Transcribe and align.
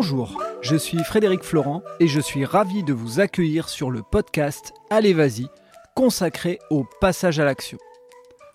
Bonjour, 0.00 0.40
je 0.62 0.76
suis 0.76 1.02
Frédéric 1.02 1.42
Florent 1.42 1.82
et 1.98 2.06
je 2.06 2.20
suis 2.20 2.44
ravi 2.44 2.84
de 2.84 2.92
vous 2.92 3.18
accueillir 3.18 3.68
sur 3.68 3.90
le 3.90 4.00
podcast 4.00 4.72
Allez 4.90 5.12
Vas-y, 5.12 5.48
consacré 5.96 6.60
au 6.70 6.86
passage 7.00 7.40
à 7.40 7.44
l'action. 7.44 7.78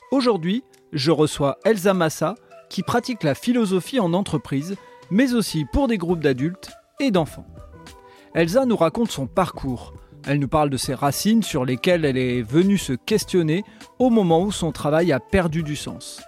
Aujourd'hui, 0.09 0.63
je 0.93 1.11
reçois 1.11 1.57
Elsa 1.65 1.93
Massa 1.93 2.35
qui 2.69 2.81
pratique 2.81 3.23
la 3.23 3.35
philosophie 3.35 3.99
en 3.99 4.13
entreprise, 4.13 4.77
mais 5.11 5.33
aussi 5.33 5.65
pour 5.65 5.89
des 5.89 5.97
groupes 5.97 6.21
d'adultes 6.21 6.71
et 7.01 7.11
d'enfants. 7.11 7.47
Elsa 8.33 8.65
nous 8.65 8.77
raconte 8.77 9.11
son 9.11 9.27
parcours. 9.27 9.93
Elle 10.25 10.39
nous 10.39 10.47
parle 10.47 10.69
de 10.69 10.77
ses 10.77 10.93
racines 10.93 11.43
sur 11.43 11.65
lesquelles 11.65 12.05
elle 12.05 12.17
est 12.17 12.41
venue 12.41 12.77
se 12.77 12.93
questionner 12.93 13.65
au 13.99 14.09
moment 14.09 14.43
où 14.43 14.53
son 14.53 14.71
travail 14.71 15.11
a 15.11 15.19
perdu 15.19 15.61
du 15.61 15.75
sens. 15.75 16.21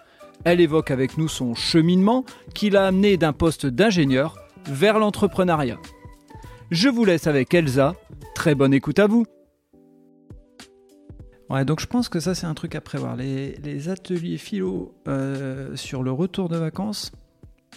Elle 0.43 0.59
évoque 0.59 0.91
avec 0.91 1.17
nous 1.17 1.29
son 1.29 1.55
cheminement 1.55 2.25
qui 2.53 2.69
l'a 2.69 2.87
amené 2.87 3.15
d'un 3.15 3.31
poste 3.31 3.65
d'ingénieur 3.65 4.35
vers 4.67 4.99
l'entrepreneuriat. 4.99 5.77
Je 6.71 6.89
vous 6.89 7.05
laisse 7.05 7.27
avec 7.27 7.53
Elsa. 7.53 7.95
Très 8.33 8.55
bonne 8.55 8.73
écoute 8.73 8.99
à 8.99 9.07
vous. 9.07 9.25
Ouais, 11.49 11.63
donc 11.63 11.79
je 11.79 11.85
pense 11.85 12.09
que 12.09 12.19
ça 12.19 12.33
c'est 12.33 12.47
un 12.47 12.55
truc 12.55 12.75
à 12.75 12.81
prévoir. 12.81 13.15
Les, 13.15 13.89
ateliers 13.89 14.37
philo 14.37 14.95
euh, 15.07 15.75
sur 15.75 16.01
le 16.01 16.11
retour 16.11 16.49
de 16.49 16.57
vacances 16.57 17.11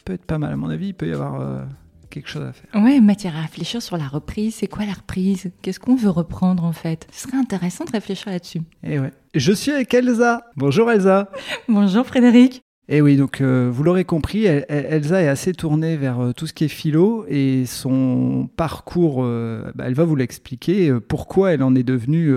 peut 0.05 0.15
être 0.15 0.24
pas 0.24 0.38
mal 0.38 0.52
à 0.52 0.56
mon 0.56 0.70
avis. 0.70 0.88
Il 0.88 0.95
peut 0.95 1.09
y 1.09 1.12
avoir 1.12 1.41
euh, 1.41 1.65
quelque 2.09 2.29
chose 2.29 2.43
à 2.43 2.52
faire. 2.52 2.82
Ouais, 2.82 3.01
matière 3.01 3.37
à 3.37 3.43
réfléchir 3.43 3.82
sur 3.82 3.98
la 3.98 4.09
reprise. 4.09 4.57
C'est 4.57 4.68
quoi 4.68 4.87
la 4.87 4.95
reprise? 4.95 5.51
Qu'est-ce 5.60 5.80
qu'on 5.80 5.96
veut 5.96 6.10
reprendre 6.10 6.65
en 6.65 6.73
fait? 6.73 7.07
Ce 7.12 7.29
serait 7.29 7.37
intéressant 7.37 7.84
de 7.84 7.93
réfléchir 7.93 8.32
là-dessus. 8.32 8.60
Et 8.82 8.95
eh 8.95 8.98
ouais. 8.98 9.12
Je 9.34 9.52
suis 9.52 9.70
avec 9.70 9.93
Elsa. 9.93 10.43
Bonjour 10.57 10.91
Elsa. 10.91 11.30
Bonjour 11.68 12.07
Frédéric. 12.07 12.62
Et 12.91 13.02
oui, 13.02 13.16
donc 13.16 13.42
euh, 13.42 13.69
vous 13.70 13.83
l'aurez 13.83 14.06
compris, 14.06 14.47
Elsa 14.47 15.20
est 15.20 15.29
assez 15.29 15.52
tournée 15.52 15.98
vers 15.98 16.20
euh, 16.20 16.33
tout 16.33 16.46
ce 16.46 16.55
qui 16.55 16.65
est 16.65 16.69
philo 16.69 17.26
et 17.29 17.66
son 17.66 18.49
parcours, 18.57 19.23
euh, 19.23 19.71
bah, 19.74 19.85
elle 19.87 19.95
va 19.95 20.04
vous 20.04 20.16
l'expliquer, 20.16 20.90
pourquoi 21.07 21.52
elle 21.52 21.63
en 21.63 21.74
est 21.74 21.82
devenue 21.82 22.35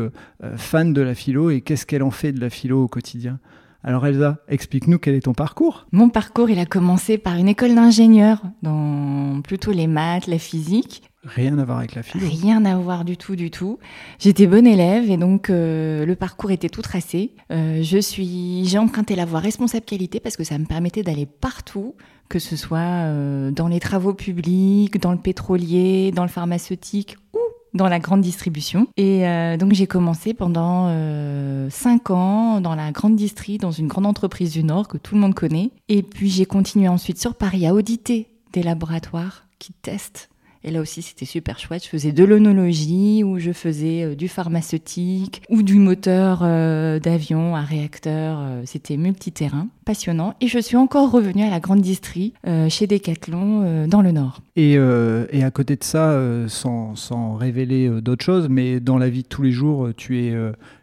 fan 0.58 0.92
de 0.92 1.02
la 1.02 1.16
philo 1.16 1.52
et 1.52 1.62
qu'est-ce 1.62 1.86
qu'elle 1.86 2.04
en 2.04 2.12
fait 2.12 2.34
de 2.34 2.42
la 2.42 2.50
philo 2.50 2.84
au 2.84 2.88
quotidien. 2.90 3.40
Alors 3.84 4.06
Elsa, 4.06 4.40
explique-nous 4.50 5.00
quel 5.00 5.16
est 5.16 5.22
ton 5.22 5.34
parcours 5.34 5.88
Mon 5.94 6.10
parcours, 6.10 6.50
il 6.50 6.60
a 6.60 6.66
commencé 6.66 7.18
par 7.18 7.36
une 7.36 7.48
école 7.48 7.74
d'ingénieur 7.74 8.42
dans 8.62 9.42
plutôt 9.42 9.72
les 9.72 9.88
maths, 9.88 10.28
la 10.28 10.38
physique. 10.38 11.11
Rien 11.24 11.60
à 11.60 11.66
voir 11.66 11.78
avec 11.78 11.94
la 11.94 12.02
philo. 12.02 12.26
Rien 12.28 12.66
à 12.66 12.76
voir 12.78 13.06
du 13.06 13.16
tout, 13.16 13.36
du 13.36 13.52
tout. 13.52 13.78
J'étais 14.20 14.48
bonne 14.48 14.66
élève 14.66 15.10
et 15.10 15.18
donc 15.18 15.50
euh, 15.50 16.06
le 16.06 16.16
parcours 16.16 16.50
était 16.50 16.70
tout 16.70 16.82
tracé. 16.82 17.36
Euh, 17.52 17.84
je 17.84 18.00
suis, 18.00 18.66
j'ai 18.66 18.80
emprunté 18.80 19.16
la 19.16 19.26
voie 19.26 19.40
responsable 19.40 19.86
qualité 19.86 20.20
parce 20.20 20.36
que 20.36 20.44
ça 20.44 20.58
me 20.58 20.66
permettait 20.66 21.04
d'aller 21.04 21.28
partout, 21.28 21.94
que 22.28 22.40
ce 22.40 22.56
soit 22.56 22.80
euh, 22.80 23.52
dans 23.52 23.68
les 23.68 23.80
travaux 23.80 24.16
publics, 24.16 25.00
dans 25.00 25.12
le 25.12 25.20
pétrolier, 25.20 26.12
dans 26.12 26.24
le 26.24 26.30
pharmaceutique 26.30 27.18
ou 27.34 27.40
dans 27.76 27.88
la 27.88 28.00
grande 28.00 28.22
distribution. 28.22 28.88
Et 28.98 29.22
donc 29.58 29.72
j'ai 29.74 29.88
commencé 29.88 30.34
pendant 30.34 30.88
euh, 30.90 31.70
cinq 31.70 32.10
ans 32.10 32.60
dans 32.60 32.76
la 32.76 32.92
grande 32.92 33.16
distrie, 33.16 33.60
dans 33.60 33.72
une 33.72 33.88
grande 33.88 34.08
entreprise 34.08 34.52
du 34.52 34.64
Nord 34.64 34.88
que 34.88 34.98
tout 34.98 35.16
le 35.16 35.22
monde 35.22 35.36
connaît. 35.36 35.72
Et 35.88 36.04
puis 36.04 36.30
j'ai 36.30 36.46
continué 36.46 36.90
ensuite 36.90 37.20
sur 37.20 37.36
Paris 37.36 37.66
à 37.66 37.74
auditer 37.74 38.28
des 38.52 38.64
laboratoires 38.64 39.46
qui 39.60 39.72
testent 39.72 40.31
et 40.64 40.70
là 40.70 40.80
aussi, 40.80 41.02
c'était 41.02 41.26
super 41.26 41.58
chouette. 41.58 41.84
Je 41.84 41.90
faisais 41.90 42.12
de 42.12 42.24
l'onologie, 42.24 43.24
ou 43.24 43.40
je 43.40 43.52
faisais 43.52 44.04
euh, 44.04 44.16
du 44.16 44.28
pharmaceutique, 44.28 45.42
ou 45.50 45.64
du 45.64 45.76
moteur 45.76 46.42
euh, 46.44 47.00
d'avion 47.00 47.56
à 47.56 47.62
réacteur. 47.62 48.38
Euh, 48.40 48.62
c'était 48.66 48.98
multiterrain, 48.98 49.70
passionnant. 49.86 50.36
Et 50.40 50.48
je 50.48 50.60
suis 50.60 50.78
encore 50.78 51.10
revenue 51.10 51.44
à 51.44 51.50
la 51.50 51.60
grande 51.60 51.82
distrie 51.82 52.34
chez 52.70 52.88
Decathlon 52.88 53.88
dans 53.88 54.02
le 54.02 54.12
Nord. 54.12 54.42
Et, 54.56 54.74
et, 54.74 55.44
à 55.44 55.52
côté 55.52 55.76
de 55.76 55.84
ça, 55.84 56.20
sans, 56.48 56.96
sans, 56.96 57.36
révéler 57.36 57.90
d'autres 58.02 58.24
choses, 58.24 58.50
mais 58.50 58.80
dans 58.80 58.98
la 58.98 59.10
vie 59.10 59.24
de 59.24 59.28
tous 59.28 59.42
les 59.42 59.52
jours, 59.52 59.90
tu 59.96 60.20
es 60.20 60.34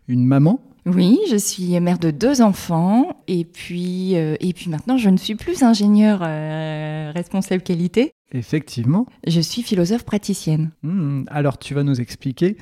une 0.09 0.25
maman? 0.25 0.61
Oui, 0.87 1.19
je 1.31 1.37
suis 1.37 1.79
mère 1.81 1.99
de 1.99 2.11
deux 2.11 2.41
enfants 2.41 3.09
et 3.27 3.45
puis, 3.45 4.15
et 4.15 4.53
puis 4.55 4.71
maintenant 4.71 4.97
je 4.97 5.11
ne 5.11 5.17
suis 5.17 5.35
plus 5.35 5.63
ingénieure 5.63 6.21
responsable 7.15 7.63
qualité. 7.63 8.13
Effectivement. 8.33 9.07
Je 9.27 9.41
suis 9.41 9.63
philosophe 9.63 10.05
praticienne. 10.05 10.71
Hmm, 10.83 11.25
alors 11.29 11.59
tu 11.59 11.75
vas 11.75 11.83
nous 11.83 12.01
expliquer 12.01 12.57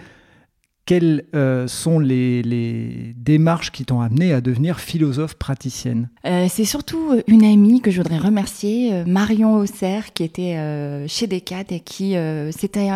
quelles 0.86 1.24
euh, 1.34 1.66
sont 1.66 1.98
les, 1.98 3.14
démarches 3.16 3.72
qui 3.72 3.84
t'ont 3.84 4.00
amené 4.00 4.32
à 4.32 4.40
devenir 4.40 4.78
philosophe 4.78 5.34
praticienne? 5.34 6.08
Euh, 6.24 6.46
C'est 6.48 6.64
surtout 6.64 7.10
euh, 7.10 7.22
une 7.26 7.44
amie 7.44 7.80
que 7.80 7.90
je 7.90 8.00
voudrais 8.00 8.18
remercier, 8.18 9.04
Marion 9.04 9.56
Auxerre, 9.56 10.12
qui 10.12 10.22
était 10.22 10.56
chez 11.08 11.26
Descartes 11.26 11.72
et 11.72 11.80
qui 11.80 12.14
s'était 12.50 12.88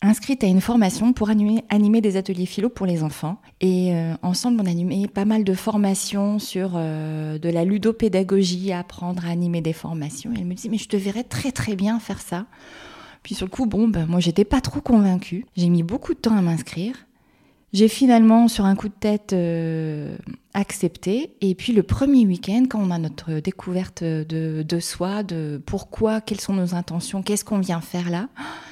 inscrite 0.00 0.44
à 0.44 0.46
une 0.46 0.60
formation 0.60 1.12
pour 1.12 1.30
animer, 1.30 1.64
animer, 1.68 2.00
des 2.00 2.16
ateliers 2.16 2.46
philo 2.46 2.68
pour 2.68 2.86
les 2.86 3.02
enfants. 3.02 3.40
Et 3.60 3.92
ensemble, 4.22 4.60
on 4.62 4.66
a 4.66 4.70
animé 4.70 5.08
pas 5.08 5.24
mal 5.24 5.42
de 5.42 5.54
formations 5.54 6.38
sur 6.38 6.70
de 6.70 7.48
la 7.48 7.64
ludopédagogie, 7.64 8.72
apprendre 8.72 9.26
à 9.26 9.30
animer 9.30 9.60
des 9.60 9.72
formations. 9.72 10.30
Et 10.32 10.38
elle 10.38 10.46
me 10.46 10.54
dit, 10.54 10.68
mais 10.70 10.78
je 10.78 10.88
te 10.88 10.96
verrais 10.96 11.24
très 11.24 11.50
très 11.50 11.74
bien 11.74 11.98
faire 11.98 12.20
ça. 12.20 12.46
Puis 13.22 13.34
sur 13.34 13.46
le 13.46 13.50
coup, 13.50 13.66
bon, 13.66 13.88
ben, 13.88 14.06
moi 14.06 14.20
j'étais 14.20 14.44
pas 14.44 14.60
trop 14.60 14.80
convaincue. 14.80 15.46
J'ai 15.56 15.68
mis 15.68 15.82
beaucoup 15.82 16.14
de 16.14 16.18
temps 16.18 16.36
à 16.36 16.42
m'inscrire. 16.42 16.94
J'ai 17.72 17.86
finalement, 17.86 18.48
sur 18.48 18.64
un 18.64 18.74
coup 18.74 18.88
de 18.88 18.94
tête, 18.94 19.32
euh, 19.32 20.16
accepté. 20.54 21.36
Et 21.40 21.54
puis 21.54 21.72
le 21.72 21.84
premier 21.84 22.26
week-end, 22.26 22.64
quand 22.68 22.80
on 22.80 22.90
a 22.90 22.98
notre 22.98 23.34
découverte 23.34 24.02
de, 24.02 24.64
de, 24.66 24.80
soi, 24.80 25.22
de 25.22 25.62
pourquoi, 25.64 26.20
quelles 26.20 26.40
sont 26.40 26.54
nos 26.54 26.74
intentions, 26.74 27.22
qu'est-ce 27.22 27.44
qu'on 27.44 27.60
vient 27.60 27.80
faire 27.80 28.10
là, 28.10 28.28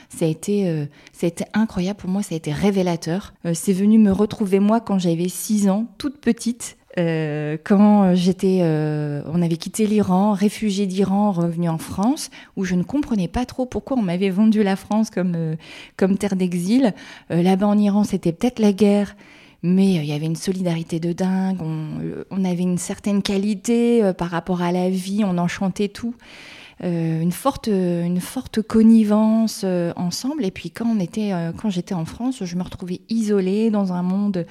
ça 0.09 0.25
a 0.25 0.29
été, 0.29 0.69
euh, 0.69 0.87
ça 1.13 1.27
a 1.27 1.29
été 1.29 1.45
incroyable 1.55 1.99
pour 1.99 2.11
moi, 2.11 2.23
ça 2.23 2.35
a 2.35 2.39
été 2.39 2.53
révélateur. 2.53 3.35
Euh, 3.45 3.53
c'est 3.55 3.73
venu 3.73 3.99
me 3.99 4.11
retrouver 4.11 4.59
moi 4.59 4.81
quand 4.81 4.99
j'avais 4.99 5.29
6 5.29 5.69
ans, 5.69 5.87
toute 5.99 6.19
petite, 6.19 6.78
euh, 6.99 7.57
quand 7.63 8.15
j'étais, 8.15 8.61
euh, 8.63 9.23
on 9.27 9.41
avait 9.41 9.57
quitté 9.57 9.87
l'Iran, 9.87 10.33
réfugié 10.33 10.87
d'Iran, 10.87 11.31
revenu 11.31 11.69
en 11.69 11.79
France, 11.79 12.31
où 12.57 12.65
je 12.65 12.75
ne 12.75 12.83
comprenais 12.83 13.29
pas 13.29 13.45
trop 13.45 13.67
pourquoi 13.67 13.97
on 13.97 14.03
m'avait 14.03 14.31
vendu 14.31 14.63
la 14.63 14.75
France 14.75 15.11
comme, 15.11 15.35
euh, 15.37 15.55
comme 15.97 16.19
terre 16.19 16.35
d'exil. 16.35 16.95
Là-bas 17.31 17.67
en 17.67 17.79
Iran, 17.79 18.05
c'était 18.05 18.33
peut-être 18.33 18.59
la 18.59 18.73
guerre, 18.73 19.17
mais 19.63 19.95
il 19.95 20.05
y 20.05 20.13
avait 20.13 20.27
une 20.27 20.37
solidarité 20.37 20.99
de 20.99 21.13
dingue, 21.13 21.59
on, 21.61 22.45
avait 22.45 22.63
une 22.63 22.79
certaine 22.79 23.23
qualité 23.23 24.13
par 24.17 24.31
rapport 24.31 24.63
à 24.63 24.73
la 24.73 24.89
vie, 24.89 25.23
on 25.25 25.37
enchantait 25.39 25.89
tout. 25.89 26.15
une 26.83 27.33
forte 27.33 27.67
une 27.67 28.21
forte 28.21 28.63
connivence 28.63 29.65
ensemble 29.97 30.45
et 30.45 30.53
puis 30.53 30.71
quand 30.71 30.87
on 30.87 31.01
était 31.01 31.33
quand 31.57 31.71
j'étais 31.71 31.95
en 31.95 32.05
France 32.05 32.45
je 32.45 32.57
me 32.57 32.63
retrouvais 32.63 33.01
isolée 33.09 33.71
dans 33.71 33.93
un 33.93 34.03
monde 34.03 34.47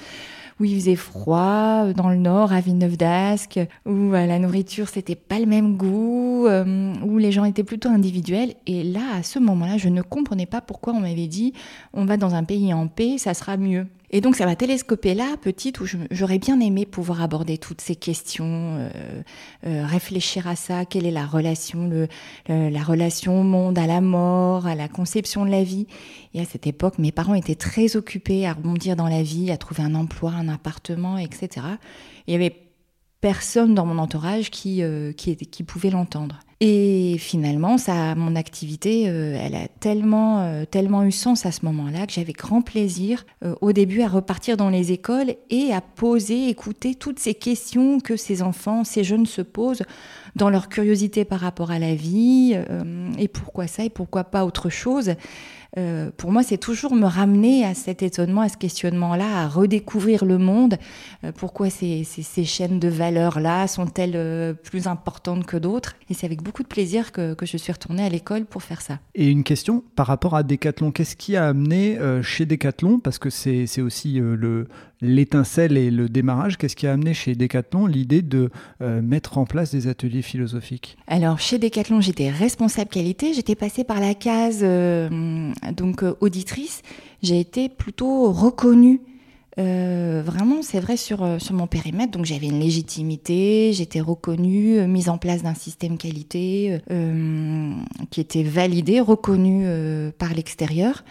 où 0.60 0.66
il 0.66 0.76
faisait 0.76 0.96
froid, 0.96 1.86
euh, 1.86 1.94
dans 1.94 2.10
le 2.10 2.16
nord, 2.16 2.52
à 2.52 2.62
Villeneuve 2.62 2.98
d'Ascq, 2.98 3.60
où 3.86 4.14
euh, 4.14 4.26
la 4.26 4.40
nourriture, 4.40 4.90
c'était 4.90 5.16
pas 5.16 5.40
le 5.40 5.46
même 5.46 5.78
goût, 5.78 6.48
euh, 6.48 6.94
où 7.04 7.18
les 7.18 7.32
gens 7.32 7.46
étaient 7.46 7.64
plutôt 7.64 7.90
individuels. 7.90 8.56
Et 8.66 8.84
là, 8.84 9.02
à 9.18 9.24
ce 9.24 9.40
moment-là, 9.40 9.78
je 9.78 9.90
ne 9.90 10.02
comprenais 10.02 10.46
pas 10.46 10.62
pourquoi 10.62 10.94
on 10.94 11.00
m'avait 11.00 11.28
dit 11.28 11.54
on 11.94 12.06
va 12.06 12.18
dans 12.18 12.36
un 12.36 12.44
pays 12.44 12.74
en 12.74 12.88
paix, 12.88 13.18
ça 13.18 13.34
sera 13.34 13.58
mieux. 13.58 13.88
Et 14.10 14.22
donc 14.22 14.36
ça 14.38 14.46
m'a 14.46 14.56
télescopé 14.56 15.14
là, 15.14 15.36
petite, 15.42 15.82
où 15.82 15.86
j'aurais 16.12 16.40
bien 16.40 16.60
aimé 16.62 16.86
pouvoir 16.86 17.22
aborder 17.22 17.58
toutes 17.58 17.82
ces 17.82 17.96
questions, 17.96 18.78
euh, 18.78 18.90
euh, 19.66 19.86
réfléchir 19.86 20.48
à 20.48 20.56
ça, 20.56 20.86
quelle 20.86 21.06
est 21.06 21.12
la 21.12 21.26
relation, 21.26 21.90
le, 21.90 22.08
la 22.48 22.84
relation 22.84 23.42
au 23.42 23.44
monde, 23.44 23.78
à 23.78 23.86
la 23.86 24.00
mort, 24.00 24.66
à 24.66 24.76
la 24.76 24.88
conception 24.88 25.46
de 25.46 25.52
la 25.52 25.64
vie? 25.64 25.88
Et 26.34 26.40
à 26.40 26.46
cette 26.46 26.68
époque, 26.68 27.00
mes 27.00 27.12
parents 27.12 27.34
étaient 27.34 27.56
très 27.56 27.98
occupés 27.98 28.48
à 28.48 28.54
rebondir 28.54 28.96
dans 28.96 29.10
la 29.10 29.24
vie, 29.24 29.52
à 29.52 29.58
trouver 29.58 29.84
un 29.84 29.96
emploi, 29.96 30.32
un 30.32 30.48
appartement, 30.48 31.18
etc. 31.18 31.66
Il 32.28 32.32
y 32.32 32.36
avait 32.36 32.56
personne 33.20 33.76
dans 33.76 33.86
mon 33.86 33.98
entourage 33.98 34.52
qui, 34.52 34.84
euh, 34.84 35.12
qui, 35.12 35.36
qui 35.36 35.64
pouvait 35.64 35.90
l'entendre. 35.90 36.40
Et 36.60 37.18
finalement, 37.20 37.78
ça, 37.78 38.16
mon 38.16 38.36
activité, 38.36 39.08
euh, 39.08 39.40
elle 39.40 39.54
a 39.54 39.68
tellement, 39.68 40.42
euh, 40.42 40.66
tellement 40.66 41.04
eu 41.04 41.12
sens 41.12 41.46
à 41.46 41.52
ce 41.52 41.64
moment-là 41.66 42.08
que 42.08 42.14
j'avais 42.14 42.34
grand 42.34 42.62
plaisir 42.62 43.26
au 43.62 43.72
début 43.74 44.02
à 44.02 44.08
repartir 44.08 44.58
dans 44.58 44.70
les 44.70 44.92
écoles 44.92 45.36
et 45.52 45.72
à 45.72 45.82
poser, 45.82 46.50
écouter 46.50 46.96
toutes 46.96 47.20
ces 47.20 47.36
questions 47.36 48.00
que 48.00 48.16
ces 48.16 48.42
enfants, 48.42 48.84
ces 48.84 49.04
jeunes 49.04 49.28
se 49.28 49.42
posent 49.42 49.84
dans 50.36 50.50
leur 50.50 50.70
curiosité 50.70 51.26
par 51.26 51.40
rapport 51.40 51.70
à 51.70 51.80
la 51.80 51.94
vie 51.94 52.58
et 53.18 53.28
pourquoi 53.28 53.68
ça 53.68 53.84
et 53.84 53.90
pourquoi 53.90 54.24
pas 54.24 54.46
autre 54.46 54.70
chose. 54.70 55.14
Euh, 55.78 56.10
pour 56.18 56.32
moi, 56.32 56.44
c'est 56.44 56.58
toujours 56.58 56.96
me 56.96 57.06
ramener 57.06 57.64
à 57.64 57.74
cet 57.74 58.02
étonnement, 58.02 58.42
à 58.42 58.50
ce 58.50 58.58
questionnement-là, 58.58 59.44
à 59.44 59.48
redécouvrir 59.48 60.26
le 60.26 60.38
monde. 60.38 60.78
Euh, 61.24 61.32
pourquoi 61.32 61.70
ces, 61.70 62.04
chaînes 62.46 62.80
de 62.80 62.88
valeurs-là 62.88 63.68
sont-elles 63.68 64.16
euh, 64.16 64.54
plus 64.54 64.88
importantes 64.88 65.46
que 65.46 65.58
d'autres? 65.58 65.96
Et 66.10 66.14
c'est 66.14 66.26
avec 66.26 66.42
beaucoup 66.42 66.64
de 66.64 66.68
plaisir 66.68 67.12
que, 67.12 67.36
je 67.42 67.58
suis 67.58 67.72
retournée 67.72 68.04
à 68.04 68.10
l'école 68.10 68.46
pour 68.46 68.64
faire 68.64 68.82
ça. 68.82 69.00
Et 69.16 69.30
une 69.30 69.44
question 69.44 69.84
par 69.96 70.08
rapport 70.08 70.36
à 70.36 70.44
Decathlon, 70.44 70.92
qu'est-ce 70.92 71.16
qui 71.16 71.36
a 71.36 71.48
amené 71.48 71.98
chez 72.22 72.46
Decathlon, 72.46 73.00
parce 73.00 73.20
que 73.20 73.30
c'est 73.30 73.82
aussi 73.82 74.20
le, 74.20 74.68
l'étincelle 75.02 75.78
et 75.78 75.92
le 75.92 76.10
démarrage 76.10 76.58
Qu'est-ce 76.58 76.76
qui 76.76 76.88
a 76.88 76.94
amené 76.94 77.14
chez 77.14 77.36
Decathlon 77.36 77.86
l'idée 77.86 78.22
de 78.22 78.50
euh, 78.82 79.02
mettre 79.02 79.38
en 79.38 79.46
place 79.46 79.72
des 79.72 79.88
ateliers 79.88 80.22
philosophiques? 80.22 80.98
Alors 81.08 81.40
chez 81.40 81.60
Decathlon, 81.60 82.02
j'étais 82.02 82.30
responsable 82.30 82.90
qualité, 82.90 83.34
j'étais 83.34 83.56
passée 83.56 83.84
par 83.84 84.00
la 84.00 84.14
case 84.14 84.60
euh, 84.62 85.52
donc 85.76 86.04
auditrice, 86.22 86.82
j'ai 87.22 87.40
été 87.40 87.70
plutôt 87.70 88.32
reconnue 88.32 89.02
vraiment, 89.60 90.62
c'est 90.62 90.80
vrai, 90.80 90.98
sur, 90.98 91.42
sur 91.42 91.56
mon 91.56 91.66
périmètre. 91.66 92.12
Donc, 92.12 92.26
j'avais 92.26 92.46
une 92.46 92.60
légitimité, 92.60 93.74
j'étais 93.74 94.02
reconnue, 94.02 94.86
mise 94.86 95.10
en 95.10 95.18
place 95.18 95.42
d'un 95.42 95.56
système 95.56 95.98
qualité 95.98 96.80
qui 98.12 98.22
était 98.22 98.44
validé, 98.44 99.00
reconnu 99.00 99.66
par 100.20 100.36
l'extérieur. 100.36 101.04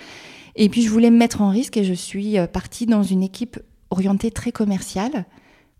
Et 0.57 0.69
puis 0.69 0.83
je 0.83 0.91
voulais 0.91 1.11
me 1.11 1.19
mettre 1.19 1.43
en 1.43 1.51
risque 1.51 1.77
et 1.77 1.85
je 1.85 1.93
suis 1.93 2.39
euh, 2.39 2.47
partie 2.47 2.87
dans 2.87 3.03
une 3.03 3.23
équipe 3.23 3.61
orientée 3.91 4.31
très 4.31 4.53
commerciale 4.53 5.25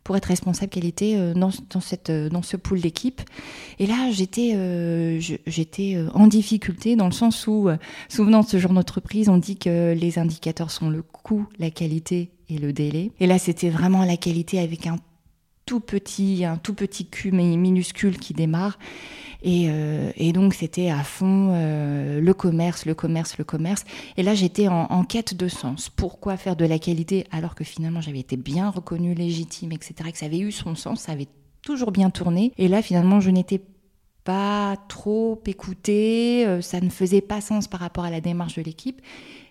pour 0.05 0.17
être 0.17 0.27
responsable 0.27 0.71
qualité 0.71 1.17
euh, 1.17 1.35
dans, 1.35 1.51
dans, 1.71 1.81
cette, 1.81 2.11
euh, 2.11 2.29
dans 2.29 2.43
ce 2.43 2.57
pool 2.57 2.81
d'équipe. 2.81 3.23
Et 3.79 3.87
là, 3.87 4.11
j'étais 4.11 4.57
j'étais 5.47 5.99
en 6.15 6.27
difficulté 6.27 6.97
dans 6.97 7.07
le 7.07 7.13
sens 7.13 7.47
où, 7.47 7.69
souvent 8.09 8.31
dans 8.31 8.43
ce 8.43 8.59
genre 8.59 8.73
d'entreprise, 8.73 9.29
on 9.29 9.39
dit 9.39 9.57
que 9.57 9.93
les 9.93 10.19
indicateurs 10.19 10.71
sont 10.71 10.91
le 10.91 11.03
coût, 11.03 11.47
la 11.59 11.71
qualité 11.71 12.31
et 12.49 12.59
le 12.59 12.73
délai. 12.73 13.11
Et 13.21 13.27
là, 13.27 13.39
c'était 13.39 13.71
vraiment 13.71 14.05
la 14.05 14.17
qualité 14.17 14.61
avec 14.61 14.87
un 14.87 14.97
tout 15.67 15.81
petit, 15.81 16.45
un 16.45 16.57
tout 16.57 16.75
petit 16.75 17.09
minuscule 17.33 18.19
qui 18.19 18.33
démarre. 18.33 18.79
Euh, 19.45 20.11
et, 20.17 20.33
donc 20.33 20.55
c'était 20.55 20.91
à 20.91 21.03
fond 21.05 21.51
euh, 21.53 22.21
le 22.21 22.35
commerce, 22.35 22.87
le 22.87 22.95
commerce, 22.95 23.39
le 23.39 23.45
commerce. 23.45 23.85
Et 24.17 24.23
là 24.23 24.35
j'étais 24.35 24.69
en, 24.69 25.05
quête 25.05 25.35
de 25.35 25.49
sens. 25.49 25.89
Pourquoi 25.89 26.37
faire 26.37 26.57
de 26.57 26.65
la 26.65 26.79
qualité 26.79 27.27
alors 27.31 27.55
que 27.55 27.65
finalement 27.65 28.01
j'avais 28.01 28.21
été 28.21 28.37
bien 28.37 28.71
reconnue, 28.71 29.15
légitime, 29.15 29.73
etc. 29.73 30.11
Que 30.13 30.19
ça 30.19 30.27
avait 30.27 30.39
eu 30.39 30.53
son 30.53 30.75
sens, 30.75 31.01
ça 31.03 31.13
avait 31.13 31.29
toujours 31.63 31.93
bien 31.93 32.11
tourné. 32.11 32.53
Et 32.59 32.69
là 32.69 32.83
finalement 32.83 33.21
je 33.21 33.31
n'étais 33.31 33.61
pas 34.25 34.77
trop 34.89 35.41
écoutée, 35.47 36.45
euh, 36.47 36.61
ça 36.61 36.81
ne 36.81 36.91
faisait 36.91 37.21
pas 37.21 37.41
sens 37.41 37.69
par 37.69 37.81
rapport 37.81 38.05
à 38.05 38.11
la 38.11 38.21
démarche 38.21 38.57
de 38.57 38.63
l'équipe. 38.63 39.01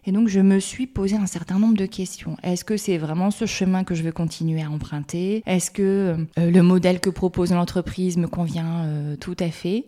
Et 0.07 0.11
donc 0.11 0.27
je 0.27 0.39
me 0.39 0.59
suis 0.59 0.85
posé 0.87 1.15
un 1.15 1.25
certain 1.25 1.57
nombre 1.57 1.75
de 1.75 1.85
questions. 1.85 2.37
Est-ce 2.43 2.63
que 2.63 2.77
c'est 2.77 2.97
vraiment 2.97 3.31
ce 3.31 3.45
chemin 3.45 3.83
que 3.83 3.95
je 3.95 4.03
veux 4.03 4.11
continuer 4.11 4.61
à 4.61 4.69
emprunter? 4.69 5.41
Est-ce 5.45 5.71
que 5.71 6.15
euh, 6.37 6.51
le 6.51 6.61
modèle 6.61 6.99
que 6.99 7.09
propose 7.09 7.51
l'entreprise 7.51 8.17
me 8.17 8.27
convient 8.27 8.83
euh, 8.85 9.15
tout 9.15 9.35
à 9.39 9.49
fait? 9.49 9.85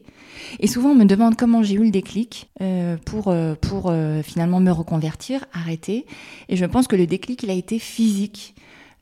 Et 0.59 0.67
souvent 0.67 0.89
on 0.89 0.95
me 0.95 1.05
demande 1.05 1.35
comment 1.35 1.61
j'ai 1.61 1.75
eu 1.75 1.83
le 1.83 1.91
déclic 1.91 2.49
euh, 2.61 2.97
pour, 3.05 3.33
pour 3.61 3.93
finalement 4.23 4.59
me 4.59 4.71
reconvertir, 4.71 5.45
arrêter. 5.53 6.05
Et 6.49 6.55
je 6.55 6.65
pense 6.65 6.87
que 6.87 6.95
le 6.95 7.07
déclic 7.07 7.43
il 7.43 7.49
a 7.49 7.53
été 7.53 7.79
physique. 7.79 8.55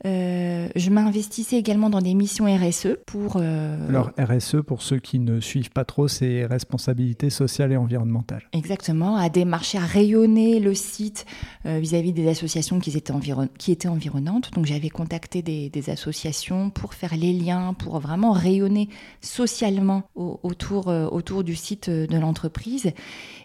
Euh, 0.06 0.68
je 0.76 0.90
m'investissais 0.90 1.56
également 1.56 1.90
dans 1.90 2.00
des 2.00 2.14
missions 2.14 2.44
RSE 2.46 2.96
pour... 3.06 3.38
Euh, 3.40 3.88
Alors 3.88 4.12
RSE, 4.18 4.62
pour 4.64 4.82
ceux 4.82 4.98
qui 4.98 5.18
ne 5.18 5.40
suivent 5.40 5.70
pas 5.70 5.84
trop, 5.84 6.06
c'est 6.06 6.46
responsabilité 6.46 7.28
sociale 7.28 7.72
et 7.72 7.76
environnementale. 7.76 8.44
Exactement, 8.52 9.16
à 9.16 9.28
démarcher, 9.28 9.78
à 9.78 9.84
rayonner 9.84 10.60
le 10.60 10.74
site 10.74 11.26
euh, 11.64 11.78
vis-à-vis 11.78 12.12
des 12.12 12.28
associations 12.28 12.78
qui 12.78 12.96
étaient, 12.96 13.12
qui 13.58 13.72
étaient 13.72 13.88
environnantes. 13.88 14.52
Donc 14.52 14.66
j'avais 14.66 14.90
contacté 14.90 15.42
des, 15.42 15.70
associations 15.88 16.70
pour 16.70 16.94
faire 16.94 17.16
les 17.16 17.32
liens, 17.32 17.72
pour 17.74 18.00
vraiment 18.00 18.32
rayonner 18.32 18.88
socialement 19.20 20.02
autour, 20.14 20.88
autour 20.88 21.44
du 21.44 21.54
site 21.54 21.88
de 21.88 22.18
l'entreprise. 22.18 22.90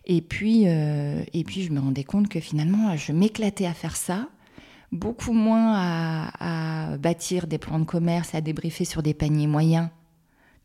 Et 0.06 0.22
puis, 0.22 0.64
et 0.64 1.44
puis 1.46 1.62
je 1.62 1.72
me 1.72 1.80
rendais 1.80 2.04
compte 2.04 2.30
que 2.30 2.40
finalement, 2.40 2.96
je 2.96 3.12
m'éclatais 3.12 3.68
à 3.68 3.74
faire 3.74 3.96
ça 3.96 4.28
beaucoup 4.92 5.34
moins 5.34 5.74
à, 6.40 6.98
bâtir 6.98 7.48
des 7.48 7.58
plans 7.58 7.80
de 7.80 7.86
commerce, 7.86 8.36
à 8.36 8.42
débriefer 8.42 8.86
sur 8.86 9.02
des 9.02 9.14
paniers 9.14 9.48
moyens 9.48 9.88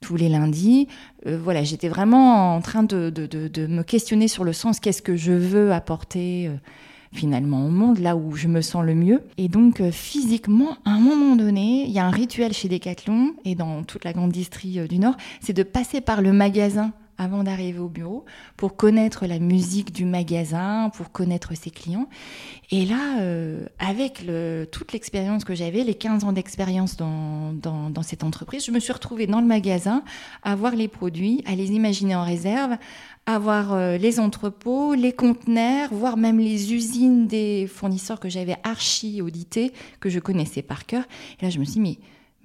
tous 0.00 0.16
les 0.16 0.28
lundis. 0.28 0.88
Euh, 1.26 1.38
voilà, 1.42 1.62
j'étais 1.64 1.88
vraiment 1.88 2.54
en 2.54 2.60
train 2.60 2.82
de, 2.82 3.10
me 3.68 3.82
questionner 3.82 4.28
sur 4.28 4.44
le 4.44 4.52
sens, 4.52 4.80
qu'est-ce 4.80 5.02
que 5.02 5.16
je 5.16 5.32
veux 5.32 5.72
apporter 5.72 6.48
euh, 6.48 6.56
finalement 7.12 7.64
au 7.64 7.70
monde, 7.70 7.98
là 7.98 8.16
où 8.16 8.36
je 8.36 8.48
me 8.48 8.60
sens 8.60 8.84
le 8.84 8.94
mieux. 8.94 9.22
Et 9.38 9.48
donc 9.48 9.80
euh, 9.80 9.90
physiquement, 9.90 10.76
à 10.84 10.90
un 10.90 11.00
moment 11.00 11.36
donné, 11.36 11.84
il 11.86 11.92
y 11.92 11.98
a 11.98 12.04
un 12.04 12.10
rituel 12.10 12.52
chez 12.52 12.68
Decathlon 12.68 13.34
et 13.44 13.54
dans 13.54 13.84
toute 13.84 14.04
la 14.04 14.12
grande 14.12 14.32
distrie 14.32 14.86
du 14.86 14.98
Nord, 14.98 15.16
c'est 15.40 15.54
de 15.54 15.62
passer 15.62 16.00
par 16.00 16.20
le 16.20 16.32
magasin 16.32 16.92
avant 17.18 17.44
d'arriver 17.44 17.78
au 17.78 17.88
bureau 17.88 18.24
pour 18.56 18.76
connaître 18.76 19.26
la 19.26 19.38
musique 19.38 19.92
du 19.92 20.04
magasin, 20.04 20.90
pour 20.94 21.12
connaître 21.12 21.54
ses 21.54 21.70
clients. 21.70 22.08
Et 22.70 22.84
là, 22.84 23.20
euh, 23.20 23.66
avec 23.78 24.24
le, 24.26 24.66
toute 24.70 24.92
l'expérience 24.92 25.44
que 25.44 25.54
j'avais, 25.54 25.84
les 25.84 25.94
15 25.94 26.24
ans 26.24 26.32
d'expérience 26.32 26.96
dans, 26.96 27.52
dans, 27.52 27.90
dans, 27.90 28.02
cette 28.02 28.24
entreprise, 28.24 28.64
je 28.64 28.70
me 28.70 28.80
suis 28.80 28.92
retrouvée 28.92 29.26
dans 29.26 29.40
le 29.40 29.46
magasin 29.46 30.02
à 30.42 30.56
voir 30.56 30.74
les 30.74 30.88
produits, 30.88 31.42
à 31.46 31.54
les 31.54 31.72
imaginer 31.72 32.14
en 32.14 32.24
réserve, 32.24 32.76
à 33.26 33.38
voir 33.38 33.72
euh, 33.72 33.96
les 33.98 34.20
entrepôts, 34.20 34.94
les 34.94 35.12
conteneurs, 35.12 35.88
voire 35.92 36.16
même 36.16 36.38
les 36.38 36.72
usines 36.72 37.26
des 37.26 37.66
fournisseurs 37.66 38.20
que 38.20 38.28
j'avais 38.28 38.56
archi 38.62 39.20
audités, 39.20 39.72
que 40.00 40.08
je 40.08 40.20
connaissais 40.20 40.62
par 40.62 40.86
cœur. 40.86 41.04
Et 41.40 41.44
là, 41.44 41.50
je 41.50 41.58
me 41.58 41.64
suis 41.64 41.74
dit, 41.74 41.80
mais 41.80 41.98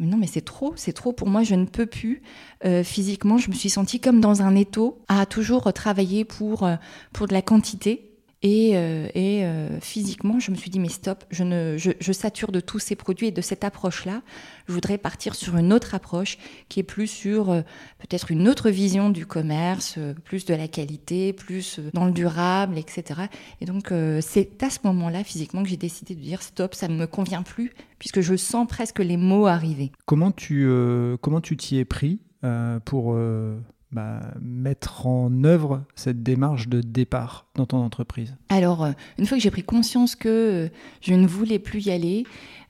non, 0.07 0.18
mais 0.18 0.27
c'est 0.27 0.42
trop, 0.42 0.74
c'est 0.75 0.94
trop 0.94 1.13
pour 1.13 1.30
moi, 1.30 1.44
je 1.44 1.56
ne 1.56 1.65
peux 1.65 1.86
plus. 1.86 2.21
Euh, 2.65 2.83
physiquement, 2.83 3.38
je 3.38 3.50
me 3.50 3.56
suis 3.56 3.69
sentie 3.69 4.00
comme 4.00 4.19
dans 4.19 4.42
un 4.42 4.56
étau, 4.56 5.03
à 5.07 5.25
toujours 5.25 5.71
travailler 5.74 6.25
pour, 6.25 6.63
euh, 6.63 6.75
pour 7.13 7.27
de 7.27 7.33
la 7.33 7.42
quantité. 7.42 8.11
Et, 8.44 8.72
euh, 8.74 9.08
et 9.14 9.46
euh, 9.46 9.80
physiquement, 9.80 10.40
je 10.40 10.50
me 10.50 10.56
suis 10.56 10.72
dit, 10.72 10.80
mais 10.80 10.90
stop, 10.90 11.24
je, 11.30 11.44
ne, 11.44 11.78
je, 11.78 11.92
je 12.00 12.12
sature 12.12 12.52
de 12.52 12.60
tous 12.60 12.80
ces 12.80 12.96
produits 12.96 13.28
et 13.28 13.32
de 13.32 13.42
cette 13.42 13.64
approche-là. 13.64 14.24
Je 14.68 14.74
voudrais 14.74 14.98
partir 14.98 15.36
sur 15.36 15.58
une 15.58 15.72
autre 15.72 15.94
approche 15.94 16.40
qui 16.68 16.80
est 16.80 16.84
plus 16.84 17.06
sur 17.06 17.52
euh, 17.52 17.62
peut-être 18.00 18.32
une 18.32 18.48
autre 18.48 18.72
vision 18.72 19.12
du 19.12 19.28
commerce, 19.28 20.00
plus 20.24 20.46
de 20.46 20.56
la 20.56 20.68
qualité, 20.68 21.34
plus 21.34 21.80
dans 21.94 22.06
le 22.06 22.12
durable, 22.12 22.80
etc. 22.80 23.22
Et 23.60 23.66
donc, 23.66 23.94
c'est 24.22 24.64
à 24.64 24.70
ce 24.70 24.80
moment-là, 24.86 25.24
physiquement, 25.24 25.62
que 25.62 25.70
j'ai 25.70 25.78
décidé 25.78 26.16
de 26.16 26.22
dire, 26.22 26.42
stop, 26.42 26.74
ça 26.74 26.88
ne 26.88 26.96
me 26.96 27.06
convient 27.06 27.44
plus, 27.44 27.72
puisque 28.00 28.22
je 28.22 28.36
sens 28.36 28.68
presque 28.68 29.00
les 29.00 29.18
mots 29.18 29.46
arriver. 29.46 29.92
Comment 30.06 30.32
tu 30.32 30.68
comment 31.22 31.42
tu 31.42 31.58
t'y 31.58 31.78
es 31.78 31.86
pris 31.86 32.22
pour 32.86 33.16
bah, 33.92 34.22
mettre 34.42 35.06
en 35.06 35.44
œuvre 35.44 35.84
cette 35.96 36.24
démarche 36.24 36.70
de 36.70 36.80
départ 36.80 37.48
dans 37.56 37.66
ton 37.66 37.78
entreprise 37.78 38.36
Alors, 38.48 38.86
euh, 38.86 38.92
une 39.18 39.26
fois 39.26 39.38
que 39.38 39.44
j'ai 39.44 39.52
pris 39.52 39.64
conscience 39.64 40.16
que 40.16 40.30
euh, 40.30 40.70
je 41.02 41.14
ne 41.14 41.28
voulais 41.28 41.60
plus 41.60 41.88
y 41.88 41.92
aller, 41.92 42.24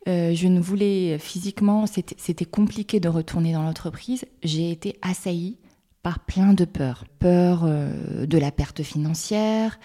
euh, 0.08 0.34
je 0.34 0.48
ne 0.48 0.60
voulais 0.60 1.20
physiquement, 1.20 1.86
c'était 1.86 2.46
compliqué 2.46 3.00
de 3.00 3.08
retourner 3.08 3.54
dans 3.54 3.62
l'entreprise, 3.62 4.26
j'ai 4.42 4.72
été 4.72 4.98
assaillie 5.04 5.60
par 6.02 6.22
plein 6.22 6.54
de 6.54 6.66
peurs. 6.66 7.06
Peur 7.20 7.68
de 7.68 8.38
la 8.40 8.52
perte 8.52 8.82
financière, 8.82 9.80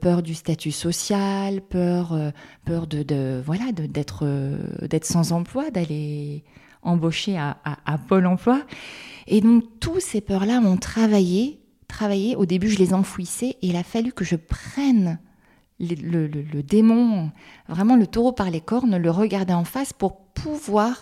peur 0.00 0.22
du 0.22 0.32
statut 0.32 0.70
social, 0.70 1.60
peur, 1.60 2.18
peur 2.64 2.86
de, 2.86 3.02
de 3.02 3.42
voilà 3.44 3.70
d'être 3.72 4.24
d'être 4.86 5.04
sans 5.04 5.32
emploi, 5.32 5.70
d'aller 5.70 6.42
embaucher 6.84 7.36
à, 7.36 7.58
à, 7.64 7.98
Pôle 7.98 8.26
Emploi. 8.26 8.62
Et 9.26 9.40
donc, 9.40 9.64
tous 9.80 10.00
ces 10.00 10.20
peurs-là 10.20 10.60
m'ont 10.60 10.76
travaillé, 10.76 11.60
travaillé. 11.88 12.36
Au 12.36 12.46
début, 12.46 12.68
je 12.68 12.78
les 12.78 12.94
enfouissais 12.94 13.56
et 13.62 13.68
il 13.68 13.76
a 13.76 13.82
fallu 13.82 14.12
que 14.12 14.24
je 14.24 14.36
prenne 14.36 15.18
le, 15.80 16.26
le, 16.26 16.62
démon, 16.62 17.30
vraiment 17.68 17.96
le 17.96 18.06
taureau 18.06 18.32
par 18.32 18.50
les 18.50 18.60
cornes, 18.60 18.96
le 18.96 19.10
regarder 19.10 19.54
en 19.54 19.64
face 19.64 19.92
pour 19.92 20.18
pouvoir 20.26 21.00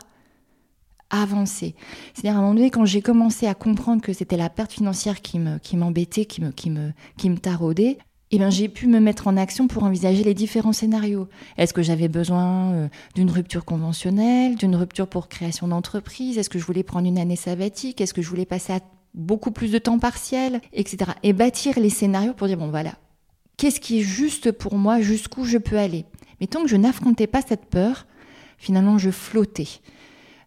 avancer. 1.10 1.74
C'est-à-dire, 2.14 2.36
à 2.36 2.38
un 2.38 2.42
moment 2.42 2.54
donné, 2.54 2.70
quand 2.70 2.86
j'ai 2.86 3.02
commencé 3.02 3.46
à 3.46 3.54
comprendre 3.54 4.00
que 4.00 4.12
c'était 4.12 4.38
la 4.38 4.48
perte 4.48 4.72
financière 4.72 5.20
qui 5.20 5.38
m'embêtait, 5.76 6.24
qui, 6.24 6.40
me, 6.40 6.50
qui, 6.50 6.70
me, 6.70 6.92
qui 7.18 7.28
me 7.28 7.36
taraudait, 7.36 7.98
eh 8.34 8.38
bien, 8.38 8.48
j'ai 8.48 8.68
pu 8.68 8.86
me 8.86 8.98
mettre 8.98 9.28
en 9.28 9.36
action 9.36 9.68
pour 9.68 9.84
envisager 9.84 10.24
les 10.24 10.32
différents 10.32 10.72
scénarios. 10.72 11.28
Est-ce 11.58 11.74
que 11.74 11.82
j'avais 11.82 12.08
besoin 12.08 12.72
euh, 12.72 12.88
d'une 13.14 13.30
rupture 13.30 13.66
conventionnelle, 13.66 14.56
d'une 14.56 14.74
rupture 14.74 15.06
pour 15.06 15.28
création 15.28 15.68
d'entreprise? 15.68 16.38
Est-ce 16.38 16.48
que 16.48 16.58
je 16.58 16.64
voulais 16.64 16.82
prendre 16.82 17.06
une 17.06 17.18
année 17.18 17.36
sabbatique? 17.36 18.00
Est-ce 18.00 18.14
que 18.14 18.22
je 18.22 18.28
voulais 18.30 18.46
passer 18.46 18.72
à 18.72 18.80
beaucoup 19.12 19.50
plus 19.50 19.70
de 19.70 19.76
temps 19.76 19.98
partiel, 19.98 20.62
etc. 20.72 21.10
Et 21.22 21.34
bâtir 21.34 21.78
les 21.78 21.90
scénarios 21.90 22.32
pour 22.32 22.46
dire, 22.46 22.56
bon 22.56 22.70
voilà, 22.70 22.94
qu'est-ce 23.58 23.80
qui 23.80 23.98
est 23.98 24.02
juste 24.02 24.50
pour 24.50 24.76
moi, 24.76 25.02
jusqu'où 25.02 25.44
je 25.44 25.58
peux 25.58 25.76
aller? 25.76 26.06
Mais 26.40 26.46
tant 26.46 26.62
que 26.62 26.68
je 26.68 26.76
n'affrontais 26.76 27.26
pas 27.26 27.42
cette 27.42 27.66
peur, 27.66 28.06
finalement, 28.56 28.96
je 28.96 29.10
flottais. 29.10 29.68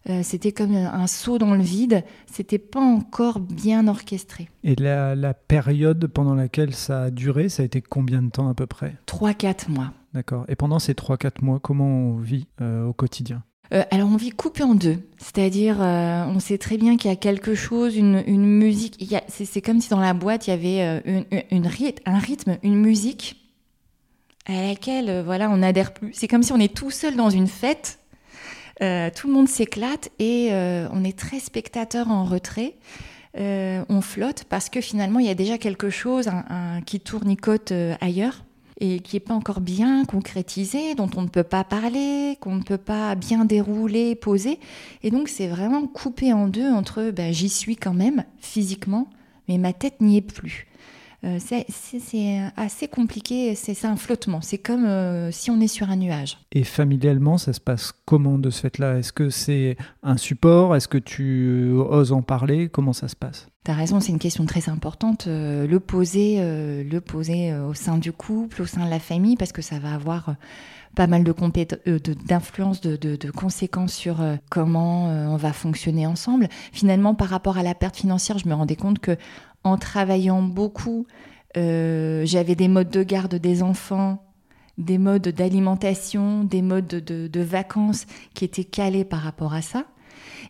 Euh, 0.08 0.20
c'était 0.22 0.52
comme 0.52 0.74
un 0.74 1.06
saut 1.06 1.38
dans 1.38 1.54
le 1.54 1.62
vide, 1.62 2.04
c'était 2.30 2.58
pas 2.58 2.80
encore 2.80 3.40
bien 3.40 3.88
orchestré. 3.88 4.48
Et 4.62 4.76
la, 4.76 5.34
période 5.34 6.06
pendant 6.06 6.34
laquelle 6.34 6.74
ça 6.74 7.04
a 7.04 7.10
duré, 7.10 7.48
ça 7.48 7.62
a 7.62 7.66
été 7.66 7.80
combien 7.80 8.22
de 8.22 8.30
temps 8.30 8.48
à 8.48 8.54
peu 8.54 8.66
près? 8.66 8.94
3-4 9.06 9.70
mois. 9.70 9.92
D'accord. 10.14 10.44
Et 10.48 10.54
pendant 10.54 10.78
ces 10.78 10.94
3-4 10.94 11.42
mois, 11.42 11.58
comment 11.60 11.86
on 11.86 12.16
vit 12.16 12.46
euh, 12.60 12.84
au 12.84 12.92
quotidien? 12.92 13.42
Euh, 13.74 13.82
alors 13.90 14.08
on 14.08 14.16
vit 14.16 14.30
coupé 14.30 14.62
en 14.62 14.76
deux, 14.76 14.98
c'est-à-dire 15.18 15.78
on 15.80 16.38
sait 16.38 16.58
très 16.58 16.76
bien 16.76 16.96
qu'il 16.96 17.10
y 17.10 17.12
a 17.12 17.16
quelque 17.16 17.56
chose, 17.56 17.96
une, 17.96 18.22
musique, 18.46 19.12
c'est 19.28 19.60
comme 19.60 19.80
si 19.80 19.90
dans 19.90 19.98
la 19.98 20.14
boîte 20.14 20.46
il 20.46 20.50
y 20.50 20.52
avait 20.52 21.02
une, 21.04 21.66
un 22.06 22.18
rythme, 22.18 22.58
une 22.62 22.76
musique 22.76 23.42
à 24.46 24.62
laquelle 24.62 25.22
voilà 25.24 25.50
on 25.50 25.56
n'adhère 25.56 25.92
plus. 25.92 26.12
C'est 26.12 26.28
comme 26.28 26.44
si 26.44 26.52
on 26.52 26.60
est 26.60 26.72
tout 26.72 26.92
seul 26.92 27.16
dans 27.16 27.30
une 27.30 27.48
fête 27.48 27.98
tout 28.78 29.26
le 29.26 29.32
monde 29.32 29.48
s'éclate 29.48 30.10
et 30.18 30.50
on 30.52 31.04
est 31.04 31.18
très 31.18 31.40
spectateur 31.40 32.10
en 32.10 32.24
retrait. 32.24 32.74
on 33.34 34.00
flotte 34.00 34.44
parce 34.44 34.68
que 34.68 34.80
finalement 34.80 35.18
il 35.18 35.26
y 35.26 35.30
a 35.30 35.34
déjà 35.34 35.58
quelque 35.58 35.90
chose 35.90 36.28
qui 36.84 37.00
tournicote 37.00 37.72
ailleurs 38.00 38.44
et 38.78 39.00
qui 39.00 39.16
n'est 39.16 39.20
pas 39.20 39.32
encore 39.32 39.60
bien 39.60 40.04
concrétisé, 40.04 40.94
dont 40.94 41.08
on 41.16 41.22
ne 41.22 41.28
peut 41.28 41.42
pas 41.42 41.64
parler, 41.64 42.36
qu'on 42.40 42.56
ne 42.56 42.62
peut 42.62 42.76
pas 42.76 43.14
bien 43.14 43.46
dérouler, 43.46 44.14
poser. 44.14 44.60
Et 45.02 45.10
donc 45.10 45.28
c'est 45.28 45.46
vraiment 45.46 45.86
coupé 45.86 46.34
en 46.34 46.46
deux 46.46 46.70
entre 46.70 47.10
ben, 47.10 47.32
j'y 47.32 47.48
suis 47.48 47.76
quand 47.76 47.94
même 47.94 48.24
physiquement, 48.38 49.08
mais 49.48 49.56
ma 49.56 49.72
tête 49.72 50.02
n'y 50.02 50.18
est 50.18 50.20
plus. 50.20 50.65
Euh, 51.24 51.38
c'est 51.40 52.52
assez 52.56 52.88
compliqué, 52.88 53.54
c'est 53.54 53.86
un 53.86 53.96
flottement, 53.96 54.40
c'est 54.40 54.58
comme 54.58 54.84
euh, 54.84 55.30
si 55.30 55.50
on 55.50 55.60
est 55.60 55.68
sur 55.68 55.88
un 55.90 55.96
nuage. 55.96 56.38
Et 56.52 56.64
familialement, 56.64 57.38
ça 57.38 57.52
se 57.52 57.60
passe 57.60 57.92
comment 58.04 58.38
de 58.38 58.50
ce 58.50 58.60
fait-là? 58.60 58.98
Est-ce 58.98 59.12
que 59.12 59.30
c'est 59.30 59.76
un 60.02 60.16
support? 60.16 60.76
Est-ce 60.76 60.88
que 60.88 60.98
tu 60.98 61.70
oses 61.72 62.12
en 62.12 62.22
parler? 62.22 62.68
Comment 62.68 62.92
ça 62.92 63.08
se 63.08 63.16
passe? 63.16 63.48
Tu 63.64 63.70
as 63.70 63.74
raison, 63.74 63.98
c'est 63.98 64.12
une 64.12 64.18
question 64.18 64.44
très 64.46 64.68
importante. 64.68 65.26
Euh, 65.26 65.66
le 65.66 65.80
poser, 65.80 66.36
le 66.38 66.98
poser 67.00 67.54
au 67.54 67.74
sein 67.74 67.98
du 67.98 68.12
couple, 68.12 68.62
au 68.62 68.66
sein 68.66 68.84
de 68.84 68.90
la 68.90 69.00
famille, 69.00 69.36
parce 69.36 69.52
que 69.52 69.62
ça 69.62 69.78
va 69.78 69.94
avoir 69.94 70.36
pas 70.94 71.06
mal 71.06 71.24
de 71.24 71.34
d'influence, 72.26 72.80
de, 72.80 72.96
de, 72.96 73.16
de, 73.16 73.30
conséquences 73.30 73.92
sur 73.92 74.16
comment 74.48 75.08
on 75.08 75.36
va 75.36 75.52
fonctionner 75.52 76.06
ensemble. 76.06 76.48
Finalement, 76.72 77.14
par 77.14 77.28
rapport 77.28 77.58
à 77.58 77.62
la 77.62 77.74
perte 77.74 77.96
financière, 77.96 78.38
je 78.38 78.48
me 78.48 78.54
rendais 78.54 78.76
compte 78.76 78.98
que 78.98 79.16
en 79.64 79.76
travaillant 79.76 80.42
beaucoup, 80.42 81.06
euh, 81.56 82.22
j'avais 82.24 82.54
des 82.54 82.68
modes 82.68 82.90
de 82.90 83.02
garde 83.02 83.34
des 83.34 83.62
enfants, 83.62 84.22
des 84.78 84.98
modes 84.98 85.28
d'alimentation, 85.28 86.44
des 86.44 86.62
modes 86.62 86.86
de, 86.86 87.40
vacances 87.40 88.06
qui 88.34 88.44
étaient 88.44 88.64
calés 88.64 89.04
par 89.04 89.20
rapport 89.20 89.54
à 89.54 89.62
ça. 89.62 89.84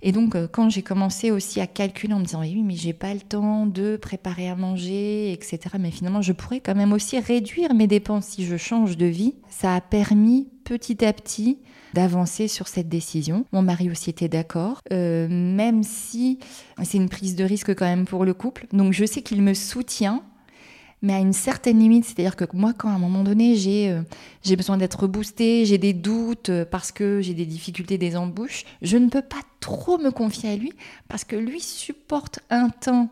Et 0.07 0.13
donc, 0.13 0.37
euh, 0.37 0.47
quand 0.47 0.71
j'ai 0.71 0.83
commencé 0.83 1.33
aussi 1.33 1.61
à 1.61 1.67
calculer 1.67 2.15
en 2.15 2.21
me 2.21 2.25
disant, 2.25 2.41
oui, 2.41 2.63
mais 2.63 2.77
j'ai 2.77 2.93
pas 2.93 3.13
le 3.13 3.19
temps 3.19 3.67
de 3.67 3.97
préparer 3.97 4.49
à 4.49 4.55
manger, 4.55 5.33
etc. 5.33 5.59
Mais 5.81 5.91
finalement, 5.91 6.23
je 6.23 6.33
pourrais 6.33 6.61
quand 6.61 6.77
même 6.77 6.93
aussi 6.93 7.19
réduire 7.19 7.75
mes 7.75 7.89
dépenses 7.89 8.27
si 8.27 8.47
je 8.47 8.57
change 8.57 8.97
de 8.97 9.07
vie. 9.07 9.35
Ça 9.51 9.75
a 9.75 9.81
permis 9.81 10.49
petit 10.63 11.05
à 11.05 11.13
petit 11.13 11.59
d'avancer 11.93 12.47
sur 12.47 12.69
cette 12.69 12.89
décision. 12.89 13.47
Mon 13.51 13.63
mari 13.63 13.91
aussi 13.91 14.11
était 14.11 14.29
d'accord, 14.29 14.81
euh, 14.93 15.27
même 15.29 15.83
si 15.83 16.39
c'est 16.85 16.99
une 16.99 17.09
prise 17.09 17.35
de 17.35 17.43
risque 17.43 17.75
quand 17.75 17.87
même 17.87 18.05
pour 18.05 18.25
le 18.25 18.33
couple. 18.33 18.69
Donc 18.73 18.93
je 18.93 19.05
sais 19.07 19.23
qu'il 19.23 19.43
me 19.43 19.55
soutient, 19.55 20.23
mais 21.07 21.15
à 21.15 21.21
une 21.21 21.33
certaine 21.33 21.79
limite. 21.79 22.05
C'est-à-dire 22.05 22.35
que 22.35 22.45
moi, 22.53 22.73
quand 22.77 22.89
à 22.89 22.93
un 22.93 22.99
moment 22.99 23.23
donné, 23.23 23.55
j'ai 23.55 23.91
euh, 23.91 24.57
besoin 24.57 24.77
d'être 24.77 25.07
boostée, 25.07 25.65
j'ai 25.65 25.79
des 25.79 25.93
doutes 25.93 26.51
euh, 26.51 26.65
parce 26.69 26.91
que 26.91 27.21
j'ai 27.21 27.33
des 27.33 27.47
difficultés 27.47 27.97
des 27.97 28.17
embouches, 28.17 28.65
je 28.83 28.97
ne 28.97 29.09
peux 29.09 29.23
pas 29.23 29.41
trop 29.61 29.99
me 29.99 30.11
confier 30.11 30.51
à 30.51 30.57
lui 30.57 30.73
parce 31.09 31.23
que 31.25 31.37
lui 31.37 31.61
supporte 31.61 32.41
un 32.51 32.71
temps 32.71 33.09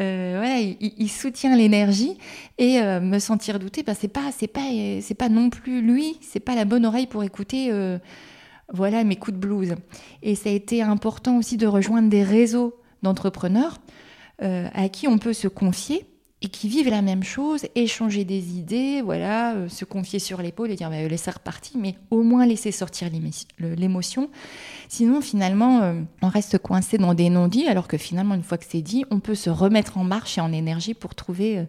euh, 0.00 0.74
il, 0.80 1.08
soutient 1.08 1.54
l'énergie 1.54 2.18
et 2.58 2.80
me 2.80 3.20
sentir 3.20 3.60
douter, 3.60 3.84
bah, 3.84 3.94
c'est 3.94 4.08
pas, 4.08 4.32
c'est 4.36 4.48
pas, 4.48 4.68
c'est 5.00 5.14
pas 5.14 5.28
non 5.28 5.50
plus 5.50 5.82
lui, 5.82 6.18
c'est 6.20 6.40
pas 6.40 6.56
la 6.56 6.64
bonne 6.64 6.84
oreille 6.84 7.06
pour 7.06 7.22
écouter, 7.22 7.70
voilà 8.72 9.04
mes 9.04 9.14
coups 9.14 9.36
de 9.36 9.40
blues. 9.40 9.76
Et 10.24 10.34
ça 10.34 10.48
a 10.48 10.52
été 10.52 10.82
important 10.82 11.38
aussi 11.38 11.56
de 11.56 11.68
rejoindre 11.68 12.08
des 12.08 12.24
réseaux 12.24 12.74
d'entrepreneurs 13.04 13.78
à 14.40 14.88
qui 14.88 15.06
on 15.06 15.18
peut 15.18 15.32
se 15.32 15.46
confier 15.46 16.04
et 16.44 16.48
qui 16.48 16.68
vivent 16.68 16.90
la 16.90 17.00
même 17.00 17.22
chose, 17.22 17.66
échanger 17.74 18.24
des 18.24 18.58
idées, 18.58 19.00
voilà, 19.02 19.54
euh, 19.54 19.68
se 19.70 19.86
confier 19.86 20.18
sur 20.18 20.42
l'épaule 20.42 20.70
et 20.70 20.74
dire 20.74 20.90
bah, 20.90 21.08
laisser 21.08 21.30
repartir, 21.30 21.80
mais 21.80 21.96
au 22.10 22.22
moins 22.22 22.44
laisser 22.44 22.70
sortir 22.70 23.08
l'émotion. 23.58 24.28
Sinon, 24.88 25.22
finalement, 25.22 25.80
euh, 25.80 26.02
on 26.20 26.28
reste 26.28 26.58
coincé 26.58 26.98
dans 26.98 27.14
des 27.14 27.30
non-dits, 27.30 27.66
alors 27.66 27.88
que 27.88 27.96
finalement, 27.96 28.34
une 28.34 28.42
fois 28.42 28.58
que 28.58 28.66
c'est 28.68 28.82
dit, 28.82 29.06
on 29.10 29.20
peut 29.20 29.34
se 29.34 29.48
remettre 29.48 29.96
en 29.96 30.04
marche 30.04 30.36
et 30.36 30.42
en 30.42 30.52
énergie 30.52 30.92
pour 30.92 31.14
trouver, 31.14 31.60
euh, 31.60 31.64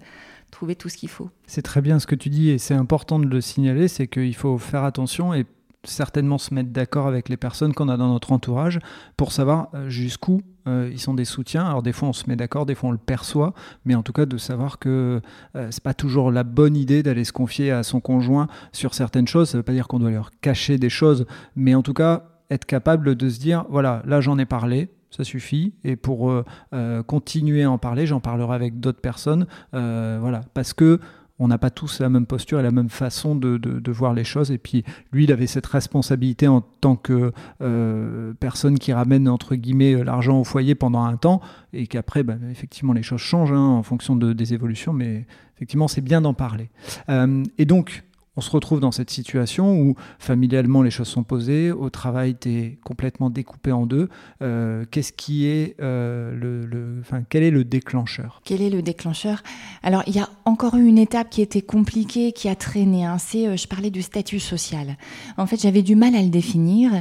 trouver 0.51 0.75
tout 0.75 0.89
ce 0.89 0.98
qu'il 0.98 1.10
faut. 1.10 1.29
C'est 1.48 1.62
très 1.62 1.82
bien 1.82 1.98
ce 2.00 2.05
que 2.05 2.15
tu 2.15 2.29
dis 2.29 2.50
et 2.50 2.58
c'est 2.58 2.74
important 2.74 3.17
de 3.17 3.27
le 3.27 3.39
signaler, 3.39 3.88
c'est 3.88 4.08
qu'il 4.08 4.36
faut 4.36 4.58
faire 4.58 4.84
attention 4.84 5.34
et 5.34 5.46
certainement 5.88 6.38
se 6.38 6.54
mettre 6.54 6.70
d'accord 6.70 7.08
avec 7.08 7.30
les 7.30 7.38
personnes 7.38 7.74
qu'on 7.74 7.89
a 7.89 7.98
dans 7.98 8.10
notre 8.10 8.32
entourage 8.32 8.80
pour 9.18 9.32
savoir 9.32 9.70
jusqu'où 9.88 10.42
euh, 10.68 10.89
ils 10.92 11.00
sont 11.00 11.13
des 11.13 11.25
soutiens. 11.25 11.65
Alors 11.65 11.84
des 11.84 11.94
fois 11.94 12.10
on 12.10 12.13
se 12.13 12.27
met 12.27 12.36
d'accord, 12.36 12.65
des 12.65 12.75
fois 12.75 12.89
on 12.89 12.92
le 12.92 12.98
perçoit, 12.98 13.54
mais 13.86 13.96
en 13.96 14.04
tout 14.04 14.13
cas 14.13 14.25
de 14.25 14.38
savoir 14.38 14.80
que 14.80 15.22
euh, 15.56 15.68
c'est 15.72 15.84
pas 15.84 15.94
toujours 15.94 16.32
la 16.32 16.44
bonne 16.44 16.75
idée 16.75 17.04
d'aller 17.04 17.24
se 17.24 17.32
confier 17.32 17.72
à 17.72 17.84
son 17.84 18.00
conjoint 18.00 18.48
sur 18.72 18.94
certaines 18.94 19.27
choses. 19.27 19.50
Ça 19.50 19.58
veut 19.58 19.63
pas 19.63 19.74
dire 19.74 19.88
qu'on 19.88 20.00
doit 20.00 20.12
leur 20.12 20.32
cacher 20.42 20.77
des 20.77 20.89
choses, 20.89 21.25
mais 21.56 21.75
en 21.75 21.84
tout 21.84 21.94
cas 21.94 22.24
être 22.50 22.65
capable 22.65 23.15
de 23.15 23.30
se 23.30 23.39
dire 23.39 23.65
voilà 23.70 24.01
là 24.06 24.22
j'en 24.22 24.39
ai 24.39 24.46
parlé, 24.46 24.89
ça 25.12 25.24
suffit. 25.24 25.74
Et 25.84 25.96
pour 25.96 26.32
euh, 26.32 27.04
continuer 27.04 27.63
à 27.63 27.72
en 27.72 27.77
parler, 27.77 28.08
j'en 28.08 28.20
parlerai 28.20 28.56
avec 28.56 28.80
d'autres 28.80 29.01
personnes. 29.01 29.46
voilà, 29.72 30.42
parce 30.54 30.74
que 30.74 31.00
on 31.38 31.48
n'a 31.48 31.58
pas 31.58 31.70
tous 31.70 32.00
la 32.00 32.10
même 32.10 32.25
posture 32.25 32.60
et 32.60 32.63
la 32.63 32.72
même 32.72 32.89
façon 32.89 33.36
de, 33.36 33.92
voir 33.92 34.13
les 34.13 34.24
choses. 34.24 34.51
Et 34.51 34.58
puis 34.58 34.84
lui, 35.12 35.25
il 35.25 35.32
avait 35.32 35.48
cette 35.48 35.65
responsabilité 35.65 36.48
en 36.48 36.62
tant 36.62 36.96
que 36.96 37.34
euh, 37.62 38.34
personne 38.39 38.80
qui 38.80 38.94
ramène 38.94 39.27
entre 39.27 39.56
guillemets 39.56 40.04
l'argent 40.04 40.39
au 40.39 40.44
foyer 40.44 40.75
pendant 40.75 41.04
un 41.04 41.18
temps, 41.18 41.42
et 41.74 41.88
qu'après, 41.88 42.24
bah, 42.24 42.36
effectivement, 42.50 42.94
les 42.94 43.04
choses 43.04 43.20
changent 43.20 43.51
hein, 43.51 43.60
en 43.60 43.84
fonction 43.84 44.15
des 44.15 44.54
évolutions. 44.54 44.94
Mais 44.94 45.25
effectivement, 45.56 45.88
c'est 45.88 46.01
bien 46.01 46.22
d'en 46.22 46.34
parler. 46.34 46.70
Euh, 47.10 47.44
et 47.58 47.65
donc, 47.65 48.04
on 48.38 48.42
se 48.42 48.50
retrouve 48.50 48.80
dans 48.80 48.92
cette 48.92 49.10
situation 49.10 49.80
où 49.80 49.96
familialement 50.20 50.82
les 50.82 50.92
choses 50.92 51.08
sont 51.08 51.24
posées, 51.24 51.72
au 51.72 51.89
travail 51.89 52.36
tu 52.39 52.50
es 52.50 52.80
complètement 52.84 53.30
découpé 53.30 53.72
en 53.72 53.86
deux. 53.86 54.10
Euh, 54.42 54.86
qu'est-ce 54.89 55.13
qui 55.13 55.46
est 55.46 55.75
euh, 55.80 56.34
le, 56.36 57.00
enfin, 57.01 57.24
quel 57.30 57.44
est 57.44 57.51
le 57.51 57.63
déclencheur? 57.63 58.42
Quel 58.44 58.62
est 58.62 58.70
le 58.70 58.82
déclencheur? 58.82 59.42
Alors 59.84 60.04
il 60.08 60.15
y 60.15 60.20
a 60.20 60.30
encore 60.46 60.75
eu 60.75 60.86
une 60.86 60.98
étape 60.98 61.30
qui 61.30 61.42
était 61.42 61.62
compliquée, 61.62 62.32
qui 62.32 62.50
a 62.50 62.56
traîné. 62.56 63.06
Hein. 63.06 63.18
C'est, 63.18 63.48
euh, 63.48 63.58
je 63.58 63.68
parlais 63.68 63.89
du 63.89 64.01
statut 64.01 64.39
social. 64.39 64.98
En 65.38 65.46
fait, 65.46 65.62
j'avais 65.62 65.82
du 65.82 65.96
mal 65.96 66.15
à 66.15 66.22
le 66.22 66.30
définir, 66.30 66.92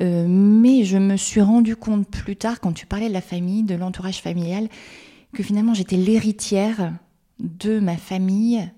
mais 0.00 0.84
je 0.84 0.96
me 0.98 1.16
suis 1.16 1.40
rendu 1.40 1.76
compte 1.76 2.08
plus 2.08 2.36
tard, 2.36 2.60
quand 2.60 2.72
tu 2.72 2.86
parlais 2.86 3.08
de 3.08 3.12
la 3.12 3.20
famille, 3.20 3.62
de 3.62 3.74
l'entourage 3.74 4.20
familial, 4.20 4.68
que 5.34 5.42
finalement 5.42 5.74
j'étais 5.74 5.96
l'héritière 5.96 6.92
de 7.40 7.80
ma 7.80 7.96
famille 7.96 8.68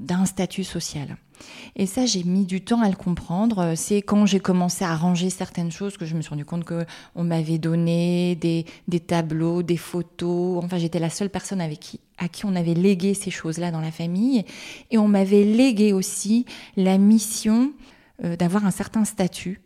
d'un 0.00 0.24
statut 0.24 0.64
social. 0.64 1.16
Et 1.76 1.86
ça, 1.86 2.06
j'ai 2.06 2.24
mis 2.24 2.46
du 2.46 2.62
temps 2.62 2.80
à 2.80 2.88
le 2.88 2.96
comprendre. 2.96 3.74
C'est 3.76 4.02
quand 4.02 4.26
j'ai 4.26 4.40
commencé 4.40 4.84
à 4.84 4.96
ranger 4.96 5.30
certaines 5.30 5.70
choses 5.70 5.96
que 5.96 6.06
je 6.06 6.16
me 6.16 6.22
suis 6.22 6.30
rendu 6.30 6.44
compte 6.44 6.64
qu'on 6.64 7.24
m'avait 7.24 7.58
donné 7.58 8.34
des, 8.36 8.66
des, 8.88 9.00
tableaux, 9.00 9.62
des 9.62 9.76
photos. 9.76 10.62
Enfin, 10.64 10.78
j'étais 10.78 10.98
la 10.98 11.10
seule 11.10 11.30
personne 11.30 11.60
avec 11.60 11.80
qui, 11.80 12.00
à 12.18 12.28
qui 12.28 12.46
on 12.46 12.56
avait 12.56 12.74
légué 12.74 13.14
ces 13.14 13.30
choses-là 13.30 13.70
dans 13.70 13.80
la 13.80 13.92
famille. 13.92 14.44
Et 14.90 14.98
on 14.98 15.06
m'avait 15.06 15.44
légué 15.44 15.92
aussi 15.92 16.46
la 16.76 16.98
mission 16.98 17.72
euh, 18.24 18.36
d'avoir 18.36 18.64
un 18.64 18.70
certain 18.70 19.04
statut 19.04 19.60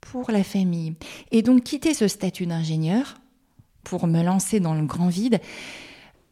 pour 0.00 0.30
la 0.30 0.44
famille. 0.44 0.94
Et 1.32 1.42
donc, 1.42 1.64
quitter 1.64 1.94
ce 1.94 2.06
statut 2.08 2.46
d'ingénieur 2.46 3.16
pour 3.82 4.06
me 4.06 4.22
lancer 4.22 4.60
dans 4.60 4.74
le 4.74 4.84
grand 4.84 5.08
vide, 5.08 5.40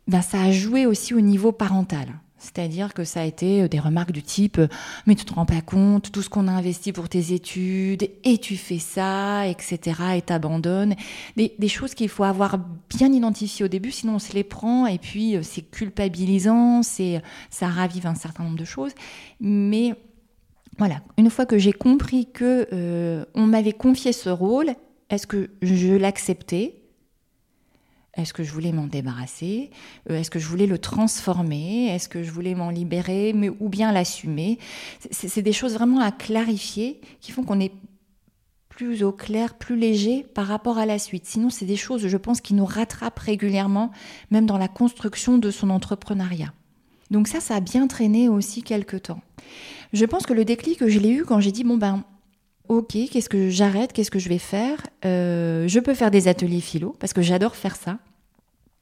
ben, 0.06 0.22
ça 0.22 0.42
a 0.42 0.52
joué 0.52 0.86
aussi 0.86 1.14
au 1.14 1.20
niveau 1.20 1.50
parental. 1.52 2.08
C'est-à-dire 2.38 2.92
que 2.94 3.04
ça 3.04 3.22
a 3.22 3.24
été 3.24 3.62
euh, 3.62 3.68
des 3.68 3.78
remarques 3.78 4.12
du 4.12 4.22
type 4.22 4.58
euh, 4.58 4.68
mais 5.06 5.14
tu 5.14 5.24
te 5.24 5.32
rends 5.32 5.46
pas 5.46 5.60
compte 5.60 6.12
tout 6.12 6.22
ce 6.22 6.28
qu'on 6.28 6.48
a 6.48 6.52
investi 6.52 6.92
pour 6.92 7.08
tes 7.08 7.32
études 7.32 8.08
et 8.24 8.38
tu 8.38 8.56
fais 8.56 8.78
ça, 8.78 9.46
etc. 9.46 10.00
et 10.16 10.22
t'abandonnes. 10.22 10.94
Des, 11.36 11.68
choses 11.68 11.94
qu'il 11.94 12.08
faut 12.08 12.24
avoir 12.24 12.58
bien 12.90 13.12
identifiées 13.12 13.64
au 13.64 13.68
début, 13.68 13.90
sinon 13.90 14.16
on 14.16 14.18
se 14.18 14.32
les 14.32 14.44
prend 14.44 14.86
et 14.86 14.98
puis 14.98 15.36
euh, 15.36 15.42
c'est 15.42 15.62
culpabilisant, 15.62 16.82
c'est 16.82 17.22
ça 17.50 17.68
ravive 17.68 18.06
un 18.06 18.14
certain 18.14 18.44
nombre 18.44 18.58
de 18.58 18.64
choses. 18.64 18.92
Mais 19.40 19.94
voilà, 20.78 21.00
une 21.16 21.30
fois 21.30 21.46
que 21.46 21.58
j'ai 21.58 21.72
compris 21.72 22.26
que 22.26 23.24
on 23.34 23.46
m'avait 23.46 23.72
confié 23.72 24.12
ce 24.12 24.28
rôle, 24.28 24.74
est-ce 25.08 25.26
que 25.26 25.50
je 25.62 25.94
l'acceptais? 25.94 26.83
Est-ce 28.16 28.32
que 28.32 28.42
je 28.42 28.52
voulais 28.52 28.72
m'en 28.72 28.86
débarrasser? 28.86 29.70
Euh, 30.10 30.18
Est-ce 30.18 30.30
que 30.30 30.38
je 30.38 30.46
voulais 30.46 30.66
le 30.66 30.78
transformer? 30.78 31.86
Est-ce 31.88 32.08
que 32.08 32.22
je 32.22 32.30
voulais 32.30 32.54
m'en 32.54 32.70
libérer 32.70 33.32
mais, 33.32 33.50
Ou 33.60 33.68
bien 33.68 33.92
l'assumer? 33.92 34.58
C'est 35.10 35.42
des 35.42 35.52
choses 35.52 35.74
vraiment 35.74 36.00
à 36.00 36.12
clarifier 36.12 37.00
qui 37.20 37.32
font 37.32 37.42
qu'on 37.42 37.60
est 37.60 37.72
plus 38.68 39.04
au 39.04 39.12
clair, 39.12 39.54
plus 39.54 39.76
léger 39.76 40.24
par 40.34 40.46
rapport 40.46 40.78
à 40.78 40.86
la 40.86 40.98
suite. 40.98 41.26
Sinon, 41.26 41.50
c'est 41.50 41.64
des 41.64 41.76
choses, 41.76 42.08
je 42.08 42.16
pense, 42.16 42.40
qui 42.40 42.54
nous 42.54 42.64
rattrapent 42.64 43.20
régulièrement, 43.20 43.90
même 44.30 44.46
dans 44.46 44.58
la 44.58 44.68
construction 44.68 45.38
de 45.38 45.50
son 45.50 45.70
entrepreneuriat. 45.70 46.52
Donc 47.10 47.28
ça, 47.28 47.40
ça 47.40 47.56
a 47.56 47.60
bien 47.60 47.86
traîné 47.86 48.28
aussi 48.28 48.62
quelques 48.62 49.02
temps. 49.02 49.20
Je 49.92 50.04
pense 50.04 50.26
que 50.26 50.32
le 50.32 50.44
déclic 50.44 50.78
que 50.78 50.88
je 50.88 50.98
l'ai 50.98 51.10
eu 51.10 51.24
quand 51.24 51.38
j'ai 51.38 51.52
dit, 51.52 51.62
bon 51.62 51.76
ben, 51.76 52.02
Ok, 52.68 52.96
qu'est-ce 53.10 53.28
que 53.28 53.50
j'arrête 53.50 53.92
Qu'est-ce 53.92 54.10
que 54.10 54.18
je 54.18 54.28
vais 54.28 54.38
faire 54.38 54.78
euh, 55.04 55.68
Je 55.68 55.80
peux 55.80 55.94
faire 55.94 56.10
des 56.10 56.28
ateliers 56.28 56.62
philo 56.62 56.96
parce 56.98 57.12
que 57.12 57.20
j'adore 57.20 57.56
faire 57.56 57.76
ça. 57.76 57.98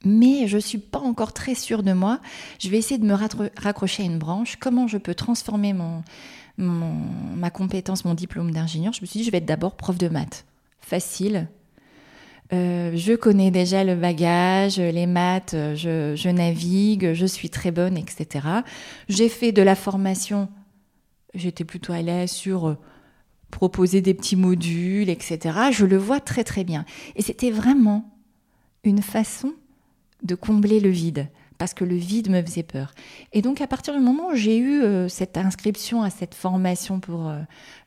Mais 0.05 0.47
je 0.47 0.55
ne 0.55 0.61
suis 0.61 0.77
pas 0.77 0.99
encore 0.99 1.33
très 1.33 1.55
sûre 1.55 1.83
de 1.83 1.93
moi. 1.93 2.19
Je 2.59 2.69
vais 2.69 2.77
essayer 2.77 2.97
de 2.97 3.05
me 3.05 3.13
raccrocher 3.13 4.03
à 4.03 4.05
une 4.05 4.19
branche. 4.19 4.57
Comment 4.57 4.87
je 4.87 4.97
peux 4.97 5.15
transformer 5.15 5.73
mon, 5.73 6.03
ma 6.57 7.49
compétence, 7.49 8.05
mon 8.05 8.13
diplôme 8.13 8.51
d'ingénieur, 8.51 8.93
je 8.93 9.01
me 9.01 9.05
suis 9.05 9.19
dit, 9.19 9.25
je 9.25 9.31
vais 9.31 9.37
être 9.37 9.45
d'abord 9.45 9.75
prof 9.75 9.97
de 9.97 10.07
maths. 10.07 10.45
Facile. 10.79 11.47
Euh, 12.51 12.91
je 12.95 13.13
connais 13.13 13.51
déjà 13.51 13.83
le 13.83 13.95
bagage, 13.95 14.77
les 14.77 15.07
maths, 15.07 15.55
je, 15.75 16.13
je, 16.15 16.29
navigue, 16.29 17.13
je 17.13 17.25
suis 17.25 17.49
très 17.49 17.71
bonne, 17.71 17.97
etc. 17.97 18.47
J'ai 19.09 19.29
fait 19.29 19.51
de 19.51 19.61
la 19.61 19.75
formation, 19.75 20.49
j'étais 21.33 21.63
plutôt 21.63 21.93
à 21.93 22.01
l'aise 22.01 22.31
sur 22.31 22.67
euh, 22.67 22.77
proposer 23.53 24.01
des 24.01 24.15
petits 24.15 24.35
modules, 24.35 25.09
etc. 25.09 25.37
Je 25.71 25.85
le 25.85 25.97
vois 25.97 26.19
très 26.19 26.43
très 26.43 26.63
bien. 26.63 26.85
Et 27.15 27.21
c'était 27.21 27.51
vraiment 27.51 28.11
une 28.83 29.01
façon 29.01 29.53
de 30.23 30.33
combler 30.35 30.79
le 30.79 30.89
vide 30.89 31.27
parce 31.59 31.75
que 31.75 31.85
le 31.85 31.95
vide 31.95 32.29
me 32.31 32.41
faisait 32.41 32.63
peur. 32.63 32.93
Et 33.31 33.43
donc 33.43 33.61
à 33.61 33.67
partir 33.67 33.93
du 33.93 33.99
moment 33.99 34.29
où 34.31 34.35
j'ai 34.35 34.57
eu 34.57 34.81
euh, 34.81 35.07
cette 35.07 35.37
inscription 35.37 36.01
à 36.01 36.09
cette 36.09 36.33
formation 36.33 36.99
pour 36.99 37.29
euh, 37.29 37.39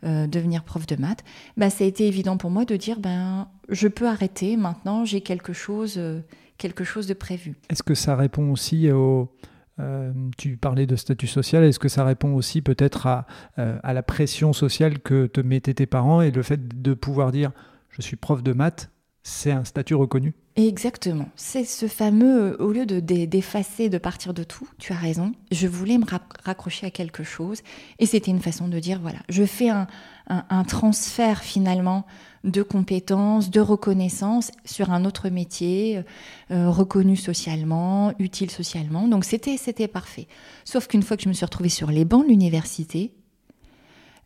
euh, 0.05 0.27
devenir 0.29 0.63
prof 0.63 0.87
de 0.87 0.95
maths, 0.95 1.25
bah, 1.57 1.69
ça 1.69 1.83
a 1.83 1.87
été 1.87 2.07
évident 2.07 2.37
pour 2.37 2.51
moi 2.51 2.65
de 2.65 2.77
dire 2.77 3.01
ben 3.01 3.49
je 3.69 3.89
peux 3.89 4.07
arrêter 4.07 4.57
maintenant, 4.57 5.05
j'ai 5.05 5.21
quelque 5.21 5.53
chose, 5.53 6.01
quelque 6.59 6.85
chose 6.85 7.09
de 7.09 7.15
prévu. 7.15 7.57
Est-ce 7.69 7.83
que 7.83 7.97
ça 7.97 8.15
répond 8.15 8.53
aussi 8.53 8.89
au 8.93 9.29
tu 10.39 10.57
parlais 10.57 10.87
de 10.87 10.97
statut 10.97 11.27
social, 11.27 11.63
est-ce 11.65 11.79
que 11.79 11.89
ça 11.89 12.05
répond 12.05 12.35
aussi 12.35 12.63
peut-être 12.63 13.07
à, 13.07 13.27
à 13.57 13.93
la 13.93 14.03
pression 14.03 14.53
sociale 14.53 15.01
que 15.01 15.27
te 15.27 15.41
mettaient 15.41 15.75
tes 15.75 15.87
parents 15.87 16.23
et 16.23 16.31
le 16.31 16.43
fait 16.43 16.83
de 16.83 16.95
pouvoir 16.95 17.33
dire 17.33 17.53
je 17.91 18.03
suis 18.03 18.17
prof 18.17 18.43
de 18.43 18.53
maths, 18.53 18.91
c'est 19.23 19.51
un 19.51 19.65
statut 19.65 19.95
reconnu? 19.95 20.35
Exactement. 20.57 21.29
C'est 21.37 21.65
ce 21.65 21.87
fameux, 21.87 22.53
euh, 22.53 22.57
au 22.61 22.73
lieu 22.73 22.87
de 22.87 23.01
d'effacer, 23.01 23.89
de 23.91 23.99
partir 23.99 24.33
de 24.33 24.45
tout, 24.45 24.69
tu 24.79 24.93
as 24.93 24.97
raison, 24.97 25.33
je 25.51 25.67
voulais 25.67 25.99
me 25.99 26.05
raccrocher 26.45 26.87
à 26.87 26.91
quelque 26.91 27.25
chose. 27.25 27.63
Et 27.99 28.07
c'était 28.07 28.31
une 28.31 28.41
façon 28.41 28.69
de 28.69 28.79
dire, 28.79 29.01
voilà, 29.01 29.19
je 29.29 29.45
fais 29.45 29.69
un, 29.69 29.87
transfert 30.65 31.43
finalement 31.43 32.07
de 32.47 32.63
compétences, 32.63 33.51
de 33.51 33.61
reconnaissance 33.61 34.53
sur 34.65 34.91
un 34.91 35.05
autre 35.05 35.29
métier, 35.29 36.03
euh, 36.51 36.71
reconnu 36.71 37.17
socialement, 37.17 38.13
utile 38.19 38.51
socialement. 38.51 39.09
Donc 39.09 39.25
c'était 39.25 39.89
parfait. 39.89 40.29
Sauf 40.65 40.87
qu'une 40.87 41.03
fois 41.03 41.17
que 41.17 41.25
je 41.25 41.29
me 41.29 41.35
suis 41.35 41.45
retrouvée 41.45 41.69
sur 41.69 41.91
les 41.91 42.05
bancs 42.05 42.25
de 42.25 42.29
l'université, 42.29 43.13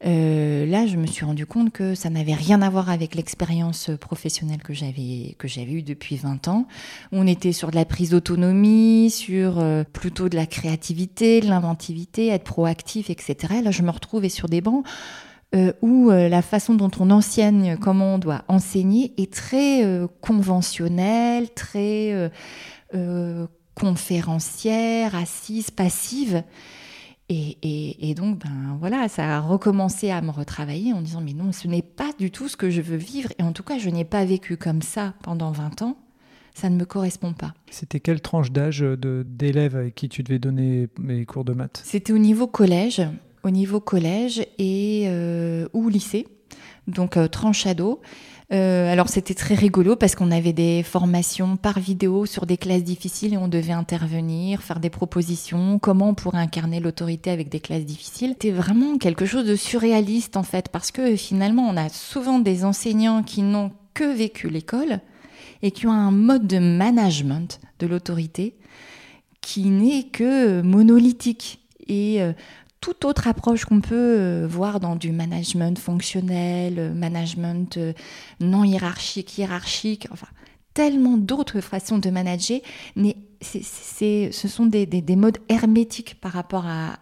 euh, 0.06 0.64
là, 0.64 0.86
je 0.86 0.96
me 0.96 1.06
suis 1.06 1.26
rendu 1.26 1.44
compte 1.44 1.72
que 1.72 1.94
ça 1.94 2.08
n'avait 2.08 2.34
rien 2.34 2.62
à 2.62 2.70
voir 2.70 2.88
avec 2.88 3.14
l'expérience 3.14 3.90
professionnelle 4.00 4.62
que 4.62 4.72
j'avais 4.72 5.34
que 5.38 5.46
j'avais 5.46 5.72
eue 5.72 5.82
depuis 5.82 6.16
20 6.16 6.48
ans. 6.48 6.66
On 7.12 7.26
était 7.26 7.52
sur 7.52 7.70
de 7.70 7.76
la 7.76 7.84
prise 7.84 8.10
d'autonomie, 8.10 9.10
sur 9.10 9.58
euh, 9.58 9.84
plutôt 9.84 10.30
de 10.30 10.36
la 10.36 10.46
créativité, 10.46 11.40
de 11.40 11.48
l'inventivité, 11.48 12.28
être 12.28 12.44
proactif, 12.44 13.10
etc. 13.10 13.60
Là, 13.62 13.70
je 13.70 13.82
me 13.82 13.90
retrouvais 13.90 14.30
sur 14.30 14.48
des 14.48 14.62
bancs 14.62 14.86
euh, 15.54 15.72
où 15.82 16.10
la 16.10 16.42
façon 16.42 16.74
dont 16.74 16.90
on 17.00 17.10
enseigne, 17.10 17.76
comment 17.80 18.14
on 18.14 18.18
doit 18.18 18.44
enseigner, 18.48 19.12
est 19.16 19.32
très 19.32 19.84
conventionnelle, 20.20 21.50
très 21.54 22.30
conférencière, 23.74 25.14
assise, 25.14 25.70
passive. 25.70 26.42
Et, 27.32 28.14
donc, 28.16 28.40
ben 28.40 28.76
voilà, 28.80 29.08
ça 29.08 29.36
a 29.36 29.40
recommencé 29.40 30.10
à 30.10 30.20
me 30.20 30.30
retravailler 30.30 30.92
en 30.92 31.00
disant 31.00 31.20
mais 31.20 31.32
non, 31.32 31.52
ce 31.52 31.68
n'est 31.68 31.82
pas 31.82 32.10
du 32.18 32.32
tout 32.32 32.48
ce 32.48 32.56
que 32.56 32.70
je 32.70 32.80
veux 32.80 32.96
vivre. 32.96 33.30
Et 33.38 33.44
en 33.44 33.52
tout 33.52 33.62
cas, 33.62 33.78
je 33.78 33.88
n'ai 33.88 34.04
pas 34.04 34.24
vécu 34.24 34.56
comme 34.56 34.82
ça 34.82 35.14
pendant 35.22 35.52
20 35.52 35.82
ans. 35.82 35.96
Ça 36.54 36.68
ne 36.68 36.76
me 36.76 36.84
correspond 36.84 37.32
pas. 37.32 37.54
C'était 37.70 38.00
quelle 38.00 38.20
tranche 38.20 38.50
d'âge 38.50 38.80
d'élèves 38.80 39.76
avec 39.76 39.94
qui 39.94 40.08
tu 40.08 40.24
devais 40.24 40.40
donner 40.40 40.88
mes 40.98 41.24
cours 41.24 41.44
de 41.44 41.52
maths? 41.52 41.80
C'était 41.84 42.12
au 42.12 42.18
niveau 42.18 42.48
collège, 42.48 43.02
au 43.42 43.50
niveau 43.50 43.80
collège 43.80 44.46
et 44.58 45.04
euh, 45.06 45.68
ou 45.72 45.88
lycée, 45.88 46.26
donc 46.86 47.16
euh, 47.16 47.28
tranche 47.28 47.66
ado. 47.66 48.00
Euh, 48.52 48.92
alors 48.92 49.08
c'était 49.08 49.34
très 49.34 49.54
rigolo 49.54 49.94
parce 49.94 50.16
qu'on 50.16 50.32
avait 50.32 50.52
des 50.52 50.82
formations 50.82 51.56
par 51.56 51.78
vidéo 51.78 52.26
sur 52.26 52.46
des 52.46 52.56
classes 52.56 52.82
difficiles 52.82 53.34
et 53.34 53.36
on 53.36 53.46
devait 53.46 53.72
intervenir, 53.72 54.60
faire 54.62 54.80
des 54.80 54.90
propositions, 54.90 55.78
comment 55.78 56.08
on 56.08 56.14
pourrait 56.14 56.38
incarner 56.38 56.80
l'autorité 56.80 57.30
avec 57.30 57.48
des 57.48 57.60
classes 57.60 57.84
difficiles. 57.84 58.30
C'était 58.30 58.50
vraiment 58.50 58.98
quelque 58.98 59.24
chose 59.24 59.46
de 59.46 59.54
surréaliste 59.54 60.36
en 60.36 60.42
fait 60.42 60.68
parce 60.68 60.90
que 60.90 61.14
finalement 61.14 61.62
on 61.68 61.76
a 61.76 61.88
souvent 61.90 62.40
des 62.40 62.64
enseignants 62.64 63.22
qui 63.22 63.42
n'ont 63.42 63.70
que 63.94 64.12
vécu 64.12 64.48
l'école 64.48 64.98
et 65.62 65.70
qui 65.70 65.86
ont 65.86 65.92
un 65.92 66.10
mode 66.10 66.48
de 66.48 66.58
management 66.58 67.60
de 67.78 67.86
l'autorité 67.86 68.56
qui 69.40 69.66
n'est 69.66 70.04
que 70.04 70.60
monolithique. 70.62 71.60
Et 71.86 72.22
euh, 72.22 72.32
toute 72.80 73.04
autre 73.04 73.28
approche 73.28 73.64
qu'on 73.64 73.80
peut 73.80 74.16
euh, 74.18 74.46
voir 74.48 74.80
dans 74.80 74.96
du 74.96 75.12
management 75.12 75.78
fonctionnel, 75.78 76.78
euh, 76.78 76.94
management 76.94 77.76
euh, 77.76 77.92
non 78.40 78.64
hiérarchique, 78.64 79.36
hiérarchique, 79.36 80.08
enfin 80.10 80.28
tellement 80.72 81.16
d'autres 81.16 81.60
façons 81.60 81.98
de 81.98 82.10
manager, 82.10 82.60
ce 83.42 84.48
sont 84.48 84.66
des, 84.66 85.16
modes 85.16 85.38
hermétiques 85.48 86.14
par 86.20 86.32
rapport 86.32 86.64
à, 86.64 86.96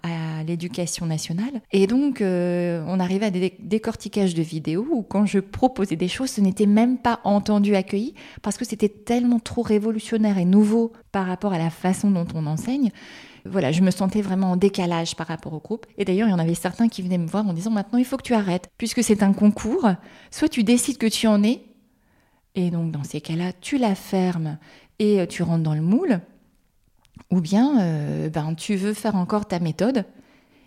l'éducation 0.46 1.04
nationale. 1.04 1.60
Et 1.72 1.86
donc, 1.86 2.22
on 2.22 3.00
arrivait 3.00 3.26
à 3.26 3.30
des 3.30 3.54
décortiquages 3.58 4.34
de 4.34 4.42
vidéos 4.42 4.86
où 4.90 5.02
quand 5.02 5.26
je 5.26 5.38
proposais 5.38 5.96
des 5.96 6.08
choses, 6.08 6.30
ce 6.30 6.40
n'était 6.40 6.64
même 6.64 6.96
pas 6.96 7.20
entendu, 7.24 7.76
accueilli, 7.76 8.14
parce 8.40 8.56
que 8.56 8.64
c'était 8.64 8.88
tellement 8.88 9.38
trop 9.38 9.60
révolutionnaire 9.60 10.38
et 10.38 10.46
nouveau 10.46 10.92
par 11.12 11.26
rapport 11.26 11.52
à 11.52 11.58
la 11.58 11.68
façon 11.68 12.10
dont 12.10 12.26
on 12.34 12.46
enseigne 12.46 12.90
voilà, 13.50 13.72
je 13.72 13.82
me 13.82 13.90
sentais 13.90 14.22
vraiment 14.22 14.52
en 14.52 14.56
décalage 14.56 15.16
par 15.16 15.26
rapport 15.26 15.52
au 15.52 15.58
groupe. 15.58 15.86
Et 15.96 16.04
d'ailleurs, 16.04 16.28
il 16.28 16.30
y 16.30 16.34
en 16.34 16.38
avait 16.38 16.54
certains 16.54 16.88
qui 16.88 17.02
venaient 17.02 17.18
me 17.18 17.26
voir 17.26 17.46
en 17.46 17.52
disant 17.52 17.70
maintenant, 17.70 17.98
il 17.98 18.04
faut 18.04 18.16
que 18.16 18.22
tu 18.22 18.34
arrêtes, 18.34 18.68
puisque 18.78 19.02
c'est 19.02 19.22
un 19.22 19.32
concours. 19.32 19.88
Soit 20.30 20.48
tu 20.48 20.64
décides 20.64 20.98
que 20.98 21.06
tu 21.06 21.26
en 21.26 21.42
es, 21.42 21.62
et 22.54 22.70
donc 22.70 22.90
dans 22.90 23.04
ces 23.04 23.20
cas-là, 23.20 23.52
tu 23.60 23.78
la 23.78 23.94
fermes 23.94 24.58
et 24.98 25.26
tu 25.28 25.42
rentres 25.42 25.62
dans 25.62 25.74
le 25.74 25.80
moule, 25.80 26.20
ou 27.30 27.40
bien 27.40 27.80
euh, 27.80 28.30
ben, 28.30 28.54
tu 28.54 28.76
veux 28.76 28.94
faire 28.94 29.16
encore 29.16 29.46
ta 29.46 29.60
méthode 29.60 30.04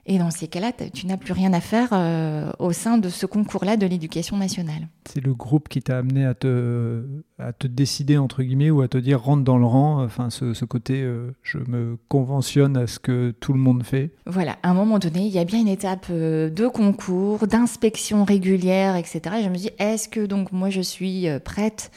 et 0.07 0.17
dans 0.17 0.31
ces 0.31 0.47
cas-là, 0.47 0.71
tu 0.93 1.05
n'as 1.05 1.17
plus 1.17 1.33
rien 1.33 1.53
à 1.53 1.61
faire 1.61 1.89
euh, 1.91 2.51
au 2.57 2.71
sein 2.71 2.97
de 2.97 3.07
ce 3.09 3.27
concours-là 3.27 3.77
de 3.77 3.85
l'éducation 3.85 4.35
nationale. 4.35 4.87
C'est 5.05 5.23
le 5.23 5.33
groupe 5.33 5.69
qui 5.69 5.81
t'a 5.81 5.99
amené 5.99 6.25
à 6.25 6.33
te, 6.33 7.03
à 7.37 7.53
te 7.53 7.67
décider, 7.67 8.17
entre 8.17 8.41
guillemets, 8.41 8.71
ou 8.71 8.81
à 8.81 8.87
te 8.87 8.97
dire 8.97 9.21
rentre 9.21 9.43
dans 9.43 9.59
le 9.59 9.65
rang, 9.65 10.03
enfin 10.03 10.31
ce, 10.31 10.65
côté 10.65 11.01
euh, 11.01 11.31
je 11.43 11.59
me 11.59 11.97
conventionne 12.07 12.77
à 12.77 12.87
ce 12.87 12.97
que 12.97 13.31
tout 13.39 13.53
le 13.53 13.59
monde 13.59 13.83
fait. 13.83 14.11
Voilà, 14.25 14.57
à 14.63 14.71
un 14.71 14.73
moment 14.73 14.97
donné, 14.97 15.27
il 15.27 15.31
y 15.31 15.39
a 15.39 15.43
bien 15.43 15.59
une 15.59 15.67
étape 15.67 16.07
euh, 16.09 16.49
de 16.49 16.67
concours, 16.67 17.45
d'inspection 17.45 18.23
régulière, 18.23 18.95
etc. 18.95 19.21
Et 19.39 19.43
je 19.43 19.49
me 19.49 19.55
dis, 19.55 19.69
est-ce 19.77 20.09
que 20.09 20.25
donc 20.25 20.51
moi 20.51 20.71
je 20.71 20.81
suis 20.81 21.27
prête 21.43 21.91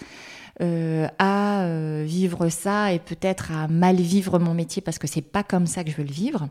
à 0.61 1.67
vivre 2.05 2.49
ça 2.49 2.93
et 2.93 3.01
peut-être 3.01 3.51
à 3.51 3.67
mal 3.67 3.97
vivre 3.97 4.39
mon 4.39 4.55
métier 4.55 4.81
parce 4.83 4.99
que 4.99 5.09
c'est 5.09 5.21
pas 5.21 5.43
comme 5.43 5.67
ça 5.67 5.83
que 5.83 5.91
je 5.91 5.97
veux 5.97 6.05
le 6.05 6.13
vivre? 6.13 6.49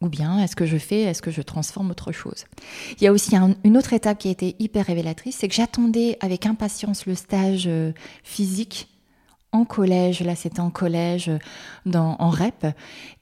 Ou 0.00 0.08
bien 0.08 0.38
est-ce 0.38 0.56
que 0.56 0.66
je 0.66 0.78
fais, 0.78 1.02
est-ce 1.02 1.22
que 1.22 1.30
je 1.30 1.42
transforme 1.42 1.90
autre 1.90 2.12
chose? 2.12 2.44
Il 2.98 3.04
y 3.04 3.06
a 3.06 3.12
aussi 3.12 3.36
une 3.64 3.76
autre 3.76 3.92
étape 3.92 4.18
qui 4.18 4.28
a 4.28 4.30
été 4.30 4.56
hyper 4.58 4.86
révélatrice, 4.86 5.36
c'est 5.36 5.48
que 5.48 5.54
j'attendais 5.54 6.16
avec 6.20 6.46
impatience 6.46 7.06
le 7.06 7.14
stage 7.14 7.64
euh, 7.66 7.92
physique 8.22 8.88
en 9.52 9.64
collège, 9.64 10.20
là 10.22 10.36
c'était 10.36 10.60
en 10.60 10.70
collège, 10.70 11.28
euh, 11.28 11.38
dans, 11.84 12.16
en 12.18 12.30
REP, 12.30 12.68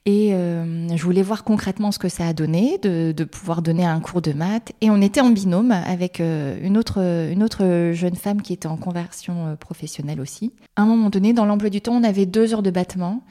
et 0.05 0.33
euh, 0.33 0.95
je 0.95 1.03
voulais 1.03 1.23
voir 1.23 1.43
concrètement 1.43 1.91
ce 1.91 1.99
que 1.99 2.07
ça 2.07 2.27
a 2.27 2.33
donné, 2.33 2.77
de, 2.77 3.23
pouvoir 3.25 3.61
donner 3.61 3.85
un 3.85 3.99
cours 3.99 4.21
de 4.21 4.31
maths, 4.31 4.71
et 4.79 4.89
on 4.89 5.01
était 5.01 5.21
en 5.21 5.31
binôme 5.31 5.71
avec 5.71 6.19
une, 6.19 6.77
autre, 6.77 6.99
une 6.99 7.43
autre 7.43 7.91
jeune 7.93 8.15
femme 8.15 8.41
qui 8.41 8.53
était 8.53 8.67
en 8.67 8.77
conversion 8.77 9.57
professionnelle 9.59 10.21
aussi. 10.21 10.53
À 10.75 10.83
un 10.83 10.85
moment 10.85 11.09
donné, 11.09 11.33
dans 11.33 11.45
l'emploi 11.45 11.69
du 11.69 11.81
temps, 11.81 11.93
on 11.93 12.03
avait 12.03 12.25
deux 12.25 12.53
heures 12.53 12.63
de 12.63 12.71
battement, 12.71 13.23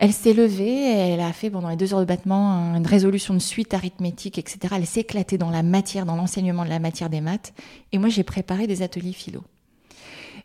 elle 0.00 0.14
s'est 0.14 0.32
levée, 0.32 0.82
elle 0.82 1.20
a 1.20 1.30
fait 1.34 1.50
pendant 1.50 1.68
les 1.68 1.76
deux 1.76 1.92
heures 1.92 2.00
de 2.00 2.06
battement 2.06 2.74
une 2.74 2.86
résolution 2.86 3.34
de 3.34 3.38
suite 3.38 3.74
arithmétique, 3.74 4.38
etc. 4.38 4.74
Elle 4.78 4.86
s'est 4.86 5.00
éclatée 5.00 5.36
dans 5.36 5.50
la 5.50 5.62
matière, 5.62 6.06
dans 6.06 6.16
l'enseignement 6.16 6.64
de 6.64 6.70
la 6.70 6.78
matière 6.78 7.10
des 7.10 7.20
maths. 7.20 7.52
Et 7.92 7.98
moi, 7.98 8.08
j'ai 8.08 8.24
préparé 8.24 8.66
des 8.66 8.80
ateliers 8.80 9.12
philo. 9.12 9.42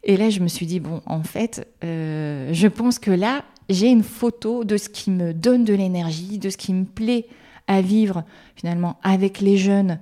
Et 0.04 0.18
là, 0.18 0.30
je 0.30 0.42
me 0.42 0.50
suis 0.50 0.66
dit, 0.66 0.82
bon, 0.82 1.02
en 1.06 1.24
fait, 1.24 1.70
euh, 1.86 2.50
je 2.52 2.68
pense 2.68 3.00
que 3.00 3.12
là, 3.12 3.46
j'ai 3.70 3.88
une 3.88 4.04
photo 4.04 4.66
de 4.66 4.76
ce 4.76 4.90
qui 4.90 5.10
me 5.10 5.34
donne 5.34 5.64
de 5.64 5.74
l'énergie, 5.74 6.38
de 6.38 6.50
ce 6.50 6.58
qui 6.58 6.74
me 6.74 6.84
plaît 6.84 7.26
à 7.68 7.80
vivre 7.80 8.26
finalement 8.58 9.00
avec 9.04 9.40
les 9.40 9.56
jeunes, 9.56 10.00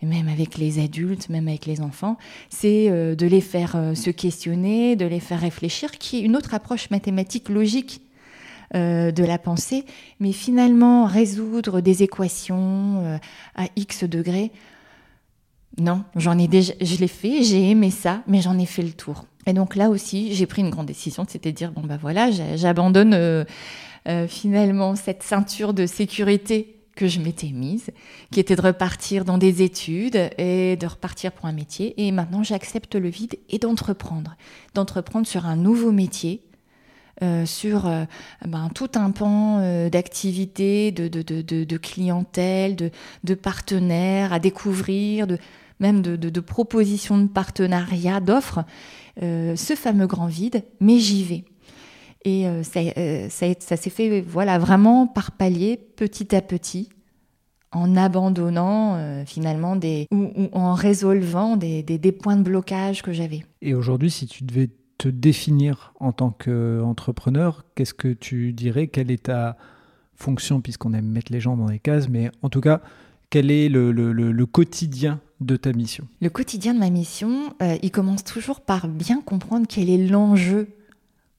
et 0.00 0.06
même 0.06 0.28
avec 0.28 0.58
les 0.58 0.78
adultes, 0.78 1.28
même 1.28 1.48
avec 1.48 1.66
les 1.66 1.80
enfants, 1.80 2.18
c'est 2.50 2.88
euh, 2.88 3.16
de 3.16 3.26
les 3.26 3.40
faire 3.40 3.74
euh, 3.74 3.96
se 3.96 4.10
questionner, 4.10 4.94
de 4.94 5.06
les 5.06 5.20
faire 5.20 5.40
réfléchir, 5.40 5.90
qui 5.90 6.18
est 6.18 6.20
une 6.20 6.36
autre 6.36 6.54
approche 6.54 6.88
mathématique 6.90 7.48
logique 7.48 8.00
euh, 8.74 9.12
de 9.12 9.24
la 9.24 9.38
pensée, 9.38 9.84
mais 10.20 10.32
finalement 10.32 11.06
résoudre 11.06 11.80
des 11.80 12.02
équations 12.02 13.02
euh, 13.04 13.18
à 13.54 13.66
x 13.76 14.04
degrés, 14.04 14.50
non, 15.78 16.04
j'en 16.16 16.38
ai 16.38 16.48
déjà, 16.48 16.72
je 16.80 16.96
l'ai 16.96 17.08
fait, 17.08 17.42
j'ai 17.42 17.70
aimé 17.70 17.90
ça, 17.90 18.22
mais 18.26 18.40
j'en 18.40 18.58
ai 18.58 18.66
fait 18.66 18.82
le 18.82 18.92
tour. 18.92 19.26
Et 19.46 19.52
donc 19.52 19.76
là 19.76 19.90
aussi, 19.90 20.34
j'ai 20.34 20.46
pris 20.46 20.62
une 20.62 20.70
grande 20.70 20.86
décision, 20.86 21.24
c'était 21.28 21.52
de 21.52 21.56
dire 21.56 21.70
bon 21.70 21.82
bah 21.82 21.98
voilà, 22.00 22.30
j'abandonne 22.56 23.14
euh, 23.14 23.44
finalement 24.26 24.96
cette 24.96 25.22
ceinture 25.22 25.74
de 25.74 25.86
sécurité 25.86 26.76
que 26.96 27.06
je 27.06 27.20
m'étais 27.20 27.50
mise, 27.50 27.90
qui 28.32 28.40
était 28.40 28.56
de 28.56 28.62
repartir 28.62 29.24
dans 29.24 29.38
des 29.38 29.62
études 29.62 30.30
et 30.38 30.76
de 30.76 30.86
repartir 30.86 31.30
pour 31.30 31.44
un 31.44 31.52
métier. 31.52 31.94
Et 32.04 32.10
maintenant, 32.10 32.42
j'accepte 32.42 32.96
le 32.96 33.08
vide 33.08 33.38
et 33.50 33.58
d'entreprendre. 33.58 34.34
D'entreprendre 34.74 35.26
sur 35.26 35.46
un 35.46 35.56
nouveau 35.56 35.92
métier, 35.92 36.42
sur 37.46 37.86
euh, 37.86 38.04
ben, 38.46 38.68
tout 38.74 38.90
un 38.94 39.10
pan 39.10 39.58
euh, 39.60 39.88
d'activités, 39.88 40.92
de, 40.92 41.08
de, 41.08 41.76
clientèle, 41.78 42.76
de, 42.76 43.34
partenaires 43.34 44.32
à 44.32 44.38
découvrir, 44.38 45.26
même 45.80 46.02
de, 46.02 46.40
propositions 46.40 47.18
de 47.18 47.28
partenariat, 47.28 48.20
d'offres, 48.20 48.64
ce 49.20 49.74
fameux 49.76 50.06
grand 50.06 50.26
vide, 50.26 50.62
mais 50.80 50.98
j'y 50.98 51.24
vais. 51.24 51.44
Et 52.24 52.46
ça, 52.62 53.76
s'est 53.76 53.90
fait 53.90 54.20
voilà, 54.20 54.58
vraiment 54.58 55.06
par 55.06 55.32
palier, 55.32 55.78
petit 55.96 56.34
à 56.34 56.42
petit, 56.42 56.88
en 57.72 57.96
abandonnant 57.96 59.24
finalement 59.26 59.76
des 59.76 60.06
ou, 60.10 60.30
en 60.52 60.74
résolvant 60.74 61.56
des, 61.56 62.12
points 62.12 62.36
de 62.36 62.42
blocage 62.42 63.02
que 63.02 63.12
j'avais. 63.12 63.44
Et 63.62 63.74
aujourd'hui, 63.74 64.10
si 64.10 64.26
tu 64.26 64.44
devais 64.44 64.70
te 64.98 65.08
définir 65.08 65.92
en 66.00 66.12
tant 66.12 66.30
qu'entrepreneur, 66.30 67.64
qu'est-ce 67.74 67.94
que 67.94 68.08
tu 68.08 68.52
dirais? 68.52 68.86
Quelle 68.86 69.10
est 69.10 69.24
ta 69.24 69.56
fonction, 70.14 70.60
puisqu'on 70.60 70.94
aime 70.94 71.06
mettre 71.06 71.32
les 71.32 71.40
gens 71.40 71.56
dans 71.56 71.66
des 71.66 71.78
cases, 71.78 72.08
mais 72.08 72.30
en 72.42 72.48
tout 72.48 72.60
cas, 72.60 72.80
quel 73.30 73.50
est 73.50 73.68
le, 73.68 74.44
quotidien 74.46 75.20
de 75.40 75.56
ta 75.56 75.72
mission? 75.72 76.06
Le 76.20 76.30
quotidien 76.30 76.74
de 76.74 76.78
ma 76.78 76.90
mission, 76.90 77.54
euh, 77.62 77.76
il 77.82 77.90
commence 77.90 78.24
toujours 78.24 78.60
par 78.60 78.88
bien 78.88 79.20
comprendre 79.20 79.66
quel 79.68 79.90
est 79.90 80.06
l'enjeu 80.06 80.68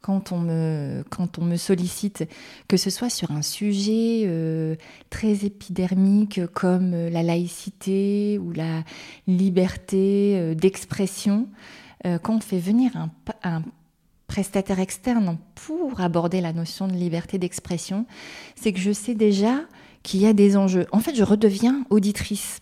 quand 0.01 0.31
on 0.31 0.39
me 0.39 1.03
quand 1.09 1.39
on 1.39 1.43
me 1.43 1.57
sollicite, 1.57 2.27
que 2.67 2.77
ce 2.77 2.89
soit 2.89 3.09
sur 3.09 3.31
un 3.31 3.41
sujet 3.41 4.23
euh, 4.25 4.75
très 5.09 5.45
épidermique 5.45 6.39
comme 6.53 6.91
la 6.91 7.23
laïcité 7.23 8.37
ou 8.37 8.51
la 8.51 8.83
liberté 9.27 10.35
euh, 10.37 10.53
d'expression. 10.53 11.47
Euh, 12.05 12.19
quand 12.19 12.35
on 12.35 12.39
fait 12.39 12.59
venir 12.59 12.91
un, 13.43 13.63
prestataire 14.27 14.79
externe 14.79 15.37
pour 15.55 16.01
aborder 16.01 16.41
la 16.41 16.51
notion 16.51 16.87
de 16.87 16.93
liberté 16.93 17.37
d'expression, 17.37 18.05
c'est 18.55 18.73
que 18.73 18.79
je 18.79 18.91
sais 18.91 19.15
déjà 19.15 19.61
qu'il 20.03 20.19
y 20.19 20.27
a 20.27 20.33
des 20.33 20.57
enjeux. 20.57 20.85
En 20.91 20.99
fait, 20.99 21.15
je 21.15 21.23
redeviens 21.23 21.85
auditrice. 21.89 22.59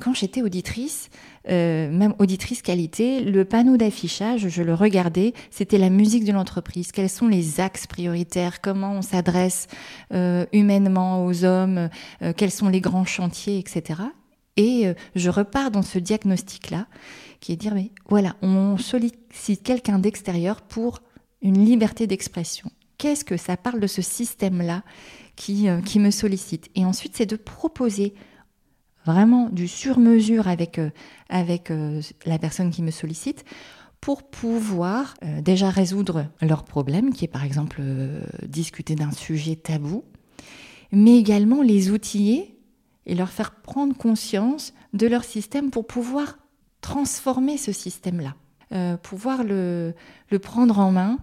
Quand 0.00 0.14
j'étais 0.14 0.42
auditrice, 0.42 1.08
euh, 1.48 1.90
même 1.90 2.14
auditrice 2.18 2.62
qualité, 2.62 3.22
le 3.22 3.44
panneau 3.44 3.76
d'affichage, 3.76 4.48
je 4.48 4.62
le 4.62 4.74
regardais, 4.74 5.32
c'était 5.50 5.78
la 5.78 5.90
musique 5.90 6.24
de 6.24 6.32
l'entreprise. 6.32 6.92
Quels 6.92 7.08
sont 7.08 7.26
les 7.26 7.58
axes 7.58 7.88
prioritaires? 7.88 8.60
Comment 8.60 8.92
on 8.92 9.02
s'adresse 9.02 9.66
euh, 10.12 10.46
humainement 10.52 11.24
aux 11.24 11.44
hommes? 11.44 11.88
Quels 12.36 12.52
sont 12.52 12.68
les 12.68 12.80
grands 12.80 13.06
chantiers, 13.06 13.58
etc. 13.58 14.02
Et 14.56 14.92
je 15.16 15.30
repars 15.30 15.70
dans 15.70 15.82
ce 15.82 15.98
diagnostic-là 15.98 16.86
qui 17.40 17.52
est 17.52 17.56
dire, 17.56 17.74
mais 17.74 17.90
voilà, 18.08 18.36
on 18.42 18.76
sollicite 18.76 19.62
quelqu'un 19.62 19.98
d'extérieur 19.98 20.60
pour 20.60 21.00
une 21.42 21.64
liberté 21.64 22.06
d'expression. 22.06 22.70
Qu'est-ce 22.98 23.24
que 23.24 23.38
ça 23.38 23.56
parle 23.56 23.80
de 23.80 23.86
ce 23.86 24.02
système-là 24.02 24.82
qui, 25.36 25.68
euh, 25.68 25.80
qui 25.80 25.98
me 25.98 26.10
sollicite? 26.10 26.68
Et 26.74 26.84
ensuite, 26.84 27.16
c'est 27.16 27.26
de 27.26 27.36
proposer 27.36 28.14
vraiment 29.06 29.48
du 29.48 29.66
sur-mesure 29.66 30.48
avec, 30.48 30.78
euh, 30.78 30.90
avec 31.30 31.70
euh, 31.70 32.02
la 32.26 32.38
personne 32.38 32.70
qui 32.70 32.82
me 32.82 32.90
sollicite 32.90 33.44
pour 34.02 34.22
pouvoir 34.22 35.12
déjà 35.42 35.68
résoudre 35.68 36.24
leur 36.40 36.64
problème, 36.64 37.12
qui 37.12 37.26
est 37.26 37.28
par 37.28 37.44
exemple 37.44 37.82
discuter 38.46 38.94
d'un 38.94 39.10
sujet 39.10 39.56
tabou, 39.56 40.04
mais 40.90 41.18
également 41.18 41.60
les 41.60 41.90
outiller 41.90 42.58
et 43.04 43.14
leur 43.14 43.28
faire 43.28 43.56
prendre 43.56 43.94
conscience 43.94 44.72
de 44.94 45.06
leur 45.06 45.22
système 45.22 45.70
pour 45.70 45.86
pouvoir 45.86 46.38
transformer 46.80 47.56
ce 47.56 47.72
système-là, 47.72 48.34
euh, 48.72 48.96
pouvoir 48.96 49.44
le, 49.44 49.94
prendre 50.42 50.78
en 50.78 50.90
main 50.90 51.18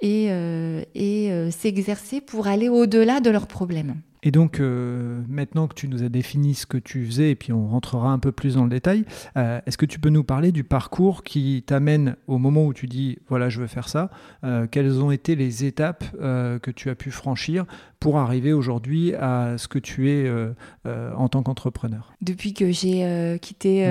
et, 0.00 0.26
euh, 0.30 0.82
euh, 0.96 1.50
s'exercer 1.50 2.20
pour 2.20 2.46
aller 2.46 2.68
au-delà 2.68 3.20
de 3.20 3.30
leurs 3.30 3.46
problèmes. 3.46 3.96
Et 4.22 4.30
donc, 4.30 4.58
euh, 4.58 5.20
maintenant 5.28 5.68
que 5.68 5.74
tu 5.74 5.88
nous 5.88 6.02
as 6.02 6.08
défini 6.08 6.54
ce 6.54 6.66
que 6.66 6.78
tu 6.78 7.06
faisais, 7.06 7.30
et 7.30 7.34
puis 7.34 7.52
on 7.52 7.68
rentrera 7.68 8.10
un 8.10 8.18
peu 8.18 8.32
plus 8.32 8.54
dans 8.54 8.64
le 8.64 8.70
détail, 8.70 9.04
euh, 9.36 9.60
est-ce 9.66 9.78
que 9.78 9.86
tu 9.86 10.00
peux 10.00 10.08
nous 10.08 10.24
parler 10.24 10.50
du 10.50 10.64
parcours 10.64 11.22
qui 11.22 11.62
t'amène 11.66 12.16
au 12.26 12.38
moment 12.38 12.64
où 12.64 12.74
tu 12.74 12.86
dis, 12.86 13.18
voilà, 13.28 13.48
je 13.48 13.60
veux 13.60 13.66
faire 13.66 13.88
ça 13.88 14.10
euh, 14.44 14.66
Quelles 14.68 15.00
ont 15.02 15.10
été 15.10 15.36
les 15.36 15.64
étapes 15.64 16.04
que 16.18 16.70
tu 16.70 16.90
as 16.90 16.94
pu 16.94 17.10
franchir 17.10 17.64
pour 18.00 18.18
arriver 18.18 18.52
aujourd'hui 18.52 19.14
à 19.14 19.56
ce 19.56 19.68
que 19.68 19.78
tu 19.78 20.10
es 20.10 20.30
en 20.84 21.28
tant 21.28 21.42
qu'entrepreneur? 21.42 22.12
Depuis 22.20 22.54
que 22.54 22.70
j'ai 22.70 23.38
quitté 23.40 23.86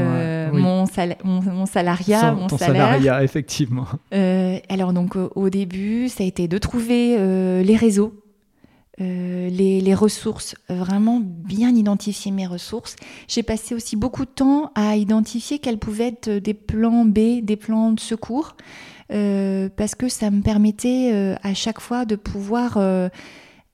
mon, 0.51 0.85
mon, 1.23 1.65
salariat, 1.65 2.33
mon 2.33 2.47
ton 2.47 2.57
salariat, 2.57 3.23
effectivement. 3.23 3.87
alors 4.11 4.93
donc 4.93 5.15
au 5.15 5.49
début, 5.49 6.09
ça 6.09 6.23
a 6.23 6.27
été 6.27 6.47
de 6.47 6.57
trouver 6.57 7.17
les 7.63 7.75
réseaux 7.75 8.13
euh, 8.99 9.49
les, 9.49 9.93
ressources, 9.93 10.55
vraiment 10.69 11.21
bien 11.21 11.75
identifier 11.75 12.31
mes 12.31 12.47
ressources. 12.47 12.95
J'ai 13.27 13.43
passé 13.43 13.75
aussi 13.75 13.95
beaucoup 13.95 14.25
de 14.25 14.31
temps 14.31 14.71
à 14.73 14.95
identifier 14.95 15.59
quels 15.59 15.77
pouvaient 15.77 16.07
être 16.07 16.29
des 16.29 16.55
plans 16.55 17.05
B, 17.05 17.41
des 17.43 17.57
plans 17.57 17.91
de 17.91 17.99
secours, 17.99 18.55
euh, 19.11 19.69
parce 19.75 19.93
que 19.93 20.09
ça 20.09 20.31
me 20.31 20.41
permettait 20.41 21.11
euh, 21.13 21.35
à 21.43 21.53
chaque 21.53 21.79
fois 21.79 22.05
de 22.05 22.15
pouvoir 22.15 22.79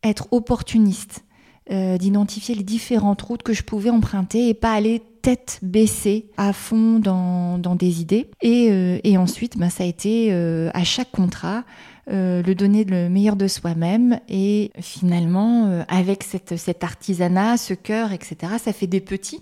être 0.03 0.27
opportuniste, 0.31 1.23
d'identifier 1.69 2.55
les 2.55 2.63
différentes 2.63 3.21
routes 3.21 3.43
que 3.43 3.53
je 3.53 3.63
pouvais 3.63 3.89
emprunter 3.89 4.49
et 4.49 4.53
pas 4.53 4.73
aller 4.73 5.01
tête 5.21 5.59
baissée 5.62 6.27
à 6.36 6.51
fond 6.51 6.99
dans, 6.99 7.75
des 7.75 8.01
idées. 8.01 8.29
Et, 8.41 9.17
ensuite, 9.17 9.57
ben, 9.57 9.69
ça 9.69 9.86
a 9.86 9.88
été 9.88 10.33
à 10.33 10.83
chaque 10.83 11.12
contrat 11.12 11.63
le 12.07 12.53
donner 12.53 12.83
le 12.83 13.09
meilleur 13.09 13.35
de 13.35 13.47
soi-même 13.47 14.19
et 14.27 14.71
finalement 14.79 15.67
euh, 15.67 15.83
avec 15.87 16.23
cette, 16.23 16.57
cet 16.57 16.83
artisanat, 16.83 17.57
ce 17.57 17.73
cœur, 17.73 18.11
etc. 18.11 18.53
Ça 18.59 18.73
fait 18.73 18.87
des 18.87 19.01
petits. 19.01 19.41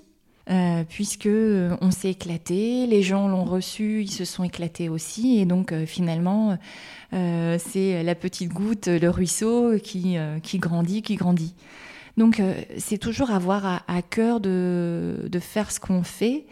Euh, 0.50 0.84
puisque 0.89 1.30
on 1.82 1.91
s'est 1.91 2.10
éclaté, 2.10 2.88
les 2.88 3.04
gens 3.04 3.28
l'ont 3.28 3.45
reçu, 3.45 4.02
ils 4.02 4.12
se 4.12 4.26
sont 4.26 4.43
éclatés 4.43 4.89
aussi, 4.89 5.38
et 5.39 5.45
donc 5.45 5.71
finalement 5.86 6.58
c'est 7.12 8.04
la 8.04 8.15
petite 8.15 8.52
goutte, 8.52 8.88
le 8.88 9.08
ruisseau 9.10 9.78
qui, 9.82 10.17
qui 10.41 10.58
grandit, 10.58 11.04
qui 11.04 11.15
grandit. 11.15 11.54
Donc 12.17 12.41
c'est 12.78 12.97
toujours 12.97 13.30
avoir 13.30 13.84
à, 13.88 14.02
cœur 14.02 14.39
de, 14.39 15.28
de, 15.30 15.39
faire 15.39 15.71
ce 15.71 15.80
qu'on 15.80 16.04
fait 16.04 16.47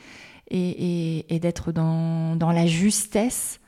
et, 0.50 0.70
et, 0.70 1.36
et 1.36 1.40
d'être 1.40 1.72
dans, 1.72 2.36
dans, 2.36 2.52
la 2.52 2.68
justesse 2.68 3.60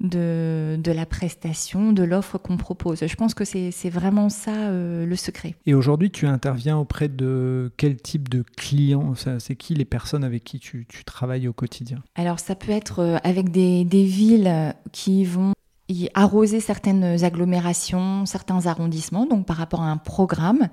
de, 0.00 0.76
de, 0.78 0.92
la 0.92 1.06
prestation, 1.06 1.92
de 1.92 2.02
l'offre 2.02 2.38
qu'on 2.38 2.56
propose. 2.56 3.06
Je 3.06 3.14
pense 3.16 3.34
que 3.34 3.44
c'est 3.44 3.90
vraiment 3.90 4.28
ça 4.28 4.52
euh, 4.52 5.06
le 5.06 5.16
secret. 5.16 5.54
Et 5.66 5.74
aujourd'hui, 5.74 6.10
tu 6.10 6.26
interviens 6.26 6.76
auprès 6.76 7.08
de 7.08 7.72
quel 7.76 7.96
type 7.96 8.28
de 8.28 8.44
clients? 8.56 9.14
C'est 9.38 9.56
qui 9.56 9.74
les 9.74 9.84
personnes 9.84 10.24
avec 10.24 10.44
qui 10.44 10.58
tu, 10.58 10.86
tu 10.88 11.04
travailles 11.04 11.48
au 11.48 11.52
quotidien? 11.52 12.02
Alors 12.14 12.40
ça 12.40 12.54
peut 12.54 12.72
être 12.72 13.00
euh, 13.00 13.16
avec 13.24 13.50
des, 13.50 13.84
des 13.84 14.04
villes 14.04 14.74
qui 14.92 15.24
vont 15.24 15.52
y 15.88 16.08
arroser 16.14 16.60
certaines 16.60 17.24
agglomérations, 17.24 18.26
certains 18.26 18.66
arrondissements, 18.66 19.26
donc 19.26 19.46
par 19.46 19.56
rapport 19.56 19.82
à 19.82 19.90
un 19.90 19.96
programme. 19.96 20.68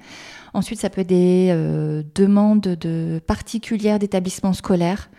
Ensuite, 0.53 0.79
ça 0.79 0.89
peut 0.89 1.01
être 1.01 1.07
des 1.07 1.49
euh, 1.51 2.03
demandes 2.15 2.61
de 2.61 3.21
particulières 3.25 3.99
d'établissements 3.99 4.53
scolaires 4.53 5.09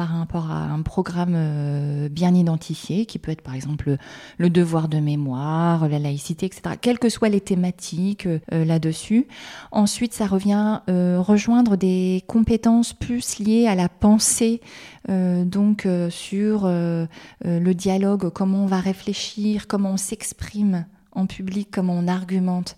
par 0.00 0.16
rapport 0.16 0.50
à 0.50 0.62
un 0.62 0.80
programme 0.80 1.34
euh, 1.36 2.08
bien 2.08 2.34
identifié, 2.34 3.04
qui 3.04 3.18
peut 3.18 3.32
être 3.32 3.42
par 3.42 3.54
exemple 3.54 3.98
le 4.38 4.48
devoir 4.48 4.88
de 4.88 4.98
mémoire, 4.98 5.90
la 5.90 5.98
laïcité, 5.98 6.46
etc. 6.46 6.76
Quelles 6.80 6.98
que 6.98 7.10
soient 7.10 7.28
les 7.28 7.42
thématiques 7.42 8.26
euh, 8.26 8.64
là-dessus. 8.64 9.26
Ensuite, 9.72 10.14
ça 10.14 10.26
revient 10.26 10.80
euh, 10.88 11.20
rejoindre 11.20 11.76
des 11.76 12.24
compétences 12.26 12.94
plus 12.94 13.40
liées 13.40 13.66
à 13.66 13.74
la 13.74 13.90
pensée, 13.90 14.62
donc 15.06 15.86
sur 16.08 16.66
le 16.66 17.72
dialogue, 17.72 18.30
comment 18.30 18.64
on 18.64 18.66
va 18.66 18.80
réfléchir, 18.80 19.66
comment 19.66 19.90
on 19.90 19.96
s'exprime 19.96 20.86
en 21.12 21.26
public, 21.26 21.68
comment 21.70 21.94
on 21.94 22.06
argumente, 22.06 22.76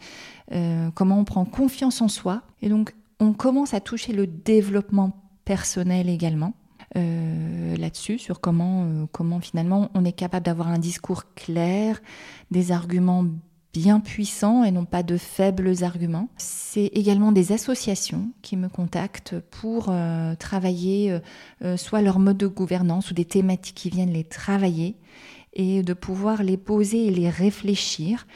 comment 0.95 1.19
on 1.19 1.25
prend 1.25 1.45
confiance 1.45 2.01
en 2.01 2.09
soi. 2.09 2.43
Et 2.63 2.69
donc, 2.69 2.95
on 3.21 3.33
commence 3.33 3.75
à 3.75 3.81
toucher 3.81 4.13
le 4.13 4.27
développement 4.27 5.13
personnel 5.45 6.09
également. 6.09 6.55
Euh, 6.97 7.77
là-dessus, 7.77 8.19
sur 8.19 8.41
comment, 8.41 8.85
euh, 8.85 9.07
comment 9.13 9.41
finalement 9.41 9.91
on 9.95 10.05
est 10.05 10.13
capable 10.13 10.45
d'avoir 10.45 10.69
un 10.69 10.79
discours 10.79 11.33
clair, 11.35 12.03
des 12.51 12.71
arguments 12.71 13.25
bien 13.73 14.01
puissants 14.01 14.63
et 14.65 14.71
non 14.71 14.85
pas 14.85 15.03
de 15.03 15.17
faibles 15.17 15.83
arguments. 15.83 16.29
C'est 16.37 16.91
également 16.93 17.33
des 17.33 17.53
associations 17.53 18.29
qui 18.43 18.59
me 18.59 18.69
contactent 18.69 19.41
pour 19.41 19.87
euh, 19.89 20.35
travailler 20.35 21.19
soit 21.77 22.03
leur 22.03 22.19
mode 22.19 22.37
de 22.37 22.47
gouvernance 22.47 23.11
ou 23.11 23.15
des 23.15 23.25
thématiques 23.25 23.77
qui 23.77 23.89
viennent 23.89 24.13
les 24.13 24.25
travailler 24.25 24.97
et 25.55 25.83
de 25.83 25.95
pouvoir 25.95 26.43
les 26.43 26.59
poser 26.59 27.07
et 27.07 27.11
les 27.11 27.31
réfléchir 27.31 28.27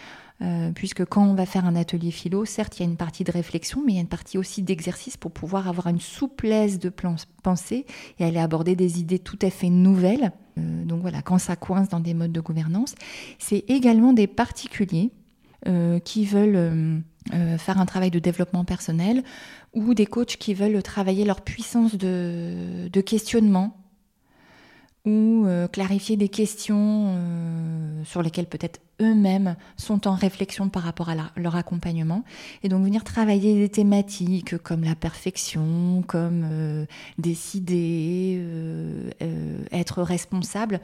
puisque 0.74 1.04
quand 1.04 1.24
on 1.24 1.34
va 1.34 1.46
faire 1.46 1.64
un 1.64 1.76
atelier 1.76 2.10
philo, 2.10 2.44
certes, 2.44 2.78
il 2.78 2.82
y 2.82 2.86
a 2.86 2.88
une 2.88 2.96
partie 2.96 3.24
de 3.24 3.32
réflexion, 3.32 3.82
mais 3.84 3.92
il 3.92 3.94
y 3.96 3.98
a 3.98 4.02
une 4.02 4.08
partie 4.08 4.38
aussi 4.38 4.62
d'exercice 4.62 5.16
pour 5.16 5.30
pouvoir 5.30 5.68
avoir 5.68 5.88
une 5.88 6.00
souplesse 6.00 6.78
de 6.78 6.92
pensée 7.42 7.86
et 8.18 8.24
aller 8.24 8.38
aborder 8.38 8.76
des 8.76 9.00
idées 9.00 9.18
tout 9.18 9.38
à 9.42 9.50
fait 9.50 9.70
nouvelles. 9.70 10.32
donc 10.56 11.00
voilà, 11.00 11.22
quand 11.22 11.38
ça 11.38 11.56
coince 11.56 11.88
dans 11.88 12.00
des 12.00 12.14
modes 12.14 12.32
de 12.32 12.40
gouvernance, 12.40 12.94
c'est 13.38 13.64
également 13.68 14.12
des 14.12 14.26
particuliers 14.26 15.10
qui 16.04 16.26
veulent 16.26 17.02
faire 17.58 17.80
un 17.80 17.86
travail 17.86 18.10
de 18.10 18.18
développement 18.18 18.64
personnel 18.64 19.22
ou 19.72 19.94
des 19.94 20.06
coachs 20.06 20.36
qui 20.36 20.54
veulent 20.54 20.82
travailler 20.82 21.24
leur 21.24 21.40
puissance 21.40 21.94
de, 21.96 22.88
de 22.88 23.00
questionnement 23.00 23.85
ou 25.06 25.44
euh, 25.46 25.68
clarifier 25.68 26.16
des 26.16 26.28
questions 26.28 27.14
euh, 27.14 28.04
sur 28.04 28.22
lesquelles 28.22 28.46
peut-être 28.46 28.80
eux-mêmes 29.00 29.56
sont 29.76 30.08
en 30.08 30.14
réflexion 30.14 30.68
par 30.68 30.82
rapport 30.82 31.08
à 31.08 31.14
leur 31.36 31.54
accompagnement. 31.54 32.24
Et 32.62 32.68
donc 32.68 32.82
venir 32.82 33.04
travailler 33.04 33.54
des 33.54 33.68
thématiques 33.68 34.58
comme 34.58 34.82
la 34.82 34.96
perfection, 34.96 36.02
comme 36.06 36.46
euh, 36.50 36.86
décider, 37.18 38.42
être 39.70 40.02
responsable, 40.02 40.80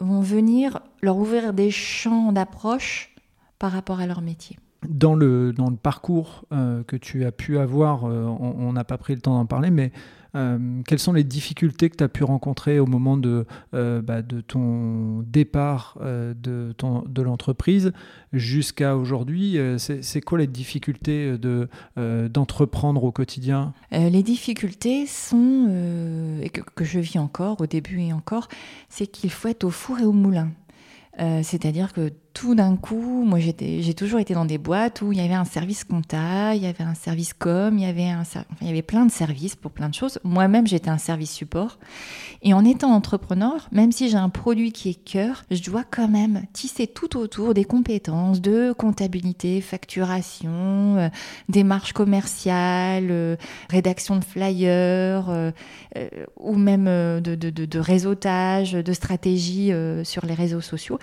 vont 0.00 0.20
venir 0.20 0.80
leur 1.02 1.16
ouvrir 1.16 1.52
des 1.52 1.70
champs 1.70 2.32
d'approche 2.32 3.14
par 3.58 3.72
rapport 3.72 4.00
à 4.00 4.06
leur 4.06 4.22
métier. 4.22 4.58
Dans 4.88 5.14
le, 5.14 5.52
dans 5.52 5.70
le 5.70 5.76
parcours 5.76 6.44
que 6.50 6.96
tu 6.96 7.24
as 7.24 7.30
pu 7.30 7.58
avoir, 7.58 8.04
on 8.04 8.72
n'a 8.72 8.82
pas 8.82 8.98
pris 8.98 9.14
le 9.14 9.20
temps 9.20 9.34
d'en 9.34 9.46
parler, 9.46 9.70
mais 9.70 9.92
quelles 10.32 10.98
sont 10.98 11.12
les 11.12 11.24
difficultés 11.24 11.90
que 11.90 11.96
tu 11.96 12.04
as 12.04 12.08
pu 12.08 12.24
rencontrer 12.24 12.78
au 12.78 12.86
moment 12.86 13.16
de, 13.16 13.46
euh, 13.74 14.00
bah, 14.00 14.22
ton 14.46 15.22
départ 15.26 15.98
euh, 16.00 16.32
de, 16.34 17.22
l'entreprise 17.22 17.92
jusqu'à 18.32 18.96
aujourd'hui 18.96 19.58
c'est, 19.78 20.20
quoi 20.20 20.38
les 20.38 20.46
difficultés 20.46 21.38
de, 21.38 21.68
d'entreprendre 22.28 23.04
au 23.04 23.12
quotidien? 23.12 23.74
Les 23.90 24.22
difficultés 24.22 25.06
sont, 25.06 25.68
et 26.42 26.48
que, 26.48 26.84
je 26.84 26.98
vis 26.98 27.18
encore 27.18 27.60
au 27.60 27.66
début 27.66 28.00
et 28.00 28.12
encore, 28.12 28.48
c'est 28.88 29.06
qu'il 29.06 29.30
faut 29.30 29.48
être 29.48 29.64
au 29.64 29.70
four 29.70 30.00
et 30.00 30.04
au 30.04 30.12
moulin. 30.12 30.50
c'est-à-dire 31.18 31.92
que 31.92 32.10
tout 32.34 32.54
d'un 32.54 32.76
coup, 32.76 33.24
moi 33.24 33.38
j'ai 33.40 33.94
toujours 33.94 34.20
été 34.20 34.34
dans 34.34 34.44
des 34.44 34.58
boîtes 34.58 35.02
où 35.02 35.12
il 35.12 35.18
y 35.18 35.20
avait 35.20 35.34
un 35.34 35.44
service 35.44 35.84
compta, 35.84 36.54
il 36.54 36.62
y 36.62 36.66
avait 36.66 36.84
un 36.84 36.94
service 36.94 37.34
com, 37.34 37.76
il 37.78 37.84
y 37.84 37.86
avait, 37.86 38.08
un, 38.08 38.22
il 38.60 38.66
y 38.66 38.70
avait 38.70 38.82
plein 38.82 39.06
de 39.06 39.10
services 39.10 39.56
pour 39.56 39.70
plein 39.70 39.88
de 39.88 39.94
choses. 39.94 40.18
Moi-même 40.24 40.66
j'étais 40.66 40.90
un 40.90 40.98
service 40.98 41.32
support. 41.32 41.78
Et 42.42 42.54
en 42.54 42.64
étant 42.64 42.92
entrepreneur, 42.92 43.68
même 43.70 43.92
si 43.92 44.08
j'ai 44.08 44.16
un 44.16 44.28
produit 44.28 44.72
qui 44.72 44.90
est 44.90 44.94
cœur, 44.94 45.44
je 45.50 45.62
dois 45.62 45.84
quand 45.88 46.08
même 46.08 46.42
tisser 46.52 46.86
tout 46.86 47.16
autour 47.16 47.54
des 47.54 47.64
compétences 47.64 48.40
de 48.40 48.72
comptabilité, 48.72 49.60
facturation, 49.60 50.96
euh, 50.96 51.08
démarche 51.48 51.92
commerciale, 51.92 53.08
euh, 53.10 53.36
rédaction 53.70 54.16
de 54.16 54.24
flyers, 54.24 55.28
euh, 55.28 55.52
ou 56.36 56.56
même 56.56 56.84
de, 56.84 57.78
réseautage, 57.78 58.72
de 58.72 58.92
stratégie 58.92 59.70
sur 60.04 60.26
les 60.26 60.34
réseaux 60.34 60.60
sociaux 60.60 60.98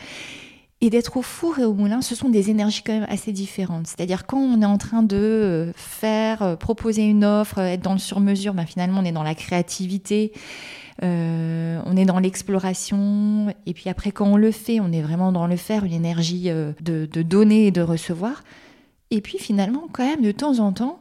et 0.82 0.90
d'être 0.90 1.18
au 1.18 1.22
four 1.22 1.60
et 1.60 1.66
au 1.66 1.74
moulin, 1.74 2.02
ce 2.02 2.16
sont 2.16 2.30
des 2.30 2.50
énergies 2.50 2.84
quand 2.84 2.94
même 2.94 3.08
assez 3.10 3.34
différentes. 3.34 3.88
C'est-à-dire 3.88 4.26
quand 4.26 4.40
on 4.40 4.62
est 4.62 4.66
en 4.66 4.78
train 4.78 5.04
de 5.04 5.18
euh, 5.18 5.74
faire, 5.76 6.42
euh, 6.42 6.56
proposer 6.56 7.04
une 7.04 7.26
offre, 7.26 7.60
euh, 7.60 7.66
être 7.66 7.82
dans 7.82 7.94
le 7.94 8.00
sur-mesure, 8.00 8.54
ben 8.54 8.66
finalement 8.66 9.02
on 9.02 9.06
est 9.06 9.12
dans 9.12 9.24
la 9.24 9.36
créativité, 9.36 10.32
on 11.02 11.96
est 11.96 12.04
dans 12.04 12.20
l'exploration, 12.20 13.54
et 13.66 13.74
puis 13.74 13.90
après 13.90 14.12
quand 14.12 14.26
on 14.26 14.36
le 14.36 14.52
fait, 14.52 14.82
on 14.82 14.92
est 14.92 15.02
vraiment 15.02 15.32
dans 15.32 15.48
le 15.48 15.56
faire, 15.56 15.86
une 15.86 15.94
énergie 15.94 16.50
de, 16.50 16.74
de 16.82 17.22
donner 17.22 17.68
et 17.68 17.72
de 17.72 17.82
recevoir. 17.82 18.44
Et 19.10 19.22
puis 19.22 19.38
finalement, 19.38 19.88
quand 19.94 20.06
même, 20.06 20.22
de 20.22 20.32
temps 20.32 20.60
en 20.60 20.74
temps, 20.74 21.00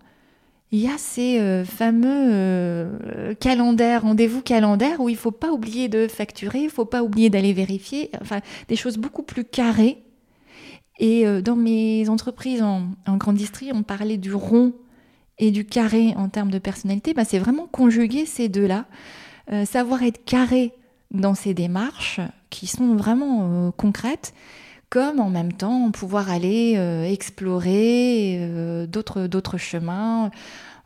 il 0.70 0.80
y 0.80 0.88
a 0.88 0.98
ces 0.98 1.38
euh, 1.38 1.64
fameux 1.64 2.30
euh, 2.32 3.34
calendaires, 3.34 4.02
rendez-vous 4.02 4.42
calendaires 4.42 5.00
où 5.00 5.08
il 5.08 5.14
ne 5.14 5.18
faut 5.18 5.30
pas 5.30 5.50
oublier 5.50 5.88
de 5.88 6.08
facturer, 6.08 6.60
il 6.60 6.66
ne 6.66 6.70
faut 6.70 6.84
pas 6.84 7.02
oublier 7.02 7.30
d'aller 7.30 7.54
vérifier, 7.54 8.10
enfin 8.20 8.40
des 8.68 8.76
choses 8.76 8.98
beaucoup 8.98 9.22
plus 9.22 9.44
carrées. 9.44 10.02
Et 10.98 11.26
euh, 11.26 11.40
dans 11.40 11.56
mes 11.56 12.08
entreprises 12.10 12.62
en, 12.62 12.90
grande 13.16 13.36
distrie, 13.36 13.70
on 13.72 13.82
parlait 13.82 14.18
du 14.18 14.34
rond 14.34 14.74
et 15.38 15.50
du 15.52 15.64
carré 15.64 16.12
en 16.16 16.28
termes 16.28 16.50
de 16.50 16.58
personnalité. 16.58 17.14
Ben, 17.14 17.24
c'est 17.24 17.38
vraiment 17.38 17.66
conjuguer 17.66 18.26
ces 18.26 18.48
deux-là, 18.48 18.86
savoir 19.64 20.02
être 20.02 20.24
carré 20.24 20.72
dans 21.12 21.34
ces 21.34 21.54
démarches 21.54 22.20
qui 22.50 22.66
sont 22.66 22.96
vraiment 22.96 23.70
concrètes 23.70 24.34
comme 24.90 25.20
en 25.20 25.30
même 25.30 25.52
temps 25.52 25.90
pouvoir 25.90 26.30
aller 26.30 26.74
euh, 26.76 27.04
explorer 27.04 28.38
euh, 28.40 28.86
d'autres 28.86 29.58
chemins, 29.58 30.30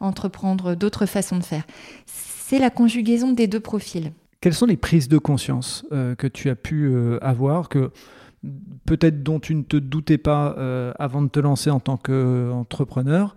entreprendre 0.00 0.74
d'autres 0.74 1.06
façons 1.06 1.38
de 1.38 1.44
faire. 1.44 1.64
C'est 2.06 2.58
la 2.58 2.70
conjugaison 2.70 3.32
des 3.32 3.46
deux 3.46 3.60
profils. 3.60 4.12
Quelles 4.40 4.54
sont 4.54 4.66
les 4.66 4.76
prises 4.76 5.08
de 5.08 5.18
conscience 5.18 5.86
euh, 5.92 6.14
que 6.16 6.26
tu 6.26 6.50
as 6.50 6.56
pu 6.56 6.92
avoir, 7.22 7.68
que 7.68 7.92
peut-être 8.86 9.22
dont 9.22 9.38
tu 9.38 9.54
ne 9.54 9.62
te 9.62 9.76
doutais 9.76 10.18
pas 10.18 10.56
avant 10.98 11.22
de 11.22 11.28
te 11.28 11.38
lancer 11.38 11.70
en 11.70 11.78
tant 11.78 11.96
qu'entrepreneur 11.96 13.36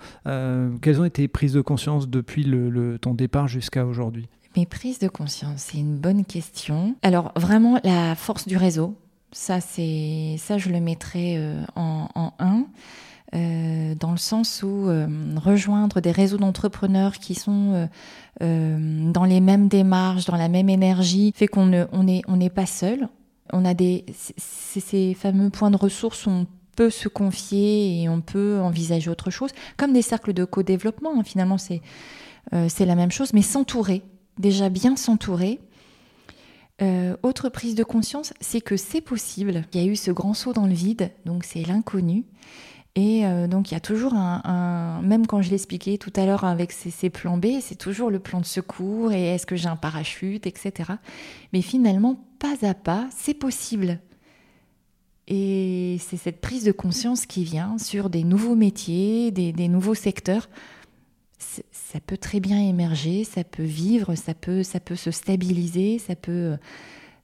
Quelles 0.82 0.99
ont 0.99 1.06
été 1.06 1.21
les 1.21 1.28
prises 1.28 1.54
de 1.54 1.62
conscience 1.62 2.10
depuis 2.10 2.43
le, 2.43 2.97
ton 2.97 3.13
départ 3.13 3.47
jusqu'à 3.47 3.86
aujourd'hui? 3.86 4.28
Mes 4.58 4.65
prises 4.65 4.99
de 4.99 5.08
conscience, 5.08 5.67
c'est 5.69 5.78
une 5.78 5.97
bonne 5.97 6.25
question. 6.25 6.95
Alors 7.04 7.34
vraiment 7.36 7.80
la 7.84 8.15
force 8.15 8.47
du 8.47 8.58
réseau, 8.58 8.95
ça, 9.36 9.60
c'est 9.60 10.38
ça, 10.39 10.58
je 10.58 10.69
le 10.69 10.80
mettrais 10.80 11.36
euh, 11.38 11.62
en, 11.76 12.08
en 12.15 12.34
un. 12.39 12.65
Euh, 13.36 13.93
dans 13.95 14.12
le 14.12 14.17
sens 14.17 14.63
où 14.63 14.88
euh, 14.88 15.08
rejoindre 15.36 16.00
des 16.00 16.12
réseaux 16.12 16.38
d'entrepreneurs 16.38 17.15
qui 17.15 17.36
sont 17.36 17.89
dans 18.39 19.24
les 19.26 19.41
mêmes 19.41 19.67
démarches, 19.67 20.26
dans 20.26 20.38
la 20.38 20.48
même 20.48 20.69
énergie, 20.69 21.34
fait 21.36 21.48
qu'on 21.48 21.67
n'est 21.67 21.86
on 21.91 22.08
est, 22.08 22.21
on 22.28 22.39
pas 22.50 22.65
seul. 22.65 23.10
On 23.52 23.65
a 23.65 23.74
des, 23.74 24.06
ces 24.38 25.13
fameux 25.13 25.50
points 25.50 25.71
de 25.71 25.78
ressources 25.78 26.26
où 26.26 26.30
on 26.30 26.48
peut 26.78 26.89
se 26.89 27.10
confier 27.10 28.02
et 28.02 28.10
on 28.10 28.21
peut 28.21 28.60
envisager 28.62 29.10
autre 29.10 29.32
chose, 29.32 29.52
comme 29.76 29.91
des 29.91 30.02
cercles 30.02 30.34
de 30.34 30.45
co-développement. 30.45 31.12
Hein, 31.17 31.24
finalement, 31.24 31.58
c'est 31.58 31.82
la 32.86 32.95
même 32.95 33.12
chose, 33.12 33.34
mais 33.34 33.41
s'entourer, 33.41 34.02
déjà 34.39 34.69
bien 34.69 34.95
s'entourer 34.95 35.60
euh, 36.81 37.15
autre 37.23 37.49
prise 37.49 37.75
de 37.75 37.83
conscience, 37.83 38.33
c'est 38.41 38.61
que 38.61 38.75
c'est 38.75 39.01
possible. 39.01 39.63
Il 39.73 39.81
y 39.81 39.83
a 39.83 39.88
eu 39.88 39.95
ce 39.95 40.11
grand 40.11 40.33
saut 40.33 40.53
dans 40.53 40.67
le 40.67 40.73
vide, 40.73 41.11
donc 41.25 41.45
c'est 41.45 41.63
l'inconnu. 41.63 42.25
Et 42.95 43.25
euh, 43.25 43.47
donc 43.47 43.71
il 43.71 43.73
y 43.73 43.77
a 43.77 43.81
toujours 43.81 44.13
un, 44.13 45.01
même 45.01 45.27
quand 45.27 45.41
je 45.41 45.51
l'expliquais 45.51 45.97
tout 45.97 46.13
à 46.15 46.25
l'heure 46.25 46.45
avec 46.45 46.71
ces, 46.71 47.09
plans 47.09 47.38
B, 47.38 47.59
c'est 47.59 47.75
toujours 47.75 48.09
le 48.09 48.19
plan 48.19 48.39
de 48.39 48.45
secours 48.45 49.11
et 49.11 49.35
est-ce 49.35 49.45
que 49.45 49.57
j'ai 49.57 49.67
un 49.67 49.75
parachute, 49.75 50.47
etc. 50.47 50.93
Mais 51.51 51.61
finalement, 51.61 52.23
pas 52.39 52.55
à 52.65 52.73
pas, 52.73 53.07
c'est 53.15 53.33
possible. 53.33 53.99
Et 55.27 55.97
c'est 55.99 56.17
cette 56.17 56.39
prise 56.39 56.63
de 56.63 56.71
conscience 56.71 57.25
qui 57.25 57.43
vient 57.43 57.77
sur 57.77 58.09
des 58.09 58.23
nouveaux 58.23 58.55
métiers, 58.55 59.31
des 59.31 59.67
nouveaux 59.67 59.95
secteurs 59.95 60.47
ça 61.71 61.99
peut 62.05 62.17
très 62.17 62.39
bien 62.39 62.60
émerger, 62.60 63.23
ça 63.23 63.43
peut 63.43 63.63
vivre, 63.63 64.15
ça 64.15 64.34
peut, 64.34 64.63
ça 64.63 64.79
peut 64.79 64.95
se 64.95 65.12
stabiliser, 65.12 65.99
ça 65.99 66.15
peut, 66.15 66.58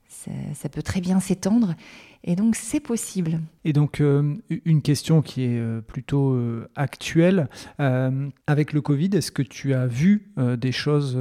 ça 0.07 0.69
peut 0.69 0.81
très 0.81 1.01
bien 1.01 1.19
s'étendre. 1.19 1.75
Et 2.23 2.36
donc 2.36 2.55
c'est 2.55 2.79
possible. 2.79 3.39
Et 3.63 3.74
donc 3.74 4.02
euh, 4.02 4.36
une 4.65 4.82
question 4.82 5.21
qui 5.21 5.43
est 5.43 5.60
euh, 5.60 5.82
plutôt 5.82 6.32
euh, 6.32 6.67
actuelle, 6.76 7.50
avec 8.47 8.74
le 8.74 8.82
Covid, 8.82 9.10
est-ce 9.13 9.32
que 9.32 9.41
tu 9.41 9.74
as 9.74 9.88
vu 9.88 10.32
des 10.38 10.71
choses 10.71 11.17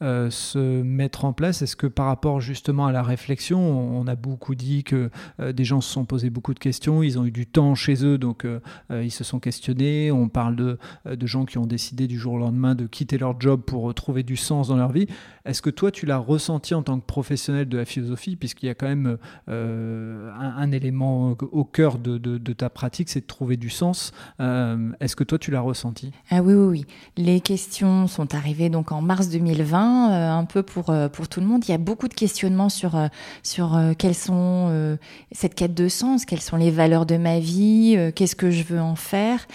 se 0.00 0.82
mettre 0.82 1.24
en 1.24 1.32
place? 1.32 1.62
Est-ce 1.62 1.76
que 1.76 1.86
par 1.86 2.06
rapport 2.06 2.40
justement 2.40 2.86
à 2.86 2.92
la 2.92 3.02
réflexion, 3.02 3.58
on 3.58 4.06
a 4.06 4.14
beaucoup 4.14 4.54
dit 4.54 4.84
que 4.84 5.10
des 5.40 5.64
gens 5.64 5.80
se 5.80 5.90
sont 5.90 6.04
posés 6.04 6.30
beaucoup 6.30 6.54
de 6.54 6.58
questions, 6.58 7.02
ils 7.02 7.18
ont 7.18 7.24
eu 7.24 7.30
du 7.30 7.46
temps 7.46 7.74
chez 7.74 8.04
eux, 8.04 8.18
donc 8.18 8.46
ils 8.90 9.10
se 9.10 9.24
sont 9.24 9.40
questionnés. 9.40 10.12
On 10.12 10.28
parle 10.28 10.56
de, 10.56 10.78
de 11.06 11.26
gens 11.26 11.44
qui 11.44 11.58
ont 11.58 11.66
décidé 11.66 12.06
du 12.06 12.18
jour 12.18 12.34
au 12.34 12.38
lendemain 12.38 12.74
de 12.74 12.86
quitter 12.86 13.18
leur 13.18 13.40
job 13.40 13.62
pour 13.62 13.92
trouver 13.94 14.22
du 14.22 14.36
sens 14.36 14.68
dans 14.68 14.76
leur 14.76 14.92
vie. 14.92 15.06
Est-ce 15.44 15.62
que 15.62 15.70
toi, 15.70 15.90
tu 15.90 16.06
l'as 16.06 16.18
ressenti 16.18 16.74
en 16.74 16.82
tant 16.82 17.00
que 17.00 17.06
professionnel 17.06 17.68
de 17.68 17.78
la 17.78 17.84
philosophie, 17.84 18.36
puisqu'il 18.36 18.66
y 18.66 18.70
a 18.70 18.74
quand 18.74 18.88
même 18.88 19.16
un, 19.48 20.72
élément 20.72 21.30
au 21.30 21.64
cœur 21.74 21.98
de, 21.98 22.52
ta 22.52 22.70
pratique, 22.70 23.08
c'est 23.08 23.20
de 23.20 23.26
trouver 23.26 23.56
du 23.56 23.68
sens. 23.68 24.12
Euh, 24.40 24.92
est-ce 25.00 25.16
que 25.16 25.24
toi, 25.24 25.38
tu 25.38 25.50
l'as 25.50 25.60
ressenti? 25.60 26.12
Ah 26.30 26.40
oui, 26.40 26.54
oui, 26.54 26.66
oui. 26.66 26.86
Les 27.16 27.40
questions 27.40 28.06
sont 28.06 28.32
arrivées 28.34 28.68
donc 28.68 28.92
en 28.92 29.02
mars 29.02 29.28
2020, 29.28 30.12
euh, 30.12 30.30
un 30.30 30.44
peu 30.44 30.62
pour, 30.62 30.90
euh, 30.90 31.08
pour 31.08 31.26
tout 31.28 31.40
le 31.40 31.46
monde. 31.46 31.64
Il 31.66 31.72
y 31.72 31.74
a 31.74 31.78
beaucoup 31.78 32.06
de 32.06 32.14
questionnements 32.14 32.68
sur, 32.68 32.96
sur 33.42 33.78
quelles 33.98 34.14
sont 34.14 34.96
cette 35.32 35.56
quête 35.56 35.74
de 35.74 35.88
sens, 35.88 36.24
quelles 36.24 36.40
sont 36.40 36.56
les 36.56 36.70
valeurs 36.70 37.06
de 37.06 37.16
ma 37.16 37.40
vie, 37.40 37.98
qu'est-ce 38.14 38.36
que 38.36 38.50
je 38.52 38.62
veux 38.62 38.80
en 38.80 38.94
faire. 38.94 39.46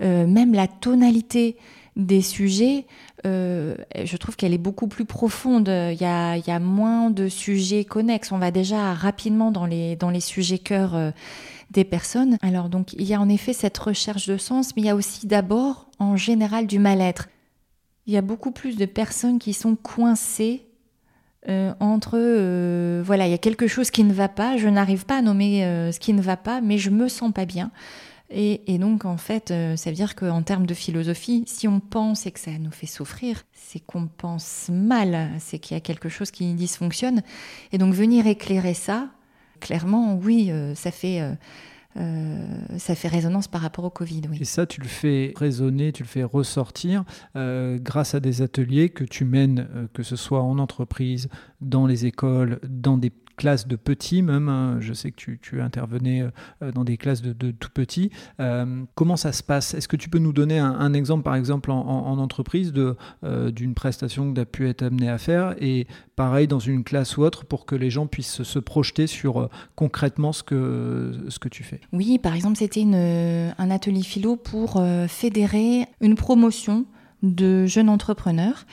même 0.00 0.52
la 0.52 0.66
tonalité 0.66 1.56
des 1.96 2.22
sujets, 2.22 2.86
euh, 3.26 3.74
je 4.04 4.16
trouve 4.16 4.36
qu'elle 4.36 4.54
est 4.54 4.58
beaucoup 4.58 4.86
plus 4.86 5.04
profonde. 5.04 5.68
Il 5.68 6.00
y, 6.00 6.04
a, 6.04 6.36
il 6.36 6.60
moins 6.60 7.10
de 7.10 7.28
sujets 7.28 7.84
connexes. 7.84 8.32
On 8.32 8.38
va 8.38 8.50
déjà 8.50 8.94
rapidement 8.94 9.50
dans 9.50 9.66
les, 9.66 9.96
dans 9.96 10.10
les 10.10 10.20
sujets 10.20 10.58
cœur 10.58 10.94
euh, 10.94 11.10
des 11.70 11.84
personnes. 11.84 12.38
Alors 12.42 12.68
donc 12.68 12.92
il 12.94 13.04
y 13.04 13.14
a 13.14 13.20
en 13.20 13.28
effet 13.28 13.52
cette 13.52 13.78
recherche 13.78 14.26
de 14.26 14.36
sens, 14.36 14.74
mais 14.76 14.82
il 14.82 14.86
y 14.86 14.90
a 14.90 14.96
aussi 14.96 15.26
d'abord 15.26 15.90
en 15.98 16.16
général 16.16 16.66
du 16.66 16.78
mal-être. 16.78 17.28
Il 18.06 18.14
y 18.14 18.16
a 18.16 18.22
beaucoup 18.22 18.52
plus 18.52 18.76
de 18.76 18.86
personnes 18.86 19.38
qui 19.38 19.52
sont 19.52 19.76
coincées 19.76 20.68
euh, 21.48 21.72
entre 21.80 22.16
euh, 22.16 23.02
voilà, 23.04 23.26
il 23.26 23.30
y 23.30 23.34
a 23.34 23.38
quelque 23.38 23.68
chose 23.68 23.90
qui 23.90 24.04
ne 24.04 24.12
va 24.12 24.28
pas, 24.28 24.56
je 24.56 24.68
n'arrive 24.68 25.06
pas 25.06 25.18
à 25.18 25.22
nommer 25.22 25.64
euh, 25.64 25.92
ce 25.92 26.00
qui 26.00 26.12
ne 26.12 26.20
va 26.20 26.36
pas, 26.36 26.60
mais 26.60 26.78
je 26.78 26.90
me 26.90 27.08
sens 27.08 27.32
pas 27.32 27.46
bien. 27.46 27.70
Et, 28.30 28.76
donc, 28.76 29.06
en 29.06 29.16
fait, 29.16 29.54
ça 29.76 29.88
veut 29.88 29.96
dire 29.96 30.14
qu'en 30.14 30.42
termes 30.42 30.66
de 30.66 30.74
philosophie, 30.74 31.44
si 31.46 31.66
on 31.66 31.80
pense 31.80 32.26
et 32.26 32.30
que 32.30 32.38
ça 32.38 32.50
nous 32.60 32.70
fait 32.70 32.84
souffrir, 32.86 33.44
c'est 33.54 33.80
qu'on 33.80 34.06
pense 34.06 34.68
mal, 34.70 35.30
c'est 35.38 35.58
qu'il 35.58 35.74
y 35.74 35.78
a 35.78 35.80
quelque 35.80 36.10
chose 36.10 36.30
qui 36.30 36.52
dysfonctionne. 36.52 37.22
Et 37.72 37.78
donc, 37.78 37.94
venir 37.94 38.26
éclairer 38.26 38.74
ça, 38.74 39.08
clairement, 39.60 40.16
oui, 40.16 40.52
ça 40.74 40.90
fait 40.90 41.36
euh, 41.98 42.44
ça 42.76 42.94
fait 42.94 43.08
résonance 43.08 43.48
par 43.48 43.60
rapport 43.60 43.84
au 43.84 43.90
Covid. 43.90 44.22
Et 44.38 44.44
ça, 44.44 44.66
tu 44.66 44.80
le 44.80 44.86
fais 44.86 45.32
résonner, 45.36 45.92
tu 45.92 46.02
le 46.02 46.08
fais 46.08 46.22
ressortir 46.22 47.04
euh, 47.34 47.78
grâce 47.80 48.14
à 48.14 48.20
des 48.20 48.42
ateliers 48.42 48.90
que 48.90 49.04
tu 49.04 49.24
mènes, 49.24 49.66
euh, 49.74 49.86
que 49.92 50.02
ce 50.02 50.14
soit 50.14 50.42
en 50.42 50.58
entreprise, 50.58 51.28
dans 51.60 51.86
les 51.86 52.06
écoles, 52.06 52.60
dans 52.68 52.98
des 52.98 53.12
classes 53.38 53.66
de 53.66 53.76
petits 53.76 54.20
même. 54.20 54.50
Hein. 54.50 54.76
Je 54.80 54.92
sais 54.92 55.10
que 55.10 55.32
tu, 55.40 55.60
intervenais 55.62 56.22
euh, 56.62 56.72
dans 56.72 56.84
des 56.84 56.98
classes 56.98 57.22
de, 57.22 57.50
tout 57.52 57.70
petits. 57.72 58.10
Euh, 58.40 58.82
comment 58.94 59.16
ça 59.16 59.32
se 59.32 59.42
passe? 59.42 59.72
Est-ce 59.72 59.88
que 59.88 59.96
tu 59.96 60.10
peux 60.10 60.18
nous 60.18 60.34
donner 60.34 60.58
un, 60.58 60.92
exemple, 60.92 61.22
par 61.22 61.36
exemple, 61.36 61.70
en, 61.70 62.18
entreprise, 62.18 62.74
euh, 63.24 63.50
d'une 63.50 63.74
prestation 63.74 64.30
que 64.30 64.34
tu 64.34 64.40
as 64.40 64.46
pu 64.46 64.68
être 64.68 64.82
amené 64.82 65.08
à 65.08 65.16
faire 65.16 65.54
et 65.60 65.86
pareil 66.16 66.48
dans 66.48 66.58
une 66.58 66.84
classe 66.84 67.16
ou 67.16 67.22
autre 67.22 67.46
pour 67.46 67.64
que 67.64 67.76
les 67.76 67.90
gens 67.90 68.06
puissent 68.06 68.42
se, 68.42 68.58
projeter 68.58 69.06
sur 69.06 69.48
concrètement 69.76 70.32
ce 70.32 70.42
que, 70.42 71.12
ce 71.28 71.38
que 71.38 71.48
tu 71.48 71.62
fais? 71.62 71.80
Oui, 71.92 72.18
par 72.18 72.34
exemple, 72.34 72.56
c'était 72.56 72.84
un 72.84 73.70
atelier 73.70 74.02
philo 74.02 74.34
pour 74.34 74.82
fédérer 75.06 75.86
une 76.00 76.16
promotion 76.16 76.86
de 77.22 77.66
jeunes 77.66 77.88
entrepreneurs. 77.88 78.66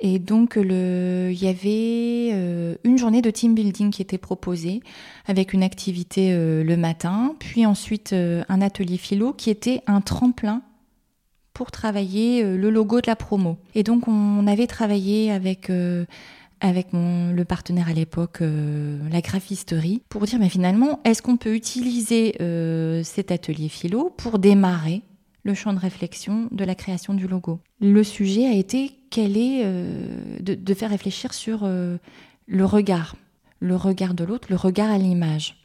Et 0.00 0.18
donc, 0.20 0.54
il 0.56 1.32
y 1.32 1.48
avait 1.48 2.30
euh, 2.32 2.76
une 2.84 2.98
journée 2.98 3.20
de 3.20 3.30
team 3.30 3.54
building 3.54 3.90
qui 3.90 4.00
était 4.00 4.18
proposée 4.18 4.80
avec 5.26 5.52
une 5.52 5.64
activité 5.64 6.32
euh, 6.32 6.62
le 6.62 6.76
matin, 6.76 7.34
puis 7.40 7.66
ensuite 7.66 8.12
euh, 8.12 8.44
un 8.48 8.60
atelier 8.60 8.96
philo 8.96 9.32
qui 9.32 9.50
était 9.50 9.82
un 9.88 10.00
tremplin 10.00 10.62
pour 11.52 11.72
travailler 11.72 12.44
le 12.44 12.70
logo 12.70 13.00
de 13.00 13.08
la 13.08 13.16
promo. 13.16 13.58
Et 13.74 13.82
donc, 13.82 14.06
on 14.06 14.46
avait 14.46 14.68
travaillé 14.68 15.32
avec 15.32 15.68
le 15.68 16.06
partenaire 17.48 17.88
à 17.88 17.92
l'époque, 17.92 18.42
la 18.42 19.20
graphisterie, 19.20 20.00
pour 20.08 20.22
dire 20.22 20.38
mais 20.38 20.50
finalement, 20.50 21.00
est-ce 21.02 21.20
qu'on 21.20 21.36
peut 21.36 21.56
utiliser 21.56 22.36
cet 23.02 23.32
atelier 23.32 23.68
philo 23.68 24.14
pour 24.16 24.38
démarrer 24.38 25.02
le 25.48 25.54
champ 25.54 25.72
de 25.72 25.78
réflexion 25.78 26.48
de 26.52 26.62
la 26.62 26.74
création 26.74 27.14
du 27.14 27.26
logo. 27.26 27.58
Le 27.80 28.04
sujet 28.04 28.46
a 28.46 28.52
été 28.52 28.92
quel 29.10 29.36
est 29.38 29.62
euh, 29.64 30.38
de, 30.40 30.74
faire 30.74 30.90
réfléchir 30.90 31.32
sur 31.32 31.60
euh, 31.62 31.96
le 32.46 32.64
regard, 32.66 33.16
le 33.58 33.74
regard 33.74 34.12
de 34.12 34.24
l'autre, 34.24 34.48
le 34.50 34.56
regard 34.56 34.90
à 34.90 34.98
l'image. 34.98 35.56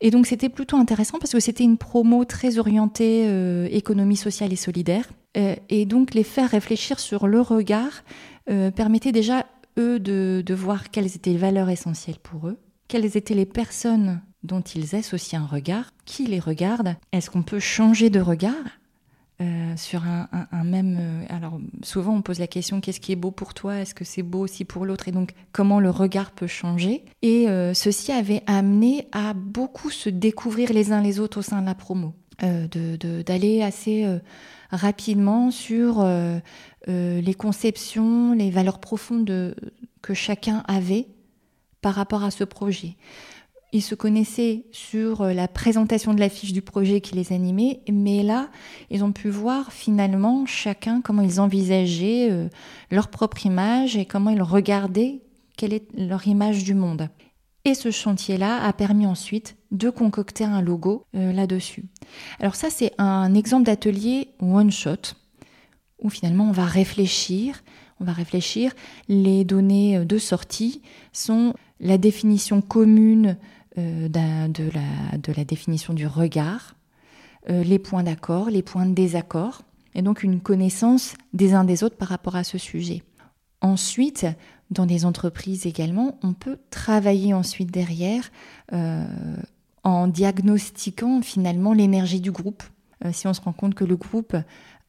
Et 0.00 0.10
donc 0.10 0.26
c'était 0.26 0.48
plutôt 0.48 0.78
intéressant 0.78 1.18
parce 1.18 1.32
que 1.32 1.40
c'était 1.40 1.62
une 1.62 1.76
promo 1.76 2.24
très 2.24 2.58
orientée 2.58 3.26
euh, 3.26 3.68
économie 3.70 4.16
sociale 4.16 4.52
et 4.52 4.56
solidaire. 4.56 5.06
et 5.34 5.84
donc 5.86 6.14
les 6.14 6.24
faire 6.24 6.50
réfléchir 6.50 6.98
sur 6.98 7.26
le 7.26 7.40
regard 7.40 8.04
permettait 8.46 9.12
déjà 9.12 9.46
eux 9.78 9.98
de, 10.00 10.42
de 10.44 10.54
voir 10.54 10.90
quelles 10.90 11.14
étaient 11.16 11.30
les 11.30 11.38
valeurs 11.38 11.70
essentielles 11.70 12.18
pour 12.22 12.48
eux, 12.48 12.58
quelles 12.88 13.16
étaient 13.16 13.38
les 13.42 13.46
personnes 13.46 14.20
dont 14.42 14.60
ils 14.60 14.96
associent 14.96 15.42
un 15.42 15.46
regard, 15.46 15.92
qui 16.04 16.26
les 16.26 16.40
regarde, 16.40 16.96
est-ce 17.12 17.30
qu'on 17.30 17.44
peut 17.44 17.60
changer 17.60 18.10
de 18.10 18.20
regard? 18.20 18.81
Euh, 19.42 19.76
sur 19.76 20.04
un, 20.04 20.64
même. 20.64 20.98
Euh, 21.00 21.24
alors, 21.28 21.58
souvent, 21.82 22.14
on 22.14 22.22
pose 22.22 22.38
la 22.38 22.46
question 22.46 22.80
qu'est-ce 22.80 23.00
qui 23.00 23.10
est 23.10 23.16
beau 23.16 23.32
pour 23.32 23.54
toi? 23.54 23.80
Est-ce 23.80 23.94
que 23.94 24.04
c'est 24.04 24.22
beau 24.22 24.40
aussi 24.40 24.64
pour 24.64 24.86
l'autre? 24.86 25.08
Et 25.08 25.10
donc, 25.10 25.32
comment 25.50 25.80
le 25.80 25.90
regard 25.90 26.30
peut 26.30 26.46
changer? 26.46 27.04
Et 27.22 27.48
euh, 27.48 27.74
ceci 27.74 28.12
avait 28.12 28.42
amené 28.46 29.08
à 29.10 29.34
beaucoup 29.34 29.90
se 29.90 30.08
découvrir 30.08 30.72
les 30.72 30.92
uns 30.92 31.00
les 31.00 31.18
autres 31.18 31.38
au 31.38 31.42
sein 31.42 31.60
de 31.60 31.66
la 31.66 31.74
promo, 31.74 32.14
d'aller 32.40 33.62
assez 33.62 34.06
rapidement 34.70 35.50
sur 35.50 36.06
les 36.86 37.34
conceptions, 37.34 38.32
les 38.32 38.50
valeurs 38.50 38.78
profondes 38.78 39.56
que 40.02 40.14
chacun 40.14 40.62
avait 40.68 41.08
par 41.80 41.94
rapport 41.94 42.22
à 42.22 42.30
ce 42.30 42.44
projet. 42.44 42.96
Ils 43.74 43.80
se 43.80 43.94
connaissaient 43.94 44.66
sur 44.70 45.22
euh, 45.22 45.32
la 45.32 45.48
présentation 45.48 46.12
de 46.12 46.20
l'affiche 46.20 46.52
du 46.52 46.60
projet 46.60 47.00
qui 47.00 47.14
les 47.14 47.32
animait, 47.32 47.80
mais 47.90 48.22
là, 48.22 48.50
ils 48.90 49.02
ont 49.02 49.12
pu 49.12 49.30
voir 49.30 49.72
finalement 49.72 50.44
chacun 50.44 51.00
comment 51.00 51.22
ils 51.22 51.40
envisageaient 51.40 52.28
euh, 52.30 52.48
leur 52.90 53.08
propre 53.08 53.46
image 53.46 53.96
et 53.96 54.04
comment 54.04 54.28
ils 54.28 54.42
regardaient 54.42 55.22
quelle 55.56 55.72
est 55.72 55.88
leur 55.94 56.26
image 56.28 56.64
du 56.64 56.74
monde. 56.74 57.08
Et 57.64 57.72
ce 57.72 57.90
chantier-là 57.90 58.62
a 58.62 58.72
permis 58.74 59.06
ensuite 59.06 59.56
de 59.70 59.88
concocter 59.88 60.44
un 60.44 60.60
logo 60.60 61.06
euh, 61.14 61.32
là-dessus. 61.32 61.84
Alors 62.40 62.56
ça, 62.56 62.68
c'est 62.68 62.92
un 62.98 63.32
exemple 63.34 63.64
d'atelier 63.64 64.28
one-shot, 64.40 65.14
où 65.98 66.10
finalement 66.10 66.44
on 66.44 66.52
va 66.52 66.66
réfléchir, 66.66 67.62
on 68.00 68.04
va 68.04 68.12
réfléchir, 68.12 68.74
les 69.08 69.44
données 69.44 70.04
de 70.04 70.18
sortie 70.18 70.82
sont 71.12 71.54
la 71.80 71.96
définition 71.98 72.60
commune 72.60 73.38
euh, 73.78 74.08
de, 74.08 74.70
la, 75.34 75.44
définition 75.44 75.94
du 75.94 76.06
regard, 76.06 76.74
euh, 77.48 77.62
les 77.62 77.78
points 77.78 78.02
d'accord, 78.02 78.50
les 78.50 78.62
points 78.62 78.84
de 78.84 78.92
désaccord, 78.92 79.62
et 79.94 80.02
donc 80.02 80.22
une 80.22 80.40
connaissance 80.40 81.14
des 81.32 81.54
uns 81.54 81.64
des 81.64 81.82
autres 81.82 81.96
par 81.96 82.08
rapport 82.08 82.36
à 82.36 82.44
ce 82.44 82.58
sujet. 82.58 83.02
Ensuite, 83.62 84.26
dans 84.70 84.84
des 84.84 85.06
entreprises 85.06 85.64
également, 85.64 86.18
on 86.22 86.34
peut 86.34 86.58
travailler 86.70 87.32
ensuite 87.32 87.70
derrière 87.70 88.30
euh, 88.72 89.06
en 89.84 90.06
diagnostiquant 90.06 91.22
finalement 91.22 91.72
l'énergie 91.72 92.20
du 92.20 92.30
groupe. 92.30 92.62
si 93.12 93.26
on 93.26 93.34
se 93.34 93.40
rend 93.40 93.52
compte 93.52 93.74
que 93.74 93.84
le 93.84 93.96
groupe 93.96 94.36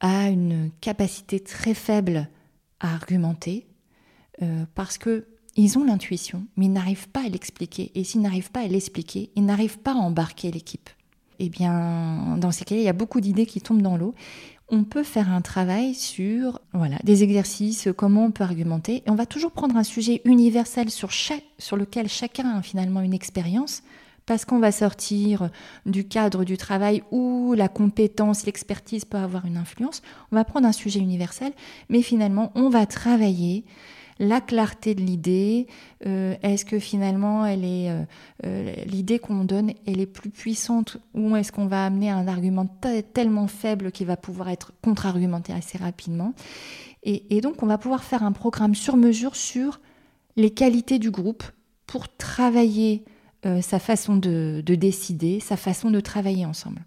a 0.01 0.29
une 0.29 0.71
capacité 0.81 1.39
très 1.39 1.73
faible 1.73 2.27
à 2.79 2.93
argumenter, 2.93 3.65
parce 4.75 4.97
que 4.97 5.25
ils 5.55 5.77
ont 5.77 5.83
l'intuition, 5.83 6.45
mais 6.57 6.65
ils 6.65 6.71
n'arrivent 6.71 7.09
pas 7.09 7.25
à 7.25 7.29
l'expliquer. 7.29 7.91
Et 7.95 8.03
s'ils 8.03 8.21
n'arrivent 8.21 8.51
pas 8.51 8.61
à 8.61 8.67
l'expliquer, 8.67 9.29
ils 9.35 9.45
n'arrivent 9.45 9.79
pas 9.79 9.91
à 9.91 9.95
embarquer 9.95 10.51
l'équipe. 10.51 10.89
Eh 11.39 11.49
bien, 11.49 12.37
dans 12.37 12.51
ces 12.51 12.65
cas-là, 12.65 12.81
il 12.81 12.85
y 12.85 12.89
a 12.89 12.93
beaucoup 12.93 13.21
d'idées 13.21 13.45
qui 13.45 13.61
tombent 13.61 13.81
dans 13.81 13.97
l'eau. 13.97 14.15
On 14.69 14.83
peut 14.83 15.03
faire 15.03 15.29
un 15.29 15.41
travail 15.41 15.93
sur 15.93 16.61
voilà, 16.73 16.97
des 17.03 17.21
exercices, 17.21 17.89
comment 17.95 18.25
on 18.25 18.31
peut 18.31 18.43
argumenter. 18.43 19.03
Et 19.05 19.09
on 19.09 19.15
va 19.15 19.25
toujours 19.25 19.51
prendre 19.51 19.75
un 19.75 19.83
sujet 19.83 20.21
universel 20.25 20.89
sur, 20.89 21.11
sur 21.11 21.77
lequel 21.77 22.07
chacun 22.07 22.57
a 22.57 22.61
finalement 22.61 23.01
une 23.01 23.13
expérience, 23.13 23.83
parce 24.25 24.45
qu'on 24.45 24.59
va 24.59 24.71
sortir 24.71 25.49
du 25.85 26.07
cadre 26.07 26.45
du 26.45 26.55
travail 26.57 27.03
où 27.11 27.53
la 27.57 27.67
compétence, 27.67 28.45
l'expertise 28.45 29.05
peut 29.05 29.17
avoir 29.17 29.45
une 29.45 29.57
influence. 29.57 30.01
On 30.31 30.35
va 30.35 30.45
prendre 30.45 30.65
un 30.65 30.71
sujet 30.71 30.99
universel, 30.99 31.51
mais 31.89 32.01
finalement, 32.01 32.51
on 32.55 32.69
va 32.69 32.85
travailler 32.85 33.65
la 34.19 34.41
clarté 34.41 34.95
de 34.95 35.01
l'idée. 35.01 35.67
Euh, 36.05 36.35
est-ce 36.41 36.65
que 36.65 36.79
finalement, 36.79 37.45
euh, 37.45 38.03
euh, 38.45 38.73
l'idée 38.85 39.19
qu'on 39.19 39.43
donne, 39.43 39.71
elle 39.85 39.99
est 39.99 40.05
plus 40.05 40.29
puissante 40.29 40.97
ou 41.13 41.35
est-ce 41.35 41.51
qu'on 41.51 41.67
va 41.67 41.85
amener 41.85 42.09
un 42.09 42.27
argument 42.27 42.67
tellement 43.13 43.47
faible 43.47 43.91
qu'il 43.91 44.07
va 44.07 44.17
pouvoir 44.17 44.49
être 44.49 44.71
contre-argumenté 44.83 45.53
assez 45.53 45.77
rapidement 45.77 46.33
et, 47.05 47.41
donc, 47.41 47.61
on 47.61 47.65
va 47.65 47.77
pouvoir 47.77 48.01
faire 48.01 48.23
un 48.23 48.31
programme 48.31 48.75
sur 48.75 48.95
mesure 48.95 49.35
sur 49.35 49.81
les 50.37 50.51
qualités 50.51 50.99
du 50.99 51.11
groupe 51.11 51.43
pour 51.85 52.07
travailler 52.15 53.03
sa 53.59 53.77
façon 53.77 54.15
de 54.15 54.61
décider, 54.61 55.41
sa 55.41 55.57
façon 55.57 55.91
de 55.91 55.99
travailler 55.99 56.45
ensemble. 56.45 56.85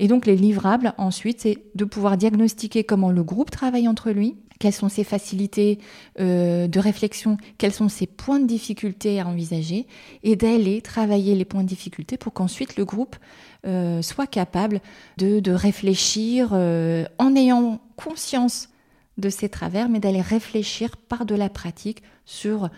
Et 0.00 0.08
donc 0.08 0.24
les 0.24 0.34
livrables, 0.34 0.94
ensuite, 0.96 1.42
c'est 1.42 1.58
de 1.74 1.84
pouvoir 1.84 2.16
diagnostiquer 2.16 2.84
comment 2.84 3.10
le 3.10 3.22
groupe 3.22 3.50
travaille 3.50 3.86
entre 3.86 4.10
lui, 4.10 4.36
quelles 4.60 4.74
sont 4.74 4.90
ses 4.90 5.02
facilités 5.04 5.80
euh, 6.20 6.68
de 6.68 6.78
réflexion, 6.78 7.38
quels 7.58 7.72
sont 7.72 7.88
ses 7.88 8.06
points 8.06 8.38
de 8.38 8.46
difficulté 8.46 9.18
à 9.18 9.26
envisager, 9.26 9.88
et 10.22 10.36
d'aller 10.36 10.82
travailler 10.82 11.34
les 11.34 11.46
points 11.46 11.64
de 11.64 11.68
difficulté 11.68 12.16
pour 12.16 12.32
qu'ensuite 12.32 12.76
le 12.76 12.84
groupe 12.84 13.16
euh, 13.66 14.02
soit 14.02 14.28
capable 14.28 14.80
de, 15.16 15.50
réfléchir 15.50 16.50
euh, 16.52 17.04
en 17.18 17.34
ayant 17.34 17.80
conscience 17.96 18.68
de 19.18 19.30
ses 19.30 19.48
travers, 19.48 19.88
mais 19.88 19.98
d'aller 19.98 20.20
réfléchir 20.20 20.96
par 20.96 21.24
de 21.24 21.34
la 21.34 21.48
pratique 21.48 22.02
sur 22.24 22.70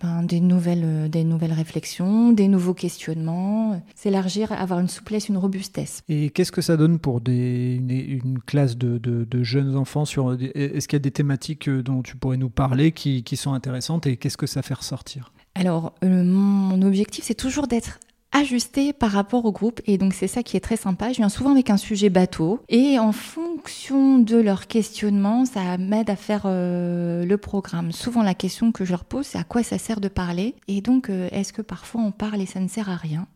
ben, 0.00 0.22
des, 0.22 0.40
nouvelles, 0.40 0.84
euh, 0.84 1.08
des 1.08 1.24
nouvelles 1.24 1.52
réflexions, 1.52 2.32
des 2.32 2.46
nouveaux 2.48 2.74
questionnements, 2.74 3.82
s'élargir, 3.94 4.52
avoir 4.52 4.78
une 4.78 4.88
souplesse, 4.88 5.28
une 5.28 5.38
robustesse. 5.38 6.02
Et 6.08 6.30
qu'est-ce 6.30 6.52
que 6.52 6.60
ça 6.60 6.76
donne 6.76 6.98
pour 6.98 7.20
des, 7.20 7.74
une, 7.74 8.38
classe 8.46 8.76
de, 8.76 8.98
de, 8.98 9.42
jeunes 9.42 9.76
enfants 9.76 10.04
sur, 10.04 10.36
Est-ce 10.54 10.86
qu'il 10.86 10.96
y 10.96 11.00
a 11.00 11.00
des 11.00 11.10
thématiques 11.10 11.68
euh, 11.68 11.82
dont 11.82 12.02
tu 12.02 12.16
pourrais 12.16 12.36
nous 12.36 12.50
parler 12.50 12.92
qui, 12.92 13.24
qui 13.24 13.36
sont 13.36 13.52
intéressantes 13.52 14.06
et 14.06 14.16
qu'est-ce 14.16 14.36
que 14.36 14.46
ça 14.46 14.62
fait 14.62 14.74
ressortir? 14.74 15.32
Alors, 15.54 15.94
euh, 16.04 16.22
mon 16.24 16.80
objectif, 16.82 17.24
c'est 17.24 17.34
toujours 17.34 17.66
d'être 17.66 17.98
ajusté 18.32 18.92
par 18.92 19.10
rapport 19.10 19.44
au 19.44 19.52
groupe. 19.52 19.80
Et 19.86 19.98
donc, 19.98 20.14
c'est 20.14 20.26
ça 20.26 20.42
qui 20.42 20.56
est 20.56 20.60
très 20.60 20.76
sympa. 20.76 21.12
Je 21.12 21.16
viens 21.16 21.28
souvent 21.28 21.52
avec 21.52 21.70
un 21.70 21.76
sujet 21.76 22.10
bateau. 22.10 22.60
Et 22.68 22.98
en 22.98 23.12
fonction 23.12 24.18
de 24.18 24.36
leur 24.36 24.66
questionnement, 24.66 25.44
ça 25.44 25.78
m'aide 25.78 26.10
à 26.10 26.16
faire 26.16 26.42
euh, 26.44 27.24
le 27.24 27.38
programme. 27.38 27.92
Souvent, 27.92 28.22
la 28.22 28.34
question 28.34 28.72
que 28.72 28.84
je 28.84 28.90
leur 28.90 29.04
pose, 29.04 29.26
c'est 29.26 29.38
à 29.38 29.44
quoi 29.44 29.62
ça 29.62 29.78
sert 29.78 30.00
de 30.00 30.08
parler? 30.08 30.54
Et 30.68 30.80
donc, 30.80 31.10
euh, 31.10 31.28
est-ce 31.32 31.52
que 31.52 31.62
parfois 31.62 32.02
on 32.02 32.12
parle 32.12 32.40
et 32.40 32.46
ça 32.46 32.60
ne 32.60 32.68
sert 32.68 32.88
à 32.88 32.96
rien? 32.96 33.26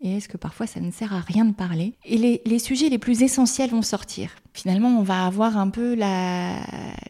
Et 0.00 0.18
est-ce 0.18 0.28
que 0.28 0.36
parfois 0.36 0.66
ça 0.66 0.80
ne 0.80 0.90
sert 0.90 1.14
à 1.14 1.20
rien 1.20 1.46
de 1.46 1.54
parler? 1.54 1.94
Et 2.04 2.40
les, 2.44 2.58
sujets 2.58 2.90
les 2.90 2.98
plus 2.98 3.22
essentiels 3.22 3.70
vont 3.70 3.80
sortir. 3.80 4.30
Finalement, 4.52 4.98
on 4.98 5.02
va 5.02 5.24
avoir 5.24 5.56
un 5.56 5.70
peu 5.70 5.94
la, 5.94 6.58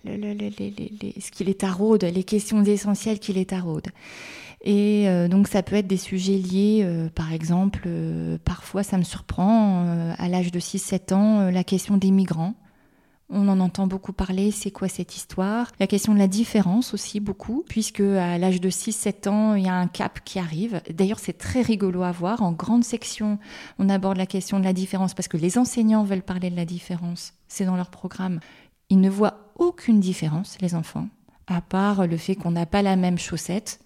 ce 0.05 1.31
qui 1.33 1.43
les 1.43 1.55
taraude, 1.55 2.05
les 2.05 2.23
questions 2.23 2.63
essentielles 2.63 3.19
qui 3.19 3.33
les 3.33 3.47
taraudent. 3.47 3.91
Et 4.65 5.09
euh, 5.09 5.29
donc 5.29 5.47
ça 5.47 5.63
peut 5.63 5.77
être 5.77 5.87
des 5.87 5.99
sujets 5.99 6.39
liés, 6.39 6.81
euh, 6.83 7.11
par 7.15 7.35
exemple, 7.35 7.83
euh, 7.87 8.39
parfois 8.43 8.83
ça 8.83 8.97
me 8.97 9.03
surprend, 9.03 9.87
à 10.19 10.29
l'âge 10.29 10.51
de 10.51 10.59
6-7 10.59 11.13
ans, 11.13 11.51
la 11.51 11.65
question 11.65 11.99
des 11.99 12.11
migrants. 12.11 12.55
On 13.31 13.49
en 13.49 13.61
entend 13.61 13.87
beaucoup 13.87 14.13
parler, 14.13 14.51
c'est 14.51 14.71
quoi 14.71 14.89
cette 14.89 15.17
histoire? 15.17 15.71
La 15.81 15.87
question 15.87 16.15
de 16.15 16.19
la 16.19 16.29
différence 16.29 16.95
aussi 16.95 17.21
beaucoup, 17.21 17.65
puisque 17.69 18.01
à 18.01 18.39
l'âge 18.39 18.61
de 18.61 18.71
6-7 18.71 19.29
ans, 19.29 19.55
il 19.55 19.65
y 19.65 19.69
a 19.69 19.75
un 19.75 19.87
cap 19.87 20.21
qui 20.25 20.39
arrive. 20.39 20.81
D'ailleurs, 20.91 21.19
c'est 21.19 21.39
très 21.39 21.63
rigolo 21.63 22.03
à 22.03 22.13
voir. 22.13 22.43
En 22.43 22.53
grande 22.53 22.85
section, 22.85 23.39
on 23.79 23.89
aborde 23.89 24.19
la 24.19 24.27
question 24.27 24.61
de 24.61 24.65
la 24.65 24.75
différence 24.75 25.15
parce 25.15 25.29
que 25.29 25.39
les 25.39 25.59
enseignants 25.59 26.05
veulent 26.05 26.23
parler 26.23 26.51
de 26.51 26.57
la 26.57 26.67
différence. 26.67 27.33
C'est 27.49 27.65
dans 27.65 27.77
leur 27.77 27.91
programme. 27.91 28.41
Ils 28.91 29.01
ne 29.01 29.11
voient 29.11 29.53
aucune 29.57 30.01
différence, 30.01 30.59
les 30.61 30.75
enfants, 30.75 31.09
à 31.47 31.61
part 31.61 32.07
le 32.07 32.17
fait 32.19 32.37
qu'on 32.37 32.51
n'a 32.51 32.67
pas 32.67 32.83
la 32.83 32.97
même 32.97 33.19
chaussette. 33.19 33.81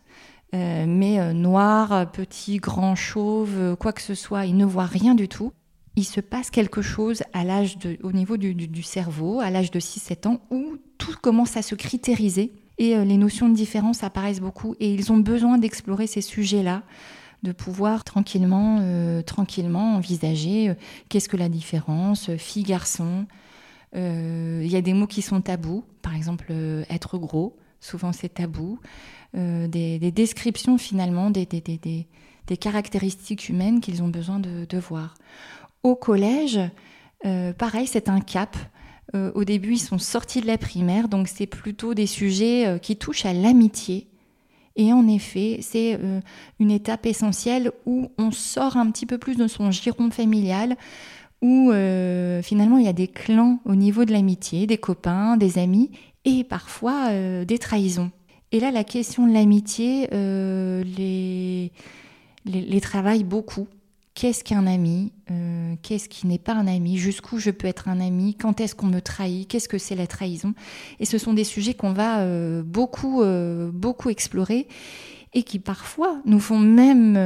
Euh, 0.55 0.87
mais 0.89 1.21
euh, 1.21 1.33
noir, 1.33 2.11
petit, 2.11 2.57
grand, 2.57 2.95
chauve, 2.95 3.55
euh, 3.59 3.77
quoi 3.77 3.93
que 3.93 4.01
ce 4.01 4.15
soit, 4.15 4.47
ils 4.47 4.57
ne 4.57 4.65
voient 4.65 4.87
rien 4.87 5.15
du 5.15 5.29
tout. 5.29 5.53
Il 5.97 6.05
se 6.05 6.21
passe 6.21 6.51
quelque 6.51 6.81
chose 6.81 7.23
à 7.33 7.45
l'âge 7.45 7.77
au 8.03 8.13
niveau 8.13 8.37
du, 8.37 8.83
cerveau, 8.83 9.41
à 9.41 9.51
l'âge 9.51 9.71
de 9.71 9.81
6-7 9.81 10.29
ans, 10.29 10.41
où 10.51 10.77
tout 10.97 11.15
commence 11.21 11.57
à 11.57 11.63
se 11.63 11.75
critériser. 11.75 12.53
Et 12.79 12.97
euh, 12.97 13.05
les 13.05 13.17
notions 13.17 13.49
de 13.49 13.55
différence 13.55 14.05
apparaissent 14.05 14.41
beaucoup. 14.41 14.75
Et 14.81 14.95
ils 14.95 15.13
ont 15.13 15.19
besoin 15.19 15.59
d'explorer 15.59 16.07
ces 16.07 16.21
sujets-là 16.21 16.83
de 17.45 17.53
pouvoir 17.53 18.03
tranquillement, 18.03 18.83
tranquillement 19.25 19.95
envisager 19.95 20.75
qu'est-ce 21.09 21.29
que 21.29 21.37
la 21.37 21.49
différence, 21.49 22.35
fille, 22.37 22.65
garçon. 22.65 23.27
Il 23.95 24.67
y 24.67 24.75
a 24.75 24.81
des 24.81 24.93
mots 24.93 25.07
qui 25.07 25.23
sont 25.23 25.41
tabous, 25.41 25.85
par 26.03 26.17
exemple 26.17 26.53
être 26.91 27.17
gros, 27.17 27.57
souvent 27.81 28.13
c'est 28.13 28.35
tabou. 28.35 28.79
Des, 29.35 30.11
descriptions 30.11 30.79
finalement 30.79 31.31
des, 31.31 31.47
des, 31.47 32.57
caractéristiques 32.57 33.49
humaines 33.49 33.81
qu'ils 33.81 34.03
ont 34.03 34.09
besoin 34.09 34.41
de, 34.41 34.79
voir. 34.79 35.15
Au 35.83 35.95
collège, 35.95 36.61
euh, 37.27 37.53
pareil, 37.53 37.87
c'est 37.87 38.09
un 38.09 38.21
cap. 38.21 38.57
Euh, 39.15 39.33
au 39.35 39.45
début, 39.45 39.73
ils 39.73 39.81
sont 39.81 39.99
sortis 39.99 40.41
de 40.41 40.47
la 40.47 40.59
primaire, 40.59 41.09
donc 41.09 41.29
c'est 41.29 41.47
plutôt 41.47 41.95
des 41.95 42.07
sujets 42.07 42.67
euh, 42.67 42.79
qui 42.79 42.97
touchent 42.97 43.27
à 43.27 43.33
l'amitié. 43.33 44.09
Et 44.77 44.93
en 44.93 45.09
effet, 45.09 45.59
c'est 45.61 45.99
une 46.61 46.71
étape 46.71 47.05
essentielle 47.05 47.73
où 47.85 48.13
on 48.17 48.31
sort 48.31 48.77
un 48.77 48.89
petit 48.93 49.07
peu 49.07 49.19
plus 49.19 49.37
de 49.37 49.49
son 49.49 49.73
giron 49.73 50.09
familial, 50.13 50.77
où 51.43 51.73
finalement 52.45 52.79
il 52.79 52.85
y 52.85 52.89
a 52.89 52.93
des 52.93 53.09
clans 53.09 53.59
au 53.65 53.75
niveau 53.75 54.05
de 54.05 54.13
l'amitié, 54.13 54.69
des 54.69 54.79
copains, 54.79 55.37
des 55.37 55.59
amis, 55.59 55.91
et 56.29 56.45
parfois 56.45 57.11
des 57.45 57.59
trahisons. 57.59 58.11
Et 58.53 58.61
là, 58.61 58.71
la 58.71 58.85
question 58.85 59.27
de 59.27 59.33
l'amitié 59.33 60.09
les, 60.11 61.73
les, 62.45 62.81
travaille 62.81 63.25
beaucoup 63.25 63.67
qu'est-ce 64.19 64.43
qu'un 64.43 64.67
ami, 64.67 65.13
euh, 65.31 65.77
qu'est-ce 65.83 66.09
qui 66.09 66.27
n'est 66.27 66.41
pas 66.41 66.53
un 66.53 66.67
ami, 66.67 66.97
jusqu'où 66.97 67.39
je 67.39 67.51
peux 67.51 67.69
être 67.69 67.87
un 67.87 68.01
ami, 68.01 68.35
quand 68.35 68.61
est-ce 68.61 68.75
qu'on 68.75 68.89
me 68.89 68.99
trahit, 68.99 69.47
qu'est-ce 69.47 69.69
que 69.69 69.79
c'est 69.79 69.95
la 69.95 70.09
trahison? 70.09 70.55
Et 70.99 71.05
ce 71.05 71.19
sont 71.19 71.35
des 71.35 71.45
sujets 71.45 71.75
qu'on 71.75 71.93
va 71.93 72.19
euh, 72.19 72.65
beaucoup, 72.65 73.23
euh, 73.23 73.71
beaucoup 73.73 74.11
explorer 74.11 74.67
et 75.35 75.43
qui 75.43 75.59
parfois 75.59 76.21
nous 76.25 76.41
font 76.41 76.59
même 76.59 77.17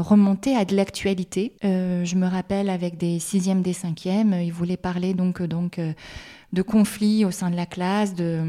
remonter 0.00 0.56
à 0.56 0.64
de 0.64 0.74
l'actualité. 0.74 1.52
je 1.62 2.14
me 2.16 2.26
rappelle 2.26 2.68
avec 2.68 2.96
des 2.98 3.18
sixièmes, 3.18 3.62
des 3.62 3.72
cinquièmes, 3.72 4.34
ils 4.34 4.52
voulaient 4.52 4.76
parler 4.76 5.14
donc, 5.14 5.40
de 5.40 6.62
conflits 6.62 7.24
au 7.24 7.30
sein 7.30 7.50
de 7.50 7.56
la 7.56 7.66
classe, 7.66 8.14
de, 8.14 8.42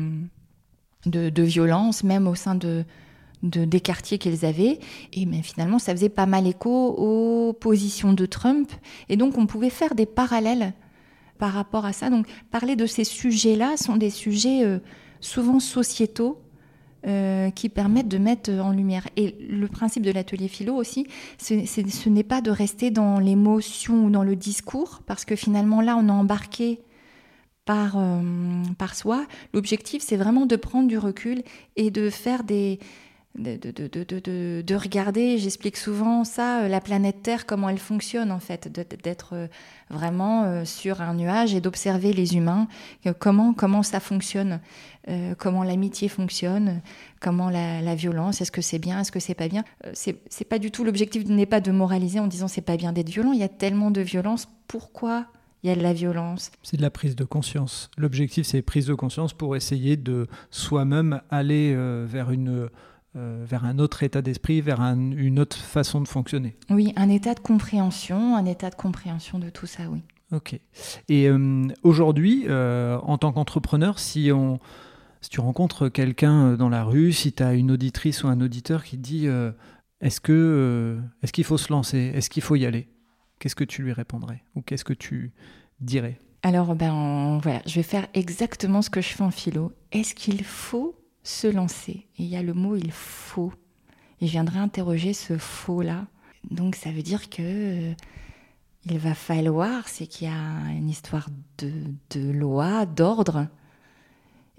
de, 1.06 1.30
de 1.30 1.44
violence, 1.44 2.04
même 2.04 2.28
au 2.28 2.36
sein 2.36 2.56
de, 2.56 2.86
des 3.44 3.80
quartiers 3.80 4.18
qu'ils 4.18 4.46
avaient. 4.46 4.80
Et 5.14 5.26
mais 5.26 5.42
finalement, 5.42 5.80
ça 5.80 5.92
faisait 5.94 6.10
pas 6.10 6.26
mal 6.26 6.48
écho 6.48 6.90
aux 6.98 7.54
positions 7.54 8.14
de 8.14 8.26
Trump. 8.26 8.72
Et 9.10 9.18
donc, 9.18 9.38
on 9.38 9.46
pouvait 9.46 9.70
faire 9.70 9.96
des 9.96 10.06
parallèles 10.06 10.74
par 11.38 11.54
rapport 11.54 11.86
à 11.86 11.94
ça. 11.94 12.10
Donc, 12.10 12.28
parler 12.52 12.76
de 12.76 12.86
ces 12.86 13.04
sujets-là 13.04 13.78
sont 13.78 13.98
des 13.98 14.10
sujets 14.10 14.64
euh, 14.64 14.80
souvent 15.20 15.60
sociétaux 15.60 16.40
euh, 17.06 17.50
qui 17.52 17.70
permettent 17.70 18.08
de 18.08 18.18
mettre 18.18 18.52
en 18.52 18.72
lumière. 18.72 19.08
Et 19.16 19.36
le 19.48 19.68
principe 19.68 20.04
de 20.04 20.12
l'atelier 20.12 20.48
philo 20.48 20.76
aussi, 20.76 21.08
ce 21.38 22.10
n'est 22.10 22.24
pas 22.24 22.42
de 22.42 22.52
rester 22.52 22.92
dans 22.92 23.20
l'émotion 23.20 24.06
ou 24.06 24.10
dans 24.10 24.24
le 24.24 24.36
discours, 24.36 25.02
parce 25.06 25.26
que 25.26 25.36
finalement 25.36 25.82
là, 25.82 25.98
on 25.98 26.08
est 26.08 26.12
embarqué 26.12 26.80
par, 27.66 27.98
euh, 27.98 28.22
par 28.78 28.96
soi. 28.96 29.26
L'objectif, 29.54 30.02
c'est 30.02 30.18
vraiment 30.18 30.46
de 30.46 30.56
prendre 30.56 30.88
du 30.88 30.98
recul 30.98 31.44
et 31.76 31.92
de 31.92 32.10
faire 32.10 32.44
des, 32.44 32.80
de, 33.38 33.58
de, 33.58 34.62
de, 34.62 34.76
regarder, 34.76 35.38
j'explique 35.38 35.78
souvent 35.78 36.24
ça, 36.24 36.62
euh, 36.62 36.68
la 36.68 36.80
planète 36.80 37.22
Terre, 37.22 37.46
comment 37.46 37.70
elle 37.70 37.80
fonctionne 37.80 38.32
en 38.32 38.40
fait, 38.40 38.68
d'être 39.04 39.34
euh, 39.34 39.48
vraiment 39.90 40.44
euh, 40.44 40.66
sur 40.66 41.02
un 41.02 41.14
nuage 41.14 41.54
et 41.54 41.62
d'observer 41.62 42.14
les 42.14 42.36
humains, 42.38 42.68
comment, 43.20 43.54
comment 43.54 43.84
ça 43.84 44.00
fonctionne, 44.00 44.60
comment 45.38 45.64
l'amitié 45.64 46.08
fonctionne, 46.08 46.82
comment 47.20 47.50
la, 47.50 47.96
violence, 47.96 48.42
est-ce 48.42 48.52
que 48.52 48.62
c'est 48.62 48.80
bien, 48.80 49.02
est-ce 49.02 49.12
que 49.12 49.20
c'est 49.20 49.36
pas 49.36 49.48
bien. 49.48 49.64
c'est 49.94 50.50
pas 50.50 50.58
du 50.58 50.72
tout 50.72 50.84
l'objectif 50.84 51.26
n'est 51.26 51.46
pas 51.46 51.62
de 51.62 51.72
moraliser 51.72 52.20
en 52.20 52.28
disant 52.28 52.48
c'est 52.48 52.62
pas 52.62 52.78
bien 52.78 52.92
d'être 52.92 53.10
violent, 53.10 53.32
il 53.32 53.40
y 53.40 53.44
a 53.44 53.50
tellement 53.50 53.92
de 53.92 54.02
violence, 54.02 54.48
pourquoi 54.68 55.28
il 55.64 55.70
y 55.70 55.72
a 55.72 55.76
de 55.76 55.82
la 55.82 55.94
violence? 55.94 56.52
C'est 56.64 56.78
de 56.78 56.82
la 56.82 56.92
prise 56.92 57.16
de 57.16 57.24
conscience. 57.24 57.90
L'objectif, 57.98 58.46
c'est 58.46 58.62
prise 58.62 58.86
de 58.88 58.94
conscience 58.94 59.34
pour 59.34 59.56
essayer 59.56 59.98
de 59.98 60.28
soi-même 60.52 61.22
aller 61.30 61.76
vers 62.06 62.32
une 62.32 62.70
euh, 63.16 63.46
vers 63.48 63.64
un 63.64 63.80
autre 63.80 64.04
état 64.04 64.22
d'esprit, 64.22 64.60
vers 64.60 64.82
une 64.82 65.40
autre 65.40 65.56
façon 65.56 66.02
de 66.02 66.08
fonctionner. 66.08 66.58
Oui, 66.70 66.92
un 66.98 67.10
état 67.10 67.34
de 67.34 67.40
compréhension, 67.40 68.36
un 68.36 68.46
état 68.46 68.70
de 68.70 68.76
compréhension 68.76 69.40
de 69.40 69.50
tout 69.50 69.68
ça, 69.68 69.84
oui. 69.90 70.02
Ok. 70.34 70.60
Et 71.08 71.30
euh, 71.30 71.68
aujourd'hui, 71.84 72.44
euh, 72.48 72.98
en 73.04 73.18
tant 73.18 73.32
qu'entrepreneur, 73.32 74.00
si, 74.00 74.32
on, 74.34 74.60
si 75.22 75.30
tu 75.30 75.40
rencontres 75.40 75.88
quelqu'un 75.88 76.56
dans 76.58 76.68
la 76.68 76.84
rue, 76.84 77.14
si 77.14 77.32
tu 77.32 77.42
as 77.42 77.54
une 77.54 77.72
auditrice 77.72 78.24
ou 78.24 78.28
un 78.28 78.42
auditeur 78.42 78.84
qui 78.84 78.98
te 78.98 79.02
dit 79.02 79.28
est-ce 80.02 80.20
que 80.20 81.00
est-ce 81.24 81.32
qu'il 81.32 81.46
faut 81.46 81.58
se 81.58 81.72
lancer? 81.72 82.12
Est-ce 82.16 82.30
qu'il 82.30 82.44
faut 82.44 82.58
y 82.58 82.66
aller? 82.66 82.90
Qu'est-ce 83.40 83.56
que 83.56 83.64
tu 83.64 83.82
lui 83.82 83.94
répondrais? 83.94 84.44
Ou 84.56 84.62
qu'est-ce 84.62 84.84
que 84.84 84.94
tu 84.94 85.32
dirais? 85.80 86.20
Alors, 86.44 86.76
ben, 86.76 87.40
voilà, 87.42 87.62
je 87.66 87.76
vais 87.76 87.84
faire 87.84 88.08
exactement 88.14 88.82
ce 88.82 88.90
que 88.90 89.02
je 89.02 89.10
fais 89.10 89.24
en 89.24 89.32
philo. 89.32 89.72
Est-ce 89.92 90.14
qu'il 90.14 90.44
faut 90.44 90.96
se 91.26 91.48
lancer. 91.48 92.06
Et 92.18 92.24
il 92.24 92.28
y 92.28 92.38
a 92.38 92.44
le 92.44 92.54
mot 92.54 92.76
il 92.76 92.92
faut. 92.92 93.52
Et 94.22 94.28
je 94.28 94.32
viendrai 94.32 94.60
interroger 94.60 95.14
ce 95.14 95.38
faux-là. 95.38 96.06
Donc 96.52 96.76
ça 96.76 96.92
veut 96.92 97.02
dire 97.02 97.30
que 97.30 97.42
euh, 97.42 97.94
il 98.86 99.00
va 99.00 99.16
falloir, 99.16 99.88
c'est 99.88 100.06
qu'il 100.06 100.28
y 100.28 100.32
a 100.32 100.72
une 100.72 100.88
histoire 100.88 101.28
de, 101.58 101.72
de 102.12 102.32
loi, 102.32 102.86
d'ordre. 102.86 103.48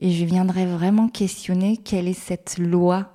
Et 0.00 0.10
je 0.10 0.24
viendrai 0.24 0.66
vraiment 0.66 1.08
questionner 1.08 1.76
quelle 1.76 2.08
est 2.08 2.12
cette 2.12 2.58
loi 2.58 3.14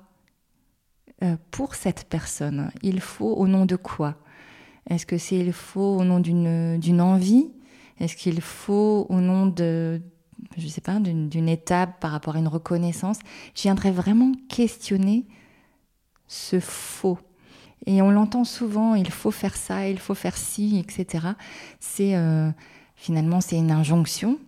euh, 1.22 1.36
pour 1.50 1.74
cette 1.74 2.08
personne. 2.08 2.72
Il 2.82 3.00
faut 3.00 3.34
au 3.34 3.46
nom 3.46 3.66
de 3.66 3.76
quoi? 3.76 4.16
Est-ce 4.88 5.04
que 5.06 5.18
c'est 5.18 5.36
il 5.36 5.52
faut 5.52 5.96
au 5.98 6.04
nom 6.04 6.18
d'une 6.18 7.00
envie? 7.00 7.50
Est-ce 8.00 8.16
qu'il 8.16 8.40
faut 8.40 9.06
au 9.10 9.20
nom 9.20 9.46
de, 9.46 10.00
je 10.56 10.66
sais 10.68 10.80
pas, 10.80 10.98
d'une 10.98 11.48
étape 11.48 12.00
par 12.00 12.10
rapport 12.10 12.36
à 12.36 12.38
une 12.38 12.48
reconnaissance, 12.48 13.18
je 13.54 13.62
viendrais 13.62 13.90
vraiment 13.90 14.32
questionner 14.48 15.26
ce 16.26 16.60
faux. 16.60 17.18
Et 17.86 18.00
on 18.00 18.10
l'entend 18.10 18.44
souvent, 18.44 18.94
il 18.94 19.10
faut 19.10 19.30
faire 19.30 19.56
ça, 19.56 19.88
il 19.88 19.98
faut 19.98 20.14
faire 20.14 20.36
ci, 20.36 20.78
etc. 20.78 21.28
C'est 21.80 22.16
euh, 22.16 22.50
finalement 22.94 23.40
c'est 23.40 23.56
une 23.56 23.72
injonction, 23.72 24.38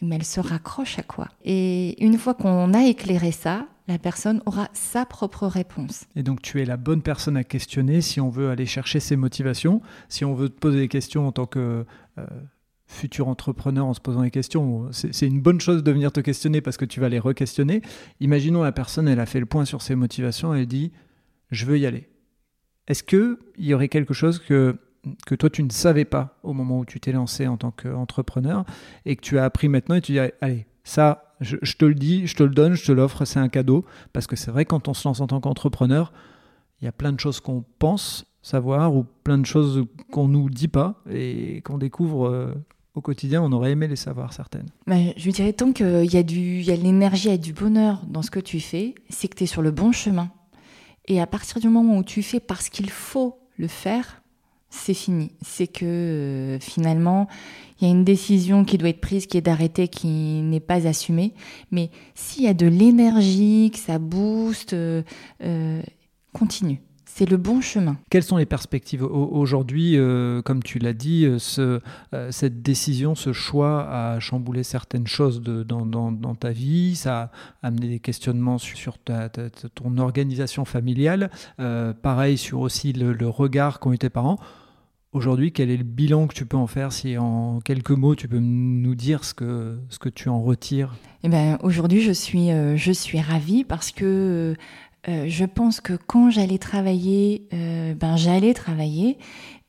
mais 0.00 0.16
elle 0.16 0.24
se 0.24 0.40
raccroche 0.40 0.98
à 0.98 1.02
quoi? 1.02 1.28
Et 1.44 2.02
une 2.04 2.18
fois 2.18 2.34
qu'on 2.34 2.74
a 2.74 2.84
éclairé 2.84 3.30
ça, 3.30 3.66
la 3.86 3.98
personne 3.98 4.42
aura 4.46 4.68
sa 4.72 5.04
propre 5.04 5.46
réponse. 5.46 6.06
Et 6.16 6.22
donc 6.22 6.42
tu 6.42 6.60
es 6.60 6.64
la 6.64 6.76
bonne 6.76 7.02
personne 7.02 7.36
à 7.36 7.44
questionner 7.44 8.00
si 8.00 8.20
on 8.20 8.30
veut 8.30 8.50
aller 8.50 8.66
chercher 8.66 9.00
ses 9.00 9.16
motivations, 9.16 9.80
si 10.08 10.24
on 10.24 10.34
veut 10.34 10.48
te 10.48 10.58
poser 10.58 10.78
des 10.78 10.88
questions 10.88 11.26
en 11.26 11.32
tant 11.32 11.46
que 11.46 11.84
euh, 12.18 12.26
futur 12.90 13.28
entrepreneur 13.28 13.86
en 13.86 13.94
se 13.94 14.00
posant 14.00 14.22
des 14.22 14.30
questions. 14.30 14.88
C'est 14.90 15.26
une 15.26 15.40
bonne 15.40 15.60
chose 15.60 15.82
de 15.82 15.92
venir 15.92 16.12
te 16.12 16.20
questionner 16.20 16.60
parce 16.60 16.76
que 16.76 16.84
tu 16.84 17.00
vas 17.00 17.08
les 17.08 17.20
re-questionner. 17.20 17.82
Imaginons 18.18 18.62
la 18.62 18.72
personne, 18.72 19.08
elle 19.08 19.20
a 19.20 19.26
fait 19.26 19.40
le 19.40 19.46
point 19.46 19.64
sur 19.64 19.80
ses 19.80 19.94
motivations, 19.94 20.54
elle 20.54 20.66
dit 20.66 20.92
je 21.50 21.66
veux 21.66 21.78
y 21.78 21.86
aller. 21.86 22.08
Est-ce 22.88 23.02
qu'il 23.02 23.36
y 23.58 23.74
aurait 23.74 23.88
quelque 23.88 24.12
chose 24.12 24.40
que, 24.40 24.76
que 25.24 25.34
toi 25.34 25.48
tu 25.48 25.62
ne 25.62 25.70
savais 25.70 26.04
pas 26.04 26.38
au 26.42 26.52
moment 26.52 26.80
où 26.80 26.84
tu 26.84 27.00
t'es 27.00 27.12
lancé 27.12 27.46
en 27.46 27.56
tant 27.56 27.70
qu'entrepreneur 27.70 28.64
et 29.06 29.14
que 29.16 29.20
tu 29.20 29.38
as 29.38 29.44
appris 29.44 29.68
maintenant 29.68 29.94
et 29.94 30.00
tu 30.00 30.12
dirais, 30.12 30.34
allez, 30.40 30.66
ça, 30.82 31.36
je, 31.40 31.56
te 31.56 31.84
le 31.84 31.94
dis, 31.94 32.26
je 32.26 32.34
te 32.34 32.42
le 32.42 32.50
donne, 32.50 32.74
je 32.74 32.84
te 32.84 32.92
l'offre, 32.92 33.24
c'est 33.24 33.38
un 33.38 33.48
cadeau. 33.48 33.84
Parce 34.12 34.26
que 34.26 34.34
c'est 34.34 34.50
vrai, 34.50 34.64
quand 34.64 34.88
on 34.88 34.94
se 34.94 35.06
lance 35.06 35.20
en 35.20 35.28
tant 35.28 35.40
qu'entrepreneur, 35.40 36.12
il 36.80 36.86
y 36.86 36.88
a 36.88 36.92
plein 36.92 37.12
de 37.12 37.20
choses 37.20 37.40
qu'on 37.40 37.64
pense 37.78 38.26
savoir 38.42 38.94
ou 38.96 39.04
plein 39.22 39.38
de 39.38 39.46
choses 39.46 39.84
qu'on 40.10 40.26
nous 40.26 40.50
dit 40.50 40.68
pas 40.68 41.02
et 41.10 41.60
qu'on 41.62 41.78
découvre 41.78 42.26
euh, 42.26 42.54
au 42.94 43.00
quotidien. 43.00 43.42
On 43.42 43.52
aurait 43.52 43.72
aimé 43.72 43.88
les 43.88 43.96
savoir 43.96 44.32
certaines. 44.32 44.68
Bah, 44.86 44.96
je 45.16 45.24
lui 45.24 45.32
dirais 45.32 45.52
tant 45.52 45.72
qu'il 45.72 46.12
y 46.12 46.16
a, 46.16 46.22
du, 46.22 46.60
y 46.60 46.70
a 46.70 46.76
de 46.76 46.82
l'énergie 46.82 47.28
et 47.28 47.38
du 47.38 47.52
bonheur 47.52 48.02
dans 48.06 48.22
ce 48.22 48.30
que 48.30 48.40
tu 48.40 48.60
fais, 48.60 48.94
c'est 49.08 49.28
que 49.28 49.36
tu 49.36 49.44
es 49.44 49.46
sur 49.46 49.62
le 49.62 49.70
bon 49.70 49.92
chemin. 49.92 50.30
Et 51.06 51.20
à 51.20 51.26
partir 51.26 51.60
du 51.60 51.68
moment 51.68 51.96
où 51.96 52.04
tu 52.04 52.22
fais 52.22 52.40
parce 52.40 52.68
qu'il 52.68 52.90
faut 52.90 53.38
le 53.56 53.68
faire, 53.68 54.22
c'est 54.68 54.94
fini. 54.94 55.32
C'est 55.42 55.66
que 55.66 55.84
euh, 55.84 56.60
finalement, 56.60 57.26
il 57.80 57.88
y 57.88 57.90
a 57.90 57.92
une 57.92 58.04
décision 58.04 58.64
qui 58.64 58.78
doit 58.78 58.90
être 58.90 59.00
prise, 59.00 59.26
qui 59.26 59.36
est 59.36 59.42
d'arrêter, 59.42 59.88
qui 59.88 60.06
n'est 60.08 60.60
pas 60.60 60.86
assumée. 60.86 61.34
Mais 61.70 61.90
s'il 62.14 62.44
y 62.44 62.48
a 62.48 62.54
de 62.54 62.66
l'énergie, 62.66 63.70
que 63.72 63.78
ça 63.78 63.98
booste, 63.98 64.72
euh, 64.74 65.02
continue. 66.32 66.80
C'est 67.12 67.28
le 67.28 67.36
bon 67.36 67.60
chemin. 67.60 67.98
Quelles 68.08 68.22
sont 68.22 68.36
les 68.36 68.46
perspectives 68.46 69.02
aujourd'hui 69.02 69.96
euh, 69.96 70.42
Comme 70.42 70.62
tu 70.62 70.78
l'as 70.78 70.92
dit, 70.92 71.26
euh, 71.26 71.38
ce, 71.38 71.80
euh, 72.14 72.30
cette 72.30 72.62
décision, 72.62 73.14
ce 73.14 73.32
choix 73.32 73.86
a 73.90 74.20
chamboulé 74.20 74.62
certaines 74.62 75.06
choses 75.06 75.42
de, 75.42 75.62
dans, 75.62 75.84
dans, 75.84 76.34
ta 76.34 76.50
vie, 76.50 76.94
ça 76.94 77.30
a 77.62 77.66
amené 77.66 77.88
des 77.88 77.98
questionnements 77.98 78.58
sur, 78.58 78.96
ta, 78.96 79.28
ton 79.28 79.98
organisation 79.98 80.64
familiale, 80.64 81.30
pareil 82.00 82.38
sur 82.38 82.60
aussi 82.60 82.92
le, 82.92 83.28
regard 83.28 83.80
qu'ont 83.80 83.92
eu 83.92 83.98
tes 83.98 84.08
parents. 84.08 84.38
Aujourd'hui, 85.12 85.52
quel 85.52 85.70
est 85.70 85.76
le 85.76 85.84
bilan 85.84 86.28
que 86.28 86.34
tu 86.34 86.46
peux 86.46 86.56
en 86.56 86.68
faire 86.68 86.92
Si 86.92 87.18
en 87.18 87.58
quelques 87.60 87.90
mots, 87.90 88.14
tu 88.14 88.28
peux 88.28 88.38
nous 88.38 88.94
dire 88.94 89.24
ce 89.24 89.34
que, 89.34 89.78
ce 89.88 89.98
que 89.98 90.08
tu 90.08 90.28
en 90.28 90.40
retires? 90.40 90.94
Eh 91.24 91.28
ben, 91.28 91.58
Aujourd'hui, 91.62 92.00
je 92.00 92.12
suis, 92.12 92.48
je 92.76 92.92
suis 92.92 93.20
ravie 93.20 93.64
parce 93.64 93.90
que 93.90 94.54
euh, 95.08 95.24
je 95.28 95.46
pense 95.46 95.80
que 95.80 95.94
quand 95.94 96.30
j'allais 96.30 96.58
travailler, 96.58 97.48
euh, 97.54 97.94
ben 97.94 98.16
j'allais 98.16 98.52
travailler. 98.52 99.18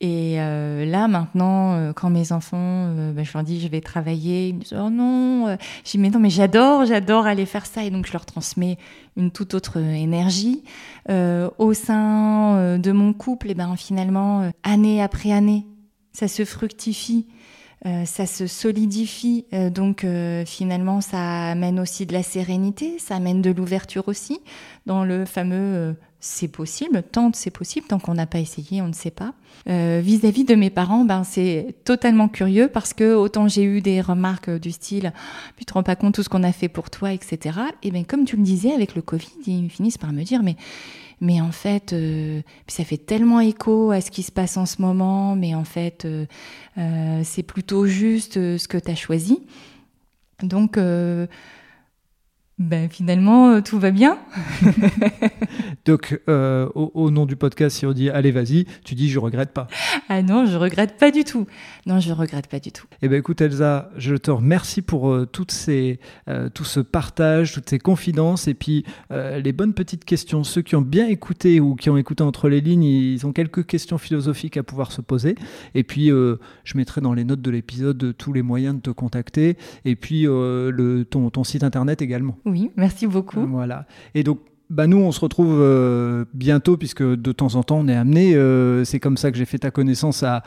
Et 0.01 0.41
euh, 0.41 0.84
là 0.84 1.07
maintenant, 1.07 1.93
quand 1.93 2.09
mes 2.09 2.32
enfants, 2.32 2.91
ben, 3.13 3.23
je 3.23 3.32
leur 3.34 3.43
dis 3.43 3.61
je 3.61 3.67
vais 3.67 3.82
travailler, 3.82 4.49
ils 4.49 4.55
me 4.55 4.59
disent 4.61 4.73
oh 4.77 4.89
non. 4.89 5.55
Je 5.86 5.91
dis 5.91 5.97
mais 5.99 6.09
non 6.09 6.19
mais 6.19 6.32
j'adore, 6.32 6.86
j'adore 6.86 7.27
aller 7.27 7.45
faire 7.45 7.65
ça 7.65 7.84
et 7.84 7.91
donc 7.91 8.07
je 8.07 8.13
leur 8.13 8.25
transmets 8.25 8.77
une 9.15 9.29
toute 9.32 9.53
autre 9.53 9.77
énergie. 9.77 10.63
au 11.07 11.73
sein 11.73 12.77
de 12.79 12.91
mon 12.91 13.13
couple, 13.13 13.51
et 13.51 13.53
ben 13.53 13.75
finalement 13.75 14.51
année 14.63 15.03
après 15.03 15.32
année, 15.32 15.67
ça 16.13 16.27
se 16.27 16.45
fructifie. 16.45 17.27
Euh, 17.88 18.05
ça 18.05 18.27
se 18.27 18.45
solidifie, 18.45 19.45
euh, 19.53 19.71
donc 19.71 20.03
euh, 20.03 20.45
finalement 20.45 21.01
ça 21.01 21.49
amène 21.49 21.79
aussi 21.79 22.05
de 22.05 22.13
la 22.13 22.21
sérénité, 22.21 22.99
ça 22.99 23.15
amène 23.15 23.41
de 23.41 23.49
l'ouverture 23.49 24.07
aussi 24.07 24.39
dans 24.86 25.03
le 25.03 25.25
fameux 25.25 25.95
c'est 26.19 26.47
possible, 26.47 27.01
tant 27.01 27.32
c'est 27.34 27.49
possible, 27.49 27.88
tant 27.88 27.97
qu'on 27.97 28.13
n'a 28.13 28.27
pas 28.27 28.38
essayé, 28.38 28.84
on 28.84 28.88
ne 28.88 28.93
sait 28.93 29.09
pas. 29.09 29.34
Vis-à-vis 29.65 30.43
de 30.43 30.53
mes 30.53 30.69
parents, 30.69 31.05
ben, 31.05 31.23
c'est 31.23 31.75
totalement 31.84 32.27
curieux 32.27 32.67
parce 32.67 32.93
que 32.93 33.15
autant 33.15 33.47
j'ai 33.47 33.63
eu 33.63 33.82
des 33.82 34.01
remarques 34.01 34.51
du 34.51 34.71
style 34.71 35.13
tu 35.57 35.65
te 35.65 35.73
rends 35.73 35.84
pas 35.84 35.95
compte 35.95 36.13
tout 36.13 36.23
ce 36.23 36.29
qu'on 36.29 36.43
a 36.43 36.51
fait 36.51 36.69
pour 36.69 36.91
toi, 36.91 37.13
etc. 37.13 37.59
Et 37.82 37.89
bien 37.89 38.03
comme 38.03 38.25
tu 38.25 38.38
le 38.38 38.43
disais 38.43 38.71
avec 38.71 38.93
le 38.93 39.01
Covid, 39.01 39.27
ils 39.47 39.69
finissent 39.69 39.97
par 39.97 40.13
me 40.13 40.21
dire 40.21 40.43
mais 40.43 40.55
mais 41.22 41.39
en 41.39 41.51
fait, 41.51 41.93
euh, 41.93 42.41
ça 42.67 42.84
fait 42.84 42.97
tellement 42.97 43.39
écho 43.39 43.91
à 43.91 44.01
ce 44.01 44.09
qui 44.09 44.24
se 44.24 44.32
passe 44.32 44.57
en 44.57 44.65
ce 44.65 44.82
moment, 44.82 45.36
mais 45.36 45.53
en 45.53 45.63
fait, 45.63 46.03
euh, 46.05 46.26
euh, 46.80 47.22
c'est 47.24 47.43
plutôt 47.43 47.86
juste 47.86 48.34
ce 48.34 48.67
que 48.67 48.78
tu 48.78 48.89
as 48.89 48.95
choisi. 48.95 49.39
Donc, 50.41 50.80
ben 52.61 52.89
finalement, 52.89 53.61
tout 53.61 53.80
va 53.80 53.91
bien. 53.91 54.17
Donc, 55.86 56.19
euh, 56.30 56.69
au, 56.76 57.09
nom 57.09 57.26
du 57.26 57.36
podcast, 57.36 57.78
si 57.78 57.86
on 57.86 57.91
dit 57.91 58.09
allez, 58.09 58.32
vas-y, 58.32 58.65
tu 58.84 58.93
dis 58.93 59.09
je 59.09 59.19
regrette 59.19 59.51
pas. 59.51 59.67
Ah 60.09 60.22
non, 60.22 60.45
je 60.45 60.57
regrette 60.57 60.97
pas 60.97 61.11
du 61.11 61.24
tout. 61.24 61.47
Non, 61.86 61.99
je 61.99 62.11
regrette 62.13 62.47
pas 62.47 62.59
du 62.59 62.71
tout. 62.71 62.86
Eh 63.01 63.07
ben 63.07 63.17
écoute, 63.17 63.41
Elsa, 63.41 63.89
je 63.97 64.15
te 64.15 64.32
remercie 64.32 64.82
pour 64.82 65.09
euh, 65.09 65.25
toutes 65.25 65.51
ces, 65.51 65.99
tout 66.53 66.63
ce 66.63 66.79
partage, 66.79 67.53
toutes 67.53 67.69
ces 67.69 67.79
confidences 67.79 68.47
et 68.47 68.53
puis 68.53 68.86
les 69.09 69.51
bonnes 69.51 69.73
petites 69.73 70.05
questions. 70.05 70.43
Ceux 70.43 70.61
qui 70.61 70.75
ont 70.75 70.82
bien 70.82 71.07
écouté 71.07 71.59
ou 71.59 71.75
qui 71.75 71.89
ont 71.89 71.97
écouté 71.97 72.23
entre 72.23 72.49
les 72.49 72.61
lignes, 72.61 72.84
ils 72.84 73.25
ont 73.25 73.34
quelques 73.34 73.65
questions 73.65 73.97
philosophiques 73.97 74.57
à 74.57 74.63
pouvoir 74.63 74.91
se 74.91 75.01
poser. 75.01 75.36
Et 75.75 75.84
puis, 75.84 76.07
je 76.07 76.77
mettrai 76.77 77.01
dans 77.01 77.13
les 77.13 77.23
notes 77.23 77.41
de 77.41 77.51
l'épisode 77.51 78.15
tous 78.17 78.34
les 78.34 78.41
moyens 78.41 78.75
de 78.75 78.82
te 78.82 78.89
contacter 78.89 79.57
et 79.86 79.95
puis 79.95 80.23
le, 80.23 81.03
ton, 81.09 81.29
ton 81.29 81.43
site 81.43 81.63
internet 81.63 82.01
également. 82.01 82.38
Oui, 82.45 82.71
merci 82.75 83.07
beaucoup. 83.07 83.45
Voilà. 83.47 83.86
Et 84.15 84.23
donc, 84.23 84.39
bah 84.72 84.88
nous, 84.88 84.97
on 84.97 85.11
se 85.11 85.19
retrouve 85.19 85.57
euh, 85.59 86.24
bientôt, 86.34 86.78
puisque 86.78 87.03
de 87.03 87.32
temps 87.34 87.55
en 87.55 87.63
temps, 87.63 87.80
on 87.80 87.89
est 87.89 87.95
amené. 87.95 88.36
Euh, 88.36 88.86
c'est 88.86 89.01
comme 89.01 89.17
ça 89.17 89.30
que 89.30 89.38
j'ai 89.38 89.43
fait 89.43 89.59
ta 89.59 89.69
connaissance 89.69 90.24
à, 90.24 90.43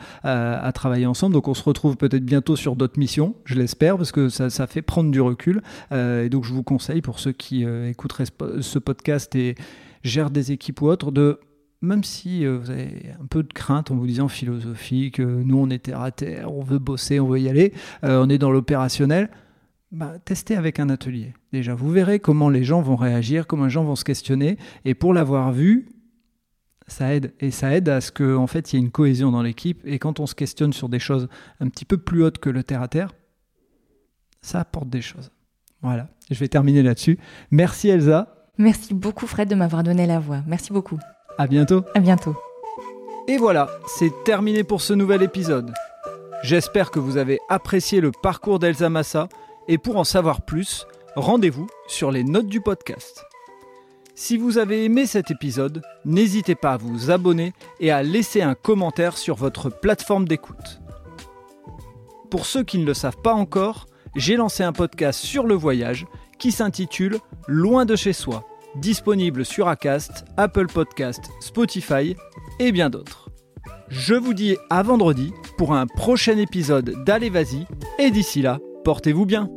travailler 0.73 1.05
ensemble. 1.05 1.33
Donc, 1.33 1.47
on 1.47 1.53
se 1.53 1.63
retrouve 1.63 1.95
peut-être 1.95 2.25
bientôt 2.25 2.55
sur 2.55 2.75
d'autres 2.75 2.99
missions, 2.99 3.35
je 3.45 3.53
l'espère, 3.53 3.97
parce 3.97 4.11
que 4.11 4.29
ça, 4.29 4.67
fait 4.67 4.81
prendre 4.81 5.11
du 5.11 5.21
recul. 5.21 5.61
Euh, 5.91 6.25
et 6.25 6.29
donc, 6.29 6.43
je 6.43 6.53
vous 6.53 6.63
conseille, 6.63 7.01
pour 7.01 7.19
ceux 7.19 7.33
qui 7.33 7.63
écouteraient 7.63 8.25
ce 8.61 8.79
podcast 8.79 9.35
et 9.35 9.53
gèrent 10.03 10.31
des 10.31 10.51
équipes 10.51 10.81
ou 10.81 10.87
autres, 10.87 11.11
de 11.11 11.39
même 11.81 12.03
si 12.03 12.47
vous 12.47 12.71
avez 12.71 13.11
un 13.21 13.27
peu 13.27 13.43
de 13.43 13.53
crainte 13.53 13.91
en 13.91 13.95
vous 13.95 14.07
disant 14.07 14.27
philosophie, 14.27 15.11
que 15.11 15.21
nous 15.21 15.59
on 15.59 15.69
est 15.69 15.77
terre 15.77 16.01
à 16.01 16.09
terre, 16.09 16.51
on 16.51 16.63
veut 16.63 16.79
bosser, 16.79 17.19
on 17.19 17.27
veut 17.27 17.39
y 17.39 17.47
aller, 17.47 17.73
on 18.01 18.27
est 18.29 18.39
dans 18.39 18.49
l'opérationnel, 18.49 19.29
bah, 19.91 20.15
testez 20.23 20.55
avec 20.55 20.79
un 20.79 20.89
atelier. 20.89 21.33
Déjà, 21.53 21.75
vous 21.75 21.89
verrez 21.89 22.19
comment 22.19 22.49
les 22.49 22.63
gens 22.63 22.81
vont 22.81 22.95
réagir, 22.95 23.47
comment 23.47 23.65
les 23.65 23.69
gens 23.69 23.83
vont 23.83 23.95
se 23.95 24.03
questionner. 24.03 24.57
Et 24.83 24.93
pour 24.93 25.13
l'avoir 25.13 25.51
vu, 25.51 25.87
ça 26.87 27.13
aide. 27.13 27.33
Et 27.39 27.51
ça 27.51 27.73
aide 27.75 27.89
à 27.89 28.01
ce 28.01 28.11
qu'en 28.11 28.43
en 28.43 28.47
fait, 28.47 28.73
il 28.73 28.75
y 28.75 28.79
ait 28.79 28.85
une 28.85 28.91
cohésion 28.91 29.31
dans 29.31 29.41
l'équipe. 29.41 29.81
Et 29.85 29.99
quand 29.99 30.19
on 30.19 30.27
se 30.27 30.35
questionne 30.35 30.73
sur 30.73 30.89
des 30.89 30.99
choses 30.99 31.27
un 31.59 31.69
petit 31.69 31.85
peu 31.85 31.97
plus 31.97 32.23
hautes 32.23 32.39
que 32.39 32.49
le 32.49 32.63
terre-à-terre, 32.63 33.13
ça 34.41 34.59
apporte 34.59 34.89
des 34.89 35.01
choses. 35.01 35.31
Voilà, 35.81 36.09
je 36.31 36.39
vais 36.39 36.47
terminer 36.47 36.83
là-dessus. 36.83 37.19
Merci 37.51 37.89
Elsa. 37.89 38.49
Merci 38.57 38.93
beaucoup 38.93 39.27
Fred 39.27 39.49
de 39.49 39.55
m'avoir 39.55 39.83
donné 39.83 40.05
la 40.05 40.19
voix. 40.19 40.41
Merci 40.47 40.71
beaucoup. 40.71 40.97
À 41.37 41.47
bientôt. 41.47 41.83
À 41.93 41.99
bientôt. 41.99 42.35
Et 43.27 43.37
voilà, 43.37 43.69
c'est 43.87 44.11
terminé 44.23 44.63
pour 44.63 44.81
ce 44.81 44.93
nouvel 44.93 45.21
épisode. 45.23 45.73
J'espère 46.43 46.91
que 46.91 46.99
vous 46.99 47.17
avez 47.17 47.39
apprécié 47.49 48.01
le 48.01 48.11
parcours 48.11 48.59
d'Elsa 48.59 48.89
Massa 48.89 49.27
et 49.67 49.77
pour 49.77 49.97
en 49.97 50.03
savoir 50.03 50.41
plus, 50.41 50.85
rendez-vous 51.15 51.67
sur 51.87 52.11
les 52.11 52.23
notes 52.23 52.47
du 52.47 52.61
podcast. 52.61 53.25
Si 54.17 54.37
vous 54.37 54.57
avez 54.57 54.85
aimé 54.85 55.05
cet 55.05 55.29
épisode, 55.29 55.81
n'hésitez 56.05 56.55
pas 56.55 56.73
à 56.73 56.77
vous 56.77 57.11
abonner 57.11 57.53
et 57.81 57.91
à 57.91 58.01
laisser 58.01 58.41
un 58.41 58.55
commentaire 58.55 59.17
sur 59.17 59.35
votre 59.35 59.69
plateforme 59.69 60.27
d'écoute. 60.27 60.81
Pour 62.29 62.45
ceux 62.45 62.63
qui 62.63 62.77
ne 62.77 62.85
le 62.85 62.93
savent 62.93 63.21
pas 63.21 63.33
encore, 63.33 63.87
j'ai 64.15 64.37
lancé 64.37 64.63
un 64.63 64.71
podcast 64.71 65.19
sur 65.19 65.45
le 65.45 65.55
voyage 65.55 66.05
qui 66.39 66.51
s'intitule 66.51 67.19
Loin 67.47 67.85
de 67.85 67.95
chez 67.95 68.13
soi, 68.13 68.45
disponible 68.75 69.45
sur 69.45 69.67
Acast, 69.67 70.25
Apple 70.37 70.67
Podcast, 70.67 71.29
Spotify 71.41 72.15
et 72.59 72.71
bien 72.71 72.89
d'autres. 72.89 73.29
Je 73.89 74.15
vous 74.15 74.33
dis 74.33 74.57
à 74.69 74.81
vendredi 74.81 75.33
pour 75.57 75.73
un 75.73 75.87
prochain 75.87 76.37
épisode 76.37 77.03
d'Allez 77.03 77.29
Vas-y 77.29 77.67
et 77.99 78.11
d'ici 78.11 78.41
là, 78.41 78.59
portez-vous 78.85 79.25
bien. 79.25 79.49